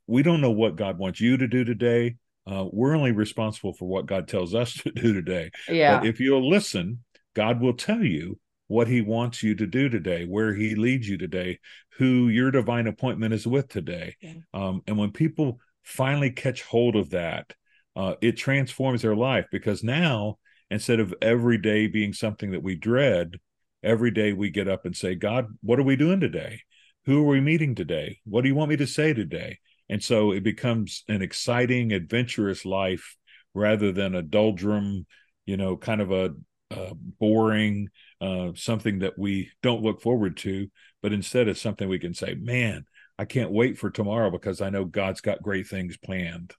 we 0.07 0.23
don't 0.23 0.41
know 0.41 0.51
what 0.51 0.75
God 0.75 0.97
wants 0.97 1.21
you 1.21 1.37
to 1.37 1.47
do 1.47 1.63
today. 1.63 2.15
Uh, 2.47 2.65
we're 2.71 2.95
only 2.95 3.11
responsible 3.11 3.73
for 3.73 3.87
what 3.87 4.05
God 4.05 4.27
tells 4.27 4.55
us 4.55 4.73
to 4.83 4.91
do 4.91 5.13
today. 5.13 5.51
Yeah. 5.69 5.99
But 5.99 6.07
if 6.07 6.19
you'll 6.19 6.49
listen, 6.49 7.03
God 7.35 7.61
will 7.61 7.73
tell 7.73 8.03
you 8.03 8.39
what 8.67 8.87
he 8.87 9.01
wants 9.01 9.43
you 9.43 9.53
to 9.55 9.67
do 9.67 9.89
today, 9.89 10.25
where 10.25 10.53
he 10.53 10.75
leads 10.75 11.07
you 11.07 11.17
today, 11.17 11.59
who 11.97 12.29
your 12.29 12.51
divine 12.51 12.87
appointment 12.87 13.33
is 13.33 13.45
with 13.45 13.67
today. 13.67 14.15
Yeah. 14.21 14.33
Um, 14.53 14.81
and 14.87 14.97
when 14.97 15.11
people 15.11 15.59
finally 15.83 16.31
catch 16.31 16.63
hold 16.63 16.95
of 16.95 17.09
that, 17.09 17.53
uh, 17.95 18.15
it 18.21 18.37
transforms 18.37 19.01
their 19.01 19.15
life 19.15 19.45
because 19.51 19.83
now 19.83 20.37
instead 20.69 21.01
of 21.01 21.13
every 21.21 21.57
day 21.57 21.87
being 21.87 22.13
something 22.13 22.51
that 22.51 22.63
we 22.63 22.75
dread, 22.75 23.35
every 23.83 24.11
day 24.11 24.33
we 24.33 24.49
get 24.49 24.67
up 24.67 24.85
and 24.85 24.95
say, 24.95 25.15
God, 25.15 25.47
what 25.61 25.79
are 25.79 25.83
we 25.83 25.95
doing 25.95 26.19
today? 26.19 26.61
Who 27.05 27.23
are 27.23 27.27
we 27.27 27.41
meeting 27.41 27.75
today? 27.75 28.19
What 28.25 28.41
do 28.41 28.47
you 28.47 28.55
want 28.55 28.69
me 28.69 28.77
to 28.77 28.87
say 28.87 29.13
today? 29.13 29.59
And 29.89 30.03
so 30.03 30.31
it 30.31 30.43
becomes 30.43 31.03
an 31.07 31.21
exciting, 31.21 31.91
adventurous 31.91 32.65
life 32.65 33.17
rather 33.53 33.91
than 33.91 34.15
a 34.15 34.21
doldrum, 34.21 35.05
you 35.45 35.57
know, 35.57 35.75
kind 35.75 35.99
of 35.99 36.11
a, 36.11 36.31
a 36.69 36.93
boring, 36.95 37.89
uh, 38.21 38.51
something 38.55 38.99
that 38.99 39.17
we 39.17 39.49
don't 39.61 39.81
look 39.81 40.01
forward 40.01 40.37
to, 40.37 40.67
but 41.01 41.11
instead 41.11 41.47
it's 41.47 41.61
something 41.61 41.89
we 41.89 41.99
can 41.99 42.13
say, 42.13 42.35
man, 42.35 42.85
I 43.17 43.25
can't 43.25 43.51
wait 43.51 43.77
for 43.77 43.89
tomorrow 43.89 44.31
because 44.31 44.61
I 44.61 44.69
know 44.69 44.85
God's 44.85 45.21
got 45.21 45.43
great 45.43 45.67
things 45.67 45.97
planned. 45.97 46.53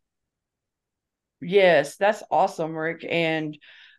Yes, 1.41 1.97
that's 1.97 2.23
awesome, 2.31 2.75
Rick. 2.75 3.05
And 3.09 3.57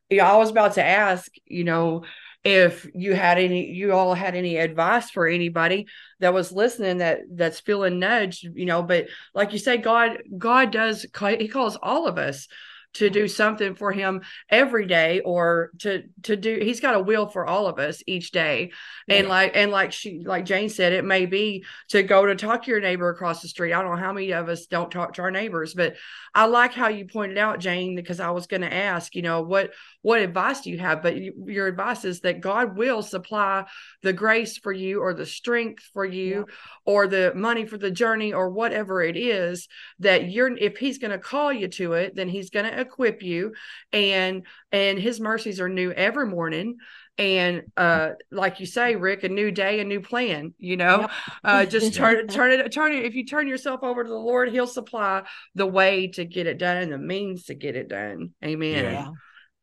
you 0.10 0.18
know, 0.18 0.26
I 0.26 0.38
was 0.38 0.50
about 0.50 0.74
to 0.74 0.84
ask, 0.84 1.32
you 1.46 1.64
know, 1.64 2.04
if 2.44 2.86
you 2.94 3.14
had 3.14 3.38
any 3.38 3.72
you 3.72 3.94
all 3.94 4.14
had 4.14 4.36
any 4.36 4.58
advice 4.58 5.10
for 5.10 5.28
anybody 5.28 5.88
that 6.20 6.34
was 6.34 6.52
listening 6.52 6.98
that 6.98 7.22
that's 7.32 7.62
feeling 7.62 8.00
nudged 8.00 8.44
you 8.54 8.66
know 8.66 8.84
but 8.84 9.08
like 9.34 9.54
you 9.54 9.60
say 9.60 9.78
god 9.78 10.22
god 10.38 10.72
does 10.72 11.06
he 11.40 11.48
calls 11.48 11.78
all 11.82 12.06
of 12.08 12.18
us 12.18 12.48
to 12.94 13.10
do 13.10 13.28
something 13.28 13.76
for 13.76 13.92
him 13.92 14.22
every 14.50 14.86
day 14.86 15.22
or 15.22 15.72
to 15.80 16.04
to 16.24 16.36
do 16.36 16.60
he's 16.62 16.80
got 16.80 16.96
a 16.96 17.00
will 17.00 17.28
for 17.28 17.46
all 17.46 17.68
of 17.68 17.80
us 17.80 18.04
each 18.08 18.32
day. 18.32 18.72
And 19.08 19.28
like 19.28 19.56
and 19.56 19.72
like 19.72 19.92
she 19.92 20.24
like 20.26 20.46
jane 20.46 20.70
said 20.70 20.94
it 20.94 21.06
may 21.06 21.26
be 21.26 21.66
to 21.90 22.04
go 22.04 22.26
to 22.26 22.36
talk 22.36 22.64
to 22.64 22.72
your 22.72 22.82
neighbor 22.82 23.10
across 23.10 23.42
the 23.42 23.48
street. 23.48 23.74
I 23.74 23.82
don't 23.82 23.92
know 23.92 24.02
how 24.02 24.14
many 24.14 24.32
of 24.32 24.50
us 24.50 24.66
don't 24.66 24.92
talk 24.92 25.14
to 25.14 25.22
our 25.22 25.32
neighbors 25.32 25.74
but 25.74 25.96
i 26.34 26.46
like 26.46 26.74
how 26.74 26.88
you 26.88 27.06
pointed 27.06 27.38
out 27.38 27.60
jane 27.60 27.96
because 27.96 28.20
i 28.20 28.30
was 28.30 28.48
going 28.48 28.62
to 28.62 28.74
ask 28.74 29.16
you 29.16 29.22
know 29.22 29.42
what 29.42 29.72
what 30.04 30.20
advice 30.20 30.62
do 30.62 30.70
you 30.70 30.78
have? 30.80 31.02
But 31.02 31.16
you, 31.16 31.34
your 31.48 31.68
advice 31.68 32.06
is 32.06 32.20
that 32.22 32.42
god 32.42 32.78
will 32.78 33.02
supply 33.02 33.66
the 34.04 34.14
grace 34.14 34.58
for 34.58 34.72
you 34.72 35.02
or 35.02 35.14
the 35.14 35.26
strength 35.26 35.90
for 35.94 36.06
you 36.06 36.46
yeah. 36.48 36.54
or 36.86 37.08
the 37.08 37.32
money 37.36 37.66
for 37.66 37.78
the 37.78 37.90
journey 37.90 38.34
or 38.34 38.50
whatever 38.50 39.02
it 39.02 39.18
is 39.18 39.68
that 40.00 40.30
you're 40.30 40.56
if 40.58 40.78
he's 40.78 41.00
going 41.00 41.12
to 41.12 41.18
call 41.18 41.52
you 41.52 41.68
to 41.70 41.94
it 41.94 42.16
then 42.16 42.30
he's 42.30 42.50
going 42.50 42.66
to 42.66 42.78
equip 42.84 43.24
you 43.24 43.54
and 43.92 44.46
and 44.72 45.00
his 45.00 45.20
mercies 45.20 45.60
are 45.60 45.70
new 45.70 45.92
every 45.92 46.28
morning 46.28 46.78
and 47.18 47.64
uh 47.78 48.10
like 48.32 48.60
you 48.60 48.66
say 48.66 48.96
rick 48.96 49.24
a 49.24 49.30
new 49.30 49.52
day 49.52 49.80
a 49.80 49.84
new 49.84 50.02
plan 50.02 50.54
you 50.58 50.78
know 50.78 51.02
yep. 51.02 51.12
uh 51.44 51.66
just 51.66 51.94
turn 51.96 52.28
turn 52.28 52.52
it 52.52 52.72
turn 52.72 52.92
it 52.92 53.06
if 53.06 53.16
you 53.16 53.26
turn 53.26 53.48
yourself 53.48 53.82
over 53.84 54.04
to 54.04 54.10
the 54.10 54.16
lord 54.16 54.50
he'll 54.50 54.68
supply 54.68 55.22
the 55.56 55.66
way 55.66 56.08
to 56.08 56.26
get 56.26 56.48
it 56.48 56.58
done 56.58 56.78
and 56.78 56.92
the 56.92 56.98
means 56.98 57.46
to 57.46 57.54
get 57.54 57.76
it 57.76 57.88
done 57.88 58.32
amen 58.44 58.84
yeah. 58.84 59.08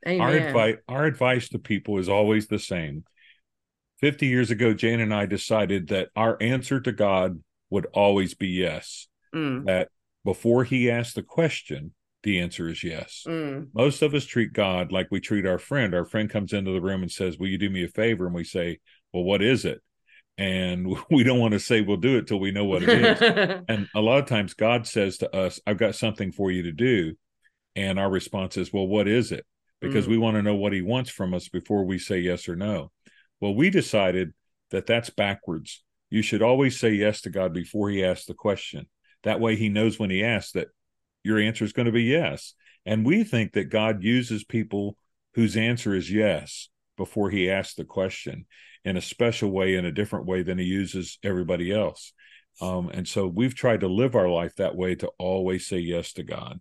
Amen. 0.07 0.21
Our 0.21 0.33
advice, 0.33 0.77
our 0.89 1.05
advice 1.05 1.49
to 1.51 1.59
people 1.59 1.99
is 1.99 2.09
always 2.09 2.47
the 2.47 2.59
same. 2.59 3.05
50 4.01 4.27
years 4.27 4.51
ago, 4.51 4.73
Jane 4.73 5.01
and 5.01 5.13
I 5.13 5.27
decided 5.27 5.89
that 5.89 6.09
our 6.17 6.39
answer 6.41 6.81
to 6.81 6.93
God 6.93 7.43
would 7.69 7.87
always 7.93 8.35
be 8.35 8.49
yes. 8.49 9.09
Mm. 9.35 9.67
That 9.67 9.89
before 10.25 10.65
he 10.65 10.91
asked 10.91 11.17
the 11.17 11.23
question, 11.23 11.93
the 12.23 12.41
answer 12.41 12.69
is 12.69 12.85
yes. 12.85 13.25
Mm. 13.27 13.69
Most 13.75 14.03
of 14.03 14.15
us 14.15 14.25
treat 14.25 14.53
God 14.53 14.93
like 14.93 15.09
we 15.11 15.21
treat 15.21 15.47
our 15.47 15.59
friend. 15.59 15.95
Our 15.95 16.05
friend 16.05 16.29
comes 16.29 16.53
into 16.53 16.73
the 16.73 16.81
room 16.81 17.03
and 17.03 17.11
says, 17.11 17.39
Will 17.39 17.49
you 17.49 17.59
do 17.59 17.71
me 17.71 17.85
a 17.85 17.89
favor? 17.89 18.27
And 18.27 18.35
we 18.35 18.45
say, 18.45 18.79
Well, 19.13 19.25
what 19.25 19.43
is 19.43 19.65
it? 19.65 19.81
And 20.37 20.97
we 21.11 21.25
don't 21.25 21.39
want 21.39 21.53
to 21.53 21.61
say 21.61 21.81
we'll 21.81 21.97
do 21.97 22.19
it 22.19 22.27
till 22.27 22.41
we 22.41 22.51
know 22.51 22.65
what 22.65 22.83
it 22.83 22.89
is. 22.89 23.63
and 23.69 23.89
a 23.95 24.01
lot 24.01 24.19
of 24.19 24.27
times 24.27 24.55
God 24.55 24.87
says 24.87 25.19
to 25.19 25.35
us, 25.35 25.61
I've 25.67 25.79
got 25.79 25.95
something 25.95 26.33
for 26.33 26.51
you 26.51 26.65
to 26.65 26.73
do. 26.73 27.15
And 27.77 27.99
our 27.99 28.11
response 28.11 28.57
is, 28.57 28.73
Well, 28.73 28.87
what 28.87 29.09
is 29.09 29.33
it? 29.33 29.47
Because 29.81 30.07
mm. 30.07 30.11
we 30.11 30.19
want 30.19 30.37
to 30.37 30.43
know 30.43 30.57
what 30.57 30.75
he 30.75 30.83
wants 30.83 31.11
from 31.11 31.33
us 31.33 31.49
before 31.49 31.85
we 31.85 31.99
say 31.99 32.19
yes 32.19 32.49
or 32.49 32.57
no. 32.57 32.91
Well, 33.41 33.55
we 33.55 33.71
decided 33.71 34.35
that 34.71 34.87
that's 34.87 35.11
backwards. 35.11 35.83
You 36.11 36.23
should 36.23 36.43
always 36.43 36.79
say 36.79 36.91
yes 36.91 37.23
to 37.23 37.31
God 37.31 37.55
before 37.55 37.89
he 37.89 38.05
asks 38.05 38.27
the 38.27 38.35
question. 38.35 38.87
That 39.23 39.41
way 39.41 39.57
he 39.57 39.69
knows 39.69 39.99
when 39.99 40.11
he 40.11 40.25
asks 40.25 40.53
that 40.53 40.69
your 41.23 41.39
answer 41.39 41.65
is 41.65 41.73
going 41.73 41.87
to 41.87 41.93
be 41.93 42.05
yes. 42.05 42.55
And 42.87 43.05
we 43.05 43.25
think 43.25 43.53
that 43.53 43.71
God 43.71 44.03
uses 44.03 44.45
people 44.45 44.97
whose 45.35 45.57
answer 45.57 45.95
is 45.95 46.11
yes 46.11 46.69
before 46.97 47.31
he 47.31 47.51
asks 47.51 47.75
the 47.75 47.85
question 47.85 48.47
in 48.85 48.97
a 48.97 49.03
special 49.03 49.51
way, 49.51 49.75
in 49.75 49.85
a 49.85 49.93
different 49.93 50.27
way 50.27 50.43
than 50.43 50.59
he 50.59 50.65
uses 50.65 51.19
everybody 51.23 51.73
else. 51.73 52.13
Um, 52.61 52.91
and 52.93 53.07
so 53.07 53.27
we've 53.27 53.55
tried 53.55 53.81
to 53.81 53.89
live 53.89 54.15
our 54.15 54.29
life 54.29 54.57
that 54.57 54.77
way 54.77 54.95
to 54.97 55.11
always 55.19 55.67
say 55.67 55.79
yes 55.79 56.13
to 56.15 56.23
God. 56.23 56.61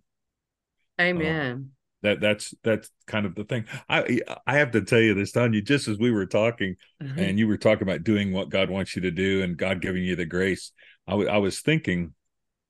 Amen. 1.00 1.52
Um, 1.52 1.72
that 2.02 2.20
that's 2.22 2.54
that's 2.64 2.90
kind 3.08 3.26
of 3.26 3.36
the 3.36 3.44
thing 3.44 3.66
i 3.90 4.22
i 4.48 4.58
have 4.58 4.72
to 4.72 4.82
tell 4.82 5.00
you 5.00 5.14
this 5.14 5.34
Tonya 5.34 5.66
just 5.66 5.88
as 5.88 5.98
we 5.98 6.12
were 6.12 6.26
talking 6.26 6.76
mm-hmm. 7.02 7.20
and 7.20 7.38
you 7.38 7.48
were 7.48 7.58
talking 7.58 7.84
about 7.84 8.04
doing 8.04 8.32
what 8.32 8.50
god 8.50 8.70
wants 8.70 8.96
you 8.96 9.02
to 9.02 9.12
do 9.12 9.44
and 9.44 9.58
god 9.58 9.82
giving 9.82 10.04
you 10.04 10.16
the 10.16 10.26
grace 10.26 10.72
I, 11.08 11.12
w- 11.12 11.30
I 11.30 11.38
was 11.38 11.60
thinking 11.60 12.14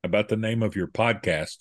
about 0.03 0.29
the 0.29 0.37
name 0.37 0.63
of 0.63 0.75
your 0.75 0.87
podcast 0.87 1.57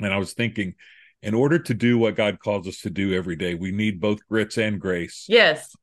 and 0.00 0.12
i 0.12 0.18
was 0.18 0.32
thinking 0.32 0.74
in 1.22 1.34
order 1.34 1.58
to 1.58 1.74
do 1.74 1.98
what 1.98 2.16
god 2.16 2.38
calls 2.38 2.66
us 2.66 2.80
to 2.80 2.90
do 2.90 3.14
every 3.14 3.36
day 3.36 3.54
we 3.54 3.72
need 3.72 4.00
both 4.00 4.26
grits 4.28 4.58
and 4.58 4.80
grace 4.80 5.26
yes 5.28 5.74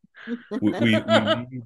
we, 0.49 0.71
we, 0.71 0.79
we, 0.79 0.99
need, 0.99 1.63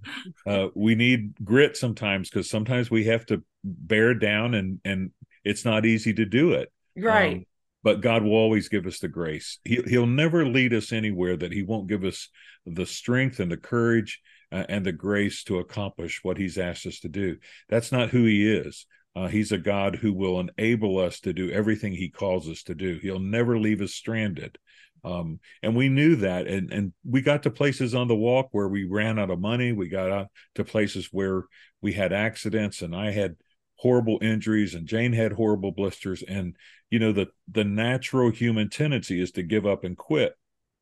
uh, 0.47 0.67
we 0.75 0.95
need 0.95 1.33
grit 1.43 1.77
sometimes 1.77 2.29
because 2.29 2.49
sometimes 2.49 2.89
we 2.91 3.05
have 3.05 3.25
to 3.25 3.43
bear 3.63 4.13
down 4.13 4.53
and 4.53 4.79
and 4.83 5.11
it's 5.43 5.65
not 5.65 5.85
easy 5.85 6.13
to 6.13 6.25
do 6.25 6.53
it 6.53 6.71
right 6.97 7.37
um, 7.37 7.45
but 7.83 8.01
God 8.01 8.23
will 8.23 8.33
always 8.33 8.69
give 8.69 8.85
us 8.85 8.99
the 8.99 9.07
grace. 9.07 9.59
He, 9.63 9.81
he'll 9.87 10.05
never 10.05 10.45
lead 10.45 10.73
us 10.73 10.91
anywhere 10.91 11.37
that 11.37 11.51
He 11.51 11.63
won't 11.63 11.87
give 11.87 12.03
us 12.03 12.29
the 12.65 12.85
strength 12.85 13.39
and 13.39 13.51
the 13.51 13.57
courage 13.57 14.21
uh, 14.51 14.65
and 14.67 14.85
the 14.85 14.91
grace 14.91 15.43
to 15.45 15.59
accomplish 15.59 16.19
what 16.23 16.37
He's 16.37 16.57
asked 16.57 16.85
us 16.85 16.99
to 17.01 17.09
do. 17.09 17.37
That's 17.69 17.91
not 17.91 18.09
who 18.09 18.25
He 18.25 18.49
is. 18.51 18.85
Uh, 19.19 19.27
he's 19.27 19.51
a 19.51 19.57
God 19.57 19.95
who 19.95 20.13
will 20.13 20.39
enable 20.39 20.97
us 20.97 21.19
to 21.19 21.33
do 21.33 21.51
everything 21.51 21.91
He 21.91 22.09
calls 22.09 22.47
us 22.47 22.63
to 22.63 22.75
do. 22.75 22.97
He'll 23.01 23.19
never 23.19 23.59
leave 23.59 23.81
us 23.81 23.93
stranded. 23.93 24.57
Um, 25.03 25.39
and 25.61 25.75
we 25.75 25.89
knew 25.89 26.15
that, 26.17 26.47
and 26.47 26.71
and 26.71 26.93
we 27.05 27.21
got 27.21 27.43
to 27.43 27.51
places 27.51 27.93
on 27.93 28.07
the 28.07 28.15
walk 28.15 28.49
where 28.51 28.69
we 28.69 28.85
ran 28.85 29.19
out 29.19 29.29
of 29.29 29.39
money. 29.39 29.73
We 29.73 29.89
got 29.89 30.09
out 30.09 30.27
to 30.55 30.63
places 30.63 31.09
where 31.11 31.43
we 31.81 31.91
had 31.93 32.13
accidents, 32.13 32.81
and 32.81 32.95
I 32.95 33.11
had 33.11 33.35
horrible 33.75 34.19
injuries 34.21 34.73
and 34.73 34.87
Jane 34.87 35.13
had 35.13 35.31
horrible 35.31 35.71
blisters 35.71 36.21
and 36.21 36.53
you 36.89 36.99
know 36.99 37.13
the 37.13 37.27
the 37.49 37.63
natural 37.63 38.29
human 38.29 38.69
tendency 38.69 39.21
is 39.21 39.31
to 39.31 39.41
give 39.41 39.65
up 39.65 39.85
and 39.85 39.97
quit 39.97 40.33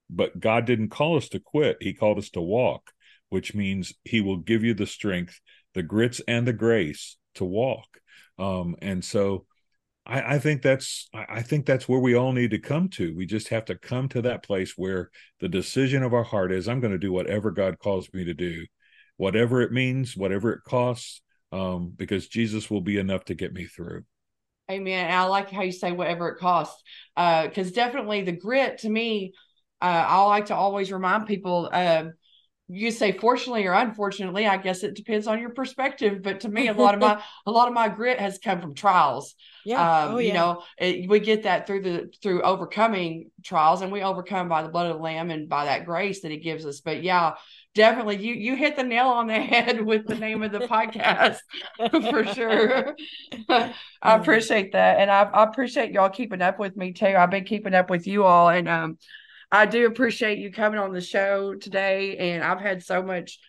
but 0.09 0.39
God 0.39 0.65
didn't 0.65 0.89
call 0.89 1.15
us 1.15 1.29
to 1.29 1.39
quit 1.39 1.77
he 1.79 1.93
called 1.93 2.17
us 2.17 2.31
to 2.31 2.41
walk 2.41 2.91
which 3.29 3.53
means 3.53 3.93
he 4.03 4.19
will 4.19 4.37
give 4.37 4.63
you 4.63 4.73
the 4.73 4.87
strength 4.87 5.39
the 5.75 5.83
grits 5.83 6.21
and 6.27 6.47
the 6.47 6.53
grace 6.53 7.17
to 7.35 7.45
walk 7.45 7.99
um 8.39 8.75
and 8.81 9.03
so 9.03 9.45
I, 10.07 10.35
I 10.35 10.39
think 10.39 10.61
that's 10.61 11.09
I 11.13 11.41
think 11.41 11.65
that's 11.65 11.89
where 11.89 11.99
we 11.99 12.15
all 12.15 12.31
need 12.31 12.51
to 12.51 12.59
come 12.59 12.87
to. 12.91 13.13
We 13.13 13.25
just 13.25 13.49
have 13.49 13.65
to 13.65 13.75
come 13.75 14.07
to 14.09 14.21
that 14.21 14.41
place 14.43 14.73
where 14.77 15.09
the 15.41 15.49
decision 15.49 16.01
of 16.01 16.13
our 16.13 16.23
heart 16.23 16.51
is 16.51 16.67
I'm 16.67 16.79
going 16.79 16.93
to 16.93 16.97
do 16.97 17.11
whatever 17.11 17.51
God 17.51 17.77
calls 17.77 18.11
me 18.13 18.23
to 18.23 18.33
do, 18.33 18.65
whatever 19.17 19.61
it 19.61 19.73
means, 19.73 20.15
whatever 20.15 20.53
it 20.53 20.61
costs, 20.65 21.21
um, 21.51 21.93
because 21.95 22.29
Jesus 22.29 22.71
will 22.71 22.81
be 22.81 22.97
enough 22.97 23.25
to 23.25 23.35
get 23.35 23.53
me 23.53 23.65
through. 23.65 24.03
Amen. 24.71 25.05
And 25.05 25.15
I 25.15 25.23
like 25.23 25.51
how 25.51 25.63
you 25.63 25.71
say 25.73 25.91
whatever 25.91 26.29
it 26.29 26.39
costs, 26.39 26.81
because 27.15 27.67
uh, 27.67 27.75
definitely 27.75 28.21
the 28.21 28.31
grit 28.31 28.79
to 28.79 28.89
me, 28.89 29.33
uh, 29.81 30.05
I 30.07 30.23
like 30.23 30.47
to 30.47 30.55
always 30.55 30.91
remind 30.91 31.27
people. 31.27 31.69
Uh, 31.71 32.05
you 32.69 32.91
say 32.91 33.13
fortunately 33.13 33.65
or 33.65 33.73
unfortunately, 33.73 34.45
I 34.45 34.57
guess 34.57 34.83
it 34.83 34.95
depends 34.95 35.27
on 35.27 35.39
your 35.39 35.51
perspective. 35.51 36.21
But 36.21 36.41
to 36.41 36.49
me, 36.49 36.67
a 36.67 36.73
lot 36.73 36.93
of 36.93 36.99
my 37.01 37.21
a 37.45 37.51
lot 37.51 37.67
of 37.67 37.73
my 37.73 37.89
grit 37.89 38.19
has 38.19 38.39
come 38.39 38.61
from 38.61 38.75
trials. 38.75 39.35
Yeah, 39.65 40.05
um, 40.05 40.15
oh, 40.15 40.17
yeah. 40.17 40.27
you 40.27 40.33
know, 40.33 40.63
it, 40.77 41.09
we 41.09 41.19
get 41.19 41.43
that 41.43 41.67
through 41.67 41.81
the 41.81 42.11
through 42.21 42.41
overcoming 42.41 43.31
trials, 43.43 43.81
and 43.81 43.91
we 43.91 44.01
overcome 44.01 44.49
by 44.49 44.63
the 44.63 44.69
blood 44.69 44.89
of 44.89 44.97
the 44.97 45.03
Lamb 45.03 45.31
and 45.31 45.47
by 45.47 45.65
that 45.65 45.85
grace 45.85 46.21
that 46.21 46.31
He 46.31 46.37
gives 46.37 46.65
us. 46.65 46.81
But 46.81 47.03
yeah, 47.03 47.35
definitely 47.77 48.17
you 48.17 48.33
you 48.33 48.55
hit 48.55 48.75
the 48.75 48.83
nail 48.83 49.05
on 49.05 49.27
the 49.27 49.33
head 49.39 49.79
with 49.85 50.05
the 50.07 50.15
name 50.15 50.41
of 50.41 50.51
the 50.51 50.59
podcast 50.59 51.37
for 52.09 52.25
sure 52.33 52.95
i 53.47 54.15
appreciate 54.15 54.71
that 54.71 54.99
and 54.99 55.11
I, 55.11 55.21
I, 55.21 55.43
appreciate 55.43 55.91
y'all 55.91 56.09
keeping 56.09 56.41
up 56.41 56.57
with 56.57 56.75
me 56.75 56.91
too 56.91 57.05
i've 57.15 57.29
been 57.29 57.43
keeping 57.43 57.75
up 57.75 57.91
with 57.91 58.07
you 58.07 58.23
all 58.23 58.49
and 58.49 58.67
um 58.67 58.97
i 59.51 59.65
do 59.65 59.85
appreciate 59.85 60.37
you 60.37 60.51
coming 60.51 60.79
on 60.79 60.93
the 60.93 61.01
show 61.01 61.55
today 61.55 62.17
and 62.17 62.43
i've 62.43 62.59
had 62.59 62.83
so 62.83 63.01
much 63.01 63.39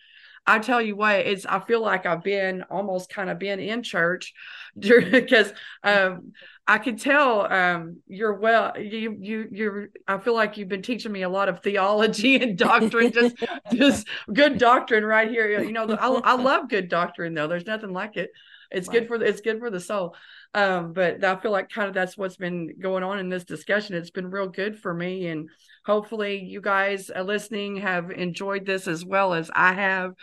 i 0.45 0.59
tell 0.59 0.81
you 0.81 0.95
what 0.95 1.19
it's 1.19 1.45
i 1.45 1.59
feel 1.59 1.81
like 1.81 2.05
i've 2.05 2.23
been 2.23 2.63
almost 2.63 3.09
kind 3.09 3.29
of 3.29 3.39
been 3.39 3.59
in 3.59 3.83
church 3.83 4.33
because 4.79 5.51
um 5.83 6.31
I 6.69 6.77
can 6.77 6.97
tell 6.97 7.51
um, 7.51 7.97
you're 8.05 8.35
well. 8.35 8.79
You 8.79 9.17
you 9.19 9.47
you're. 9.51 9.89
I 10.07 10.19
feel 10.19 10.35
like 10.35 10.55
you've 10.55 10.69
been 10.69 10.83
teaching 10.83 11.11
me 11.11 11.23
a 11.23 11.29
lot 11.29 11.49
of 11.49 11.63
theology 11.63 12.35
and 12.43 12.55
doctrine. 12.55 13.11
just 13.11 13.37
just 13.73 14.07
good 14.31 14.59
doctrine 14.59 15.03
right 15.03 15.27
here. 15.27 15.63
You 15.63 15.71
know, 15.71 15.87
I, 15.89 16.33
I 16.33 16.35
love 16.35 16.69
good 16.69 16.87
doctrine 16.87 17.33
though. 17.33 17.47
There's 17.47 17.65
nothing 17.65 17.91
like 17.91 18.17
it. 18.17 18.29
It's 18.69 18.87
right. 18.87 18.99
good 18.99 19.07
for 19.07 19.17
the, 19.17 19.25
it's 19.25 19.41
good 19.41 19.57
for 19.57 19.71
the 19.71 19.79
soul. 19.79 20.15
Um, 20.55 20.93
but 20.93 21.23
I 21.23 21.35
feel 21.35 21.51
like 21.51 21.69
kind 21.69 21.87
of 21.87 21.93
that's 21.93 22.17
what's 22.17 22.37
been 22.37 22.73
going 22.79 23.03
on 23.03 23.19
in 23.19 23.29
this 23.29 23.43
discussion. 23.43 23.95
It's 23.95 24.09
been 24.09 24.31
real 24.31 24.47
good 24.47 24.79
for 24.79 24.93
me, 24.93 25.27
and 25.27 25.49
hopefully 25.85 26.39
you 26.43 26.59
guys 26.59 27.11
uh, 27.15 27.21
listening 27.21 27.77
have 27.77 28.09
enjoyed 28.09 28.65
this 28.65 28.87
as 28.87 29.05
well 29.05 29.33
as 29.33 29.51
I 29.53 29.73
have. 29.73 30.13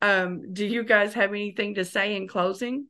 Um, 0.00 0.52
do 0.52 0.66
you 0.66 0.84
guys 0.84 1.14
have 1.14 1.30
anything 1.30 1.74
to 1.74 1.84
say 1.84 2.16
in 2.16 2.28
closing? 2.28 2.86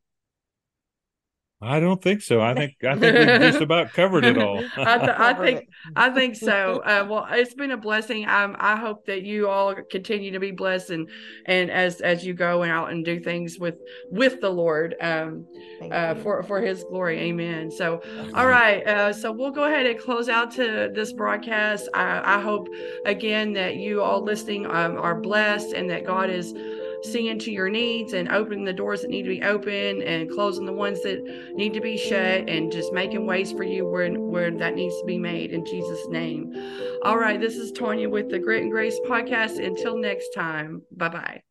I 1.63 1.79
don't 1.79 2.03
think 2.03 2.23
so. 2.23 2.41
I 2.41 2.55
think 2.55 2.75
I 2.83 2.97
think 2.97 3.17
we've 3.17 3.41
just 3.41 3.61
about 3.63 3.93
covered 3.93 4.25
it 4.25 4.37
all. 4.37 4.59
I, 4.77 4.99
th- 4.99 5.11
I, 5.11 5.33
think 5.35 5.69
I 5.95 6.11
think 6.11 6.35
so. 6.35 6.83
Uh, 6.85 7.07
well, 7.09 7.27
it's 7.31 7.55
been 7.55 7.71
a 7.71 7.77
blessing. 7.77 8.29
Um, 8.29 8.57
I 8.59 8.75
hope 8.75 9.07
that 9.07 9.23
you 9.23 9.49
all 9.49 9.75
continue 9.89 10.33
to 10.33 10.41
be 10.41 10.51
blessed 10.51 10.91
and 10.91 11.09
and 11.47 11.71
as 11.71 12.01
as 12.01 12.27
you 12.27 12.35
go 12.35 12.63
and 12.63 12.73
out 12.73 12.91
and 12.91 13.05
do 13.05 13.21
things 13.21 13.61
with 13.61 13.77
with 14.11 14.41
the 14.41 14.51
Lord 14.51 14.97
um, 15.01 15.47
uh, 15.91 16.17
for 16.17 16.43
for 16.43 16.61
His 16.61 16.83
glory. 16.85 17.21
Amen. 17.21 17.71
So, 17.71 18.03
all 18.35 18.49
right. 18.49 18.85
Uh, 18.85 19.13
so 19.13 19.31
we'll 19.31 19.53
go 19.53 19.65
ahead 19.65 19.87
and 19.87 19.99
close 20.01 20.29
out 20.29 20.51
to 20.53 20.91
this 20.93 21.13
broadcast. 21.13 21.89
I, 21.95 22.39
I 22.39 22.41
hope 22.41 22.69
again 23.07 23.53
that 23.53 23.77
you 23.77 24.03
all 24.03 24.23
listening 24.23 24.67
um, 24.67 24.99
are 24.99 25.15
blessed 25.15 25.75
and 25.75 25.89
that 25.91 26.05
God 26.07 26.29
is 26.29 26.53
seeing 27.03 27.39
to 27.39 27.51
your 27.51 27.69
needs 27.69 28.13
and 28.13 28.31
opening 28.31 28.65
the 28.65 28.73
doors 28.73 29.03
that 29.03 29.11
need 29.11 29.23
to 29.23 29.29
be 29.29 29.43
open 29.43 30.03
and 30.03 30.31
closing 30.31 30.67
the 30.67 30.73
ones 30.73 31.03
that 31.03 31.23
need 31.55 31.75
to 31.75 31.81
be 31.81 31.97
shut 31.97 32.49
and 32.49 32.73
just 32.73 32.93
making 32.93 33.27
ways 33.27 33.53
for 33.53 33.65
you 33.65 33.87
where 33.87 34.13
where 34.13 34.51
that 34.51 34.75
needs 34.75 34.99
to 34.99 35.05
be 35.05 35.19
made 35.19 35.53
in 35.53 35.65
Jesus 35.65 36.09
name. 36.09 36.53
All 37.03 37.19
right, 37.19 37.41
this 37.41 37.57
is 37.57 37.73
Tonya 37.73 38.11
with 38.11 38.31
the 38.31 38.39
Grit 38.39 38.63
and 38.63 38.71
Grace 38.71 38.99
podcast. 39.07 39.65
Until 39.65 39.97
next 39.97 40.31
time, 40.35 40.83
bye-bye. 40.93 41.43